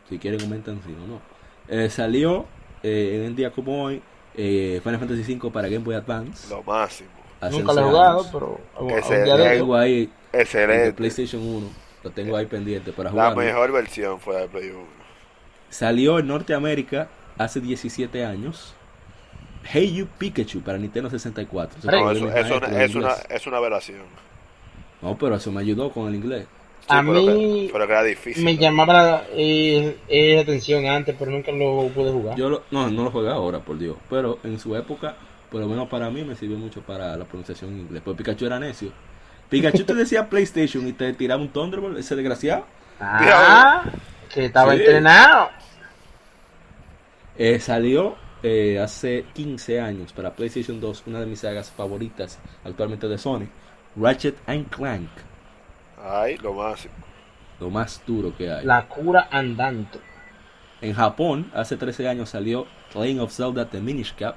[0.10, 1.22] si quieren comentan si no, no.
[1.68, 2.46] Eh, salió
[2.82, 4.02] eh, en un día como hoy
[4.36, 6.50] eh, Final Fantasy V para Game Boy Advance.
[6.50, 7.10] Lo máximo.
[7.50, 8.62] Nunca lo he 11 jugado, pero
[9.38, 10.14] tengo ahí
[10.72, 10.94] en el Excelente.
[10.94, 11.70] PlayStation 1,
[12.04, 13.36] lo tengo ahí pendiente para La jugar.
[13.36, 14.80] mejor versión fue la de Play 1.
[15.70, 18.76] Salió en Norteamérica hace 17 años.
[19.66, 21.82] Hey You Pikachu para Nintendo 64.
[21.82, 24.02] Se Hombre, No, eso, una, es, una, es una aberración.
[25.02, 26.46] No, pero eso me ayudó con el inglés.
[26.82, 28.44] Sí, A pero mí que, pero que era difícil.
[28.44, 32.36] me llamaba la eh, eh, atención antes, pero nunca lo pude jugar.
[32.38, 33.96] Yo lo- no, no lo jugué ahora, por Dios.
[34.10, 35.16] Pero en su época,
[35.50, 38.02] por lo menos para mí, me sirvió mucho para la pronunciación en inglés.
[38.04, 38.92] Pues Pikachu era necio.
[39.50, 42.66] Pikachu te decía PlayStation y te tiraba un Thunderbolt, ese desgraciado.
[43.00, 43.84] Ah,
[44.34, 44.80] que estaba Sí.
[44.80, 45.50] entrenado.
[47.38, 53.08] Eh, salió eh, hace 15 años para PlayStation 2, una de mis sagas favoritas actualmente
[53.08, 53.48] de Sony,
[53.96, 55.10] Ratchet and Clank.
[56.02, 56.94] Ay, lo máximo.
[57.60, 58.66] Lo más duro que hay.
[58.66, 60.00] La cura andante.
[60.82, 64.36] En Japón, hace 13 años salió Legend of Zelda The Minish Cap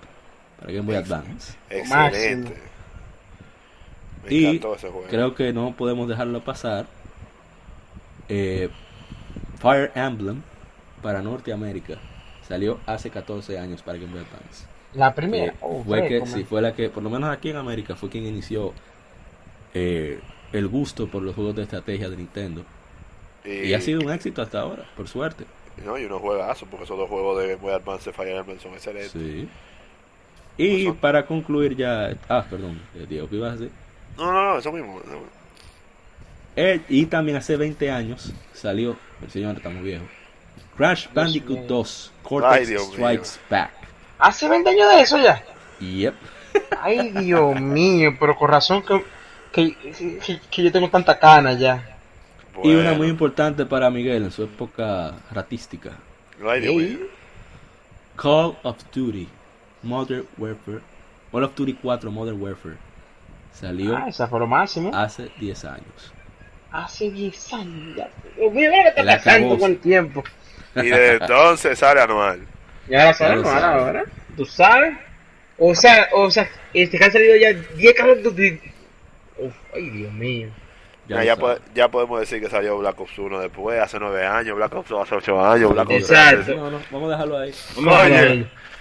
[0.60, 1.56] para Game Boy Advance.
[1.68, 2.56] Excelente.
[4.24, 5.06] Me Y ese juego.
[5.08, 6.86] creo que no podemos dejarlo pasar.
[8.28, 8.68] Eh,
[9.58, 10.42] Fire Emblem
[11.02, 11.98] para Norteamérica
[12.46, 14.64] salió hace 14 años para Game Boy Advance.
[14.94, 15.54] La Que primera.
[15.60, 18.26] oh, fue que, sí, fue la que, por lo menos aquí en América, fue quien
[18.26, 18.72] inició
[19.74, 20.20] eh,
[20.52, 22.64] el gusto por los juegos de estrategia de Nintendo.
[23.44, 25.44] y, Y ha sido un éxito hasta ahora, por suerte.
[25.84, 28.72] no, y unos juegazos, porque esos dos juegos de Game Boy Advance Fire Emblem son
[28.72, 29.12] excelentes.
[29.12, 29.48] Sí.
[30.58, 33.72] Y Son- para concluir ya, ah, perdón, eh, Diego, ¿qué ibas a decir?
[34.16, 35.00] No, no, no, eso mismo.
[36.56, 40.06] Eh, y también hace 20 años salió, el señor está muy viejo,
[40.76, 41.66] Crash Bandicoot mío.
[41.68, 42.78] 2, Ay, Cortex mío.
[42.80, 43.70] Strikes Back.
[44.18, 45.42] Hace 20 años de eso ya.
[45.80, 46.14] Yep.
[46.80, 49.04] Ay, Dios mío, pero con razón que,
[49.52, 49.74] que,
[50.24, 51.92] que- que yo tengo tanta cana ya.
[52.64, 55.92] Y una muy importante para Miguel en su época ratística.
[56.46, 56.98] Ay, Dios mío.
[58.16, 59.28] Call of Duty
[59.82, 60.80] Modern Warfare.
[61.30, 62.76] Call of Duty 4 Modern Warfare.
[63.52, 64.90] Salió Ah, esa fue lo máximo.
[64.94, 66.12] hace 10 años.
[66.72, 68.08] Hace 10 años ya.
[68.36, 70.24] Dios mío, mira que El está pasando con el tiempo.
[70.82, 72.40] Y desde entonces sale anual.
[72.88, 73.14] Ya ¿no?
[73.14, 73.46] sabes.
[73.46, 74.04] ahora.
[74.36, 74.96] ¿Tú sabes?
[75.58, 78.60] O sea, o sea, este que han salido ya 10 Call of Duty.
[79.38, 80.48] Uf, ay, Dios mío.
[81.08, 84.56] Ya, ya, po- ya podemos decir que salió Black Ops 1 después, hace 9 años,
[84.56, 86.42] Black Ops 2 hace 8 años, Black Ops Exacto.
[86.46, 86.56] 3.
[86.56, 87.54] No, no, vamos a dejarlo ahí.
[87.76, 88.34] Vamos a.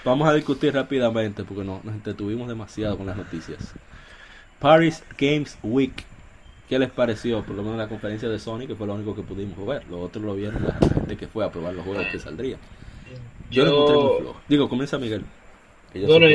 [0.04, 3.74] Vamos a discutir rápidamente porque no, nos entretuvimos demasiado con las noticias.
[4.60, 6.04] Paris Games Week.
[6.68, 7.44] ¿Qué les pareció?
[7.44, 9.84] Por lo menos la conferencia de Sony, que fue lo único que pudimos ver.
[9.90, 12.60] Los otros lo vieron la gente que fue a probar los juegos que saldrían.
[13.52, 14.42] Yo, lo encontré muy flojo.
[14.48, 15.24] Digo, comienza Miguel.
[15.94, 16.28] yo Bueno,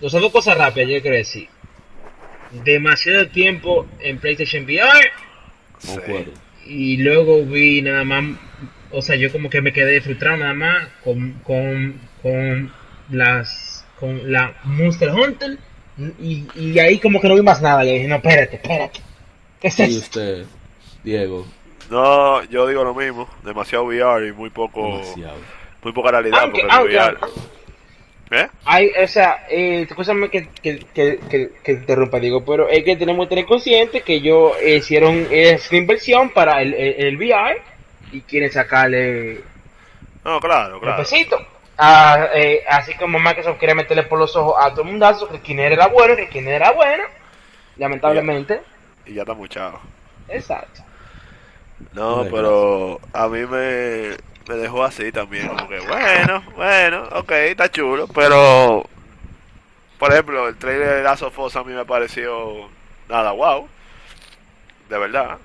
[0.00, 1.48] yo son dos cosas rápidas, yo quiero decir.
[2.64, 5.10] Demasiado tiempo en PlayStation VR
[5.84, 6.32] concuerdo.
[6.64, 8.24] y luego vi nada más,
[8.92, 12.72] o sea, yo como que me quedé frustrado nada más con, con, con
[13.10, 15.58] las, con la Monster Hunter
[16.20, 17.84] y, y ahí como que no vi más nada.
[17.84, 19.05] Y dije, no, espérate, espérate.
[19.60, 19.98] ¿Qué es Y eso?
[20.00, 20.44] usted,
[21.02, 21.46] Diego,
[21.90, 25.36] No, yo digo lo mismo, demasiado VR y muy poco, demasiado.
[25.82, 27.16] muy poca realidad Aunque- porque el aunque- VR.
[28.28, 28.48] ¿Eh?
[28.64, 32.96] Hay, o sea, eh, escúchame que, que, que, que, que interrumpa, digo, pero es que
[32.96, 37.62] tenemos que tener consciente que ellos hicieron esa inversión para el, el, el VR
[38.10, 39.42] y quieren sacarle
[40.24, 40.96] No, claro, un claro.
[40.96, 41.38] pesito.
[41.78, 45.38] Ah, eh, así como Microsoft quiere meterle por los ojos a todo el mundazo que
[45.40, 47.04] quien era bueno, que quien era bueno,
[47.76, 48.60] lamentablemente.
[49.06, 49.80] Y ya está muchado.
[50.28, 50.82] Exacto.
[51.92, 54.16] No, pero a mí me,
[54.48, 58.88] me dejó así también, como que bueno, bueno, ok, está chulo, pero
[59.98, 62.68] por ejemplo, el trailer de Last of Us a mí me pareció
[63.08, 63.68] nada wow.
[64.88, 65.38] de verdad.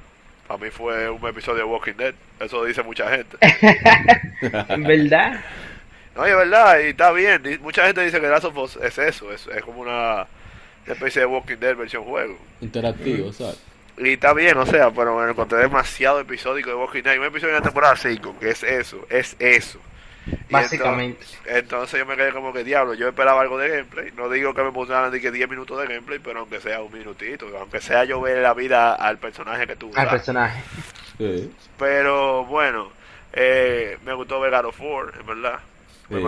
[0.47, 2.13] Para mí fue un episodio de Walking Dead.
[2.39, 3.38] Eso dice mucha gente.
[4.69, 5.39] En verdad.
[6.15, 7.41] No, y es verdad, y está bien.
[7.61, 10.27] Mucha gente dice que Last of Us es eso, es, es como una
[10.88, 12.38] especie de Walking Dead versión juego.
[12.62, 13.60] Interactivo, ¿sabes?
[13.98, 17.14] Y está bien, o sea, pero me encontré demasiado episódico de Walking Dead.
[17.14, 19.80] Hay un episodio en la temporada 5 que es eso, es eso.
[20.28, 21.24] Y Básicamente.
[21.24, 24.12] Entonces, entonces yo me quedé como que diablo, yo esperaba algo de gameplay.
[24.16, 26.94] No digo que me pusieran de que 10 minutos de gameplay, pero aunque sea un
[26.94, 29.91] minutito, aunque sea yo ver la vida al personaje que tú.
[29.95, 30.62] Al personaje.
[31.18, 31.52] Sí.
[31.78, 32.91] Pero bueno,
[33.34, 35.60] eh, me gustó ver God of War, en verdad.
[36.19, 36.23] Sí,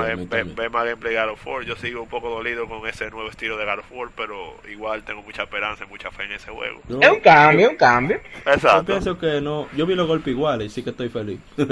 [0.55, 1.63] ver más gameplay de God of War.
[1.63, 5.03] Yo sigo un poco dolido con ese nuevo estilo de God of War, pero igual
[5.03, 6.81] tengo mucha esperanza y mucha fe en ese juego.
[6.87, 8.19] No, Es un cambio, un cambio.
[8.45, 8.85] Yo Exacto.
[8.85, 9.67] pienso que no.
[9.75, 11.39] Yo vi los golpes iguales y sí que estoy feliz.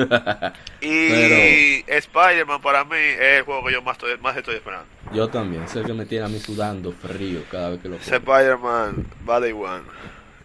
[0.82, 4.86] Y Spider-Man para mí es el juego que yo más estoy, más estoy esperando.
[5.14, 5.68] Yo también.
[5.68, 8.16] Sé que me tiene a mí sudando frío cada vez que lo juego.
[8.18, 9.06] Spider-Man
[9.42, 9.84] de one.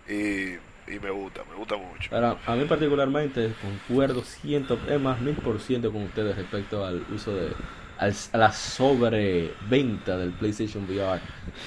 [0.08, 2.10] Y, y me gusta, me gusta mucho.
[2.10, 7.04] Ahora, a mí particularmente concuerdo ciento, es más, mil por ciento con ustedes respecto al
[7.08, 7.58] uso de
[7.96, 11.24] al- a la sobreventa del PlayStation VR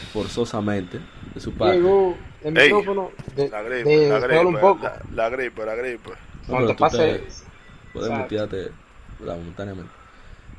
[0.07, 1.89] forzosamente de su parte.
[1.89, 3.11] Llegó el Ey, micrófono.
[3.35, 4.87] De, La de, gripe, la solo un gripe, poco.
[4.87, 6.11] la, la gripe, la gripe.
[6.47, 7.21] No, Cuando pase.
[7.21, 7.27] te-
[7.91, 8.13] Puedes Exacto.
[8.13, 8.75] mutearte
[9.19, 9.37] ¿verdad?
[9.37, 9.95] momentáneamente.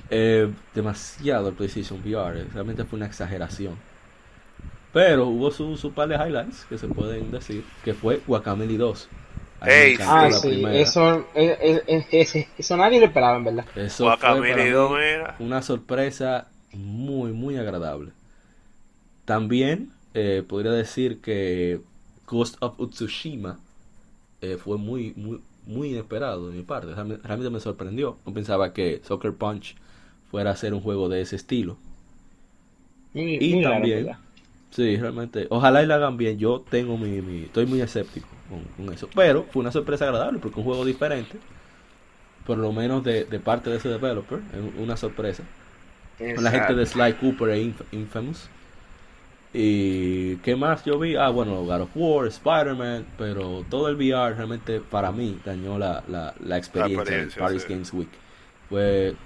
[0.08, 3.84] Eh, demasiado el PlayStation VR, realmente fue una exageración.
[4.92, 9.10] Pero hubo su, su par de highlights que se pueden decir, que fue Guacamole 2.
[9.60, 10.82] A mí me Ey, encantó Ah, la sí, primera.
[10.82, 13.66] eso, es- es- es- es- eso nadie lo esperaba, en verdad.
[13.74, 15.36] Eso fue para Guacamole mí 2, mira.
[15.38, 18.12] una sorpresa muy, muy agradable.
[19.24, 21.82] También eh, podría decir que
[22.26, 23.60] Ghost of Tsushima
[24.40, 26.94] eh, fue muy, muy, muy inesperado de mi parte.
[26.94, 28.18] Realmente, realmente me sorprendió.
[28.26, 29.76] No pensaba que Soccer Punch
[30.30, 31.78] fuera a ser un juego de ese estilo.
[33.12, 34.10] Muy, Y muy también.
[34.70, 36.38] Sí, realmente, ojalá y la hagan bien.
[36.38, 39.12] Yo tengo mi, mi- estoy muy escéptico con, con eso.
[39.12, 41.44] Pero fue una sorpresa agradable porque un juego diferente,
[42.44, 45.50] por lo menos de, de parte de ese developer, es una sorpresa.
[46.32, 48.52] Con la gente de Sly Cooper e Inf- Infamous.
[49.52, 54.34] Y qué más yo vi, ah bueno, God of War, Spider-Man, pero todo el VR
[54.36, 57.66] realmente para mí dañó la, la, la experiencia experiencia, Paris sí.
[57.66, 58.20] Games Week.
[58.68, 59.20] Fue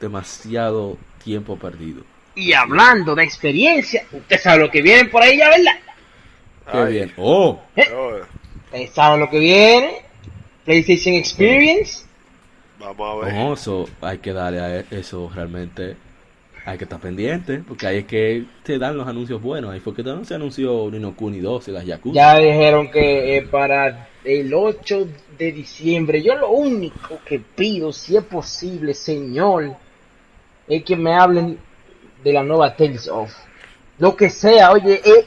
[0.00, 2.06] demasiado tiempo perdido.
[2.36, 5.72] Y hablando de experiencia, usted sabe lo que viene por ahí ya, ¿verdad?
[6.70, 7.12] Qué Ay, bien.
[7.16, 7.58] Oh,
[7.94, 8.12] oh,
[8.66, 10.02] Usted sabe lo que viene.
[10.64, 12.04] PlayStation Experience.
[12.78, 13.34] vamos a ver.
[13.34, 15.96] no, eso hay que darle a e- eso realmente.
[16.66, 19.70] Hay que estar pendiente, porque ahí es que te dan los anuncios buenos.
[19.72, 22.14] Ahí fue que no se anunció Nino Kuni 2 y las Yakuza.
[22.16, 25.08] Ya dijeron que eh, para el 8
[25.38, 29.76] de diciembre, yo lo único que pido, si es posible, señor,
[30.66, 31.56] es que me hablen
[32.22, 33.32] de la nueva Tales of.
[33.98, 35.26] Lo que sea, oye, eh,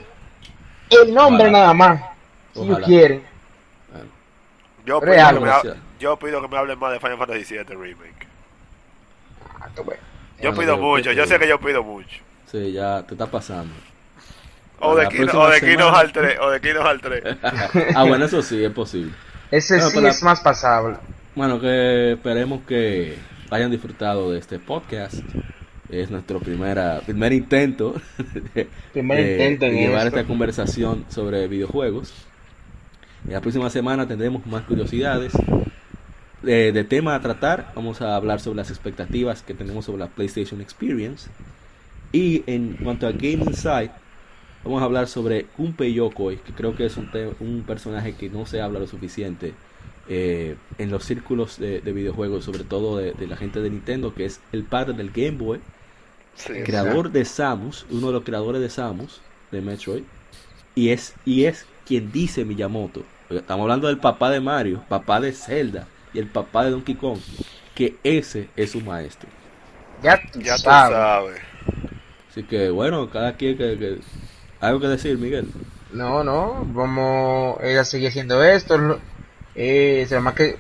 [0.90, 1.60] el nombre Ojalá.
[1.60, 2.02] nada más,
[2.54, 2.74] si Ojalá.
[2.78, 3.24] ellos quieren.
[3.92, 4.06] Bueno,
[4.86, 5.34] Yo pido, Real.
[5.36, 5.78] que me, ha- Gracias.
[6.00, 8.28] yo pido que me hablen más de Final Fantasy VII Remake.
[9.60, 10.02] Ah, bueno.
[10.42, 12.18] Yo pido mucho, yo sé que yo pido mucho.
[12.50, 13.74] sí, ya te está pasando.
[14.82, 17.24] O de, Kino, o de semana- Hearts 3, o de Kingdom Hearts 3.
[17.96, 19.12] ah, bueno, eso sí, es posible.
[19.52, 20.96] Ese Bueno, sí es más pasable.
[21.36, 23.18] Bueno, que esperemos que
[23.52, 25.16] hayan disfrutado de este podcast.
[25.90, 27.96] Es nuestro primera, primer intento
[28.94, 30.20] Primer de- intento en de llevar esto.
[30.20, 32.14] esta conversación sobre videojuegos.
[33.28, 35.34] Y la próxima semana tendremos más curiosidades
[36.44, 37.72] de, de tema a tratar.
[37.76, 41.30] Vamos a hablar sobre las expectativas que tenemos sobre la PlayStation Experience.
[42.12, 43.92] Y en cuanto a Game Insight,
[44.64, 47.10] vamos a hablar sobre Gunpei Yokoi, que creo que es un,
[47.40, 49.54] un personaje que no se habla lo suficiente
[50.08, 54.14] eh, en los círculos de, de videojuegos, sobre todo de, de la gente de Nintendo,
[54.14, 55.60] que es el padre del Game Boy,
[56.40, 56.54] Sí.
[56.64, 59.22] Creador de Samus, uno de los creadores de Samus,
[59.52, 60.04] de Metroid,
[60.76, 63.04] y es, y es quien dice Miyamoto.
[63.30, 67.20] Estamos hablando del papá de Mario, papá de Zelda y el papá de Donkey Kong,
[67.76, 69.30] que ese es su maestro.
[70.02, 70.98] Ya tú Ya tú sabes.
[70.98, 71.42] sabes.
[72.32, 74.00] Así que bueno, cada quien que, que-
[74.62, 75.48] algo que decir, Miguel.
[75.94, 79.00] No, no, vamos ella sigue haciendo esto, lo-
[79.56, 80.58] eh, es lo más que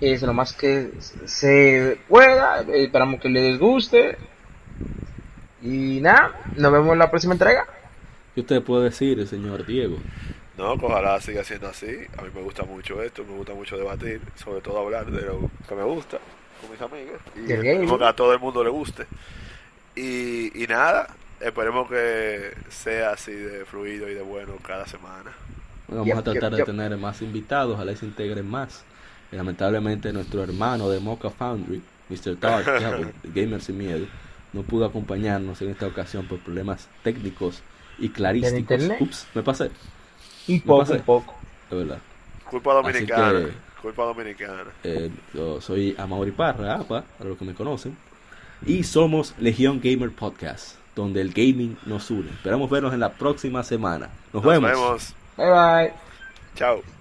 [0.00, 0.90] es lo más que
[1.24, 4.18] se pueda, eh, esperamos que les guste
[5.66, 7.66] y nada, nos vemos en la próxima entrega.
[8.34, 10.04] ¿Qué usted puede decir, el señor Diego?
[10.56, 11.86] No, que ojalá siga siendo así.
[12.16, 15.50] A mí me gusta mucho esto, me gusta mucho debatir, sobre todo hablar de lo
[15.68, 16.18] que me gusta
[16.60, 17.20] con mis amigos.
[17.34, 17.98] Y gaming.
[17.98, 19.06] que a todo el mundo le guste.
[19.94, 25.32] Y, y nada, esperemos que sea así de fluido y de bueno cada semana.
[25.86, 26.66] Bueno, vamos Yep, a tratar yep, de yep.
[26.66, 28.86] tener más invitados, ojalá se integren más.
[29.32, 32.38] Y lamentablemente nuestro hermano de Mocha Foundry, Mr.
[32.38, 32.70] Dark,
[33.24, 34.08] Gamer Sin Miedo,
[34.56, 37.62] no pudo acompañarnos en esta ocasión por problemas técnicos
[37.98, 38.82] y clarísticos.
[39.00, 39.70] Ups, me pasé,
[40.48, 41.34] Un poco, un poco.
[41.70, 41.98] de verdad.
[42.50, 43.48] Culpa dominicana.
[43.82, 44.64] culpa dominicana.
[44.84, 47.96] Eh, yo soy Amaury Parra, APA, para los que me conocen.
[48.64, 52.30] Y somos Legión Gamer Podcast, donde el gaming nos une.
[52.30, 54.08] Esperamos vernos en la próxima semana.
[54.32, 54.70] Nos, Nos vemos.
[54.70, 55.14] vemos.
[55.36, 55.92] Bye bye.
[56.54, 56.95] Chao.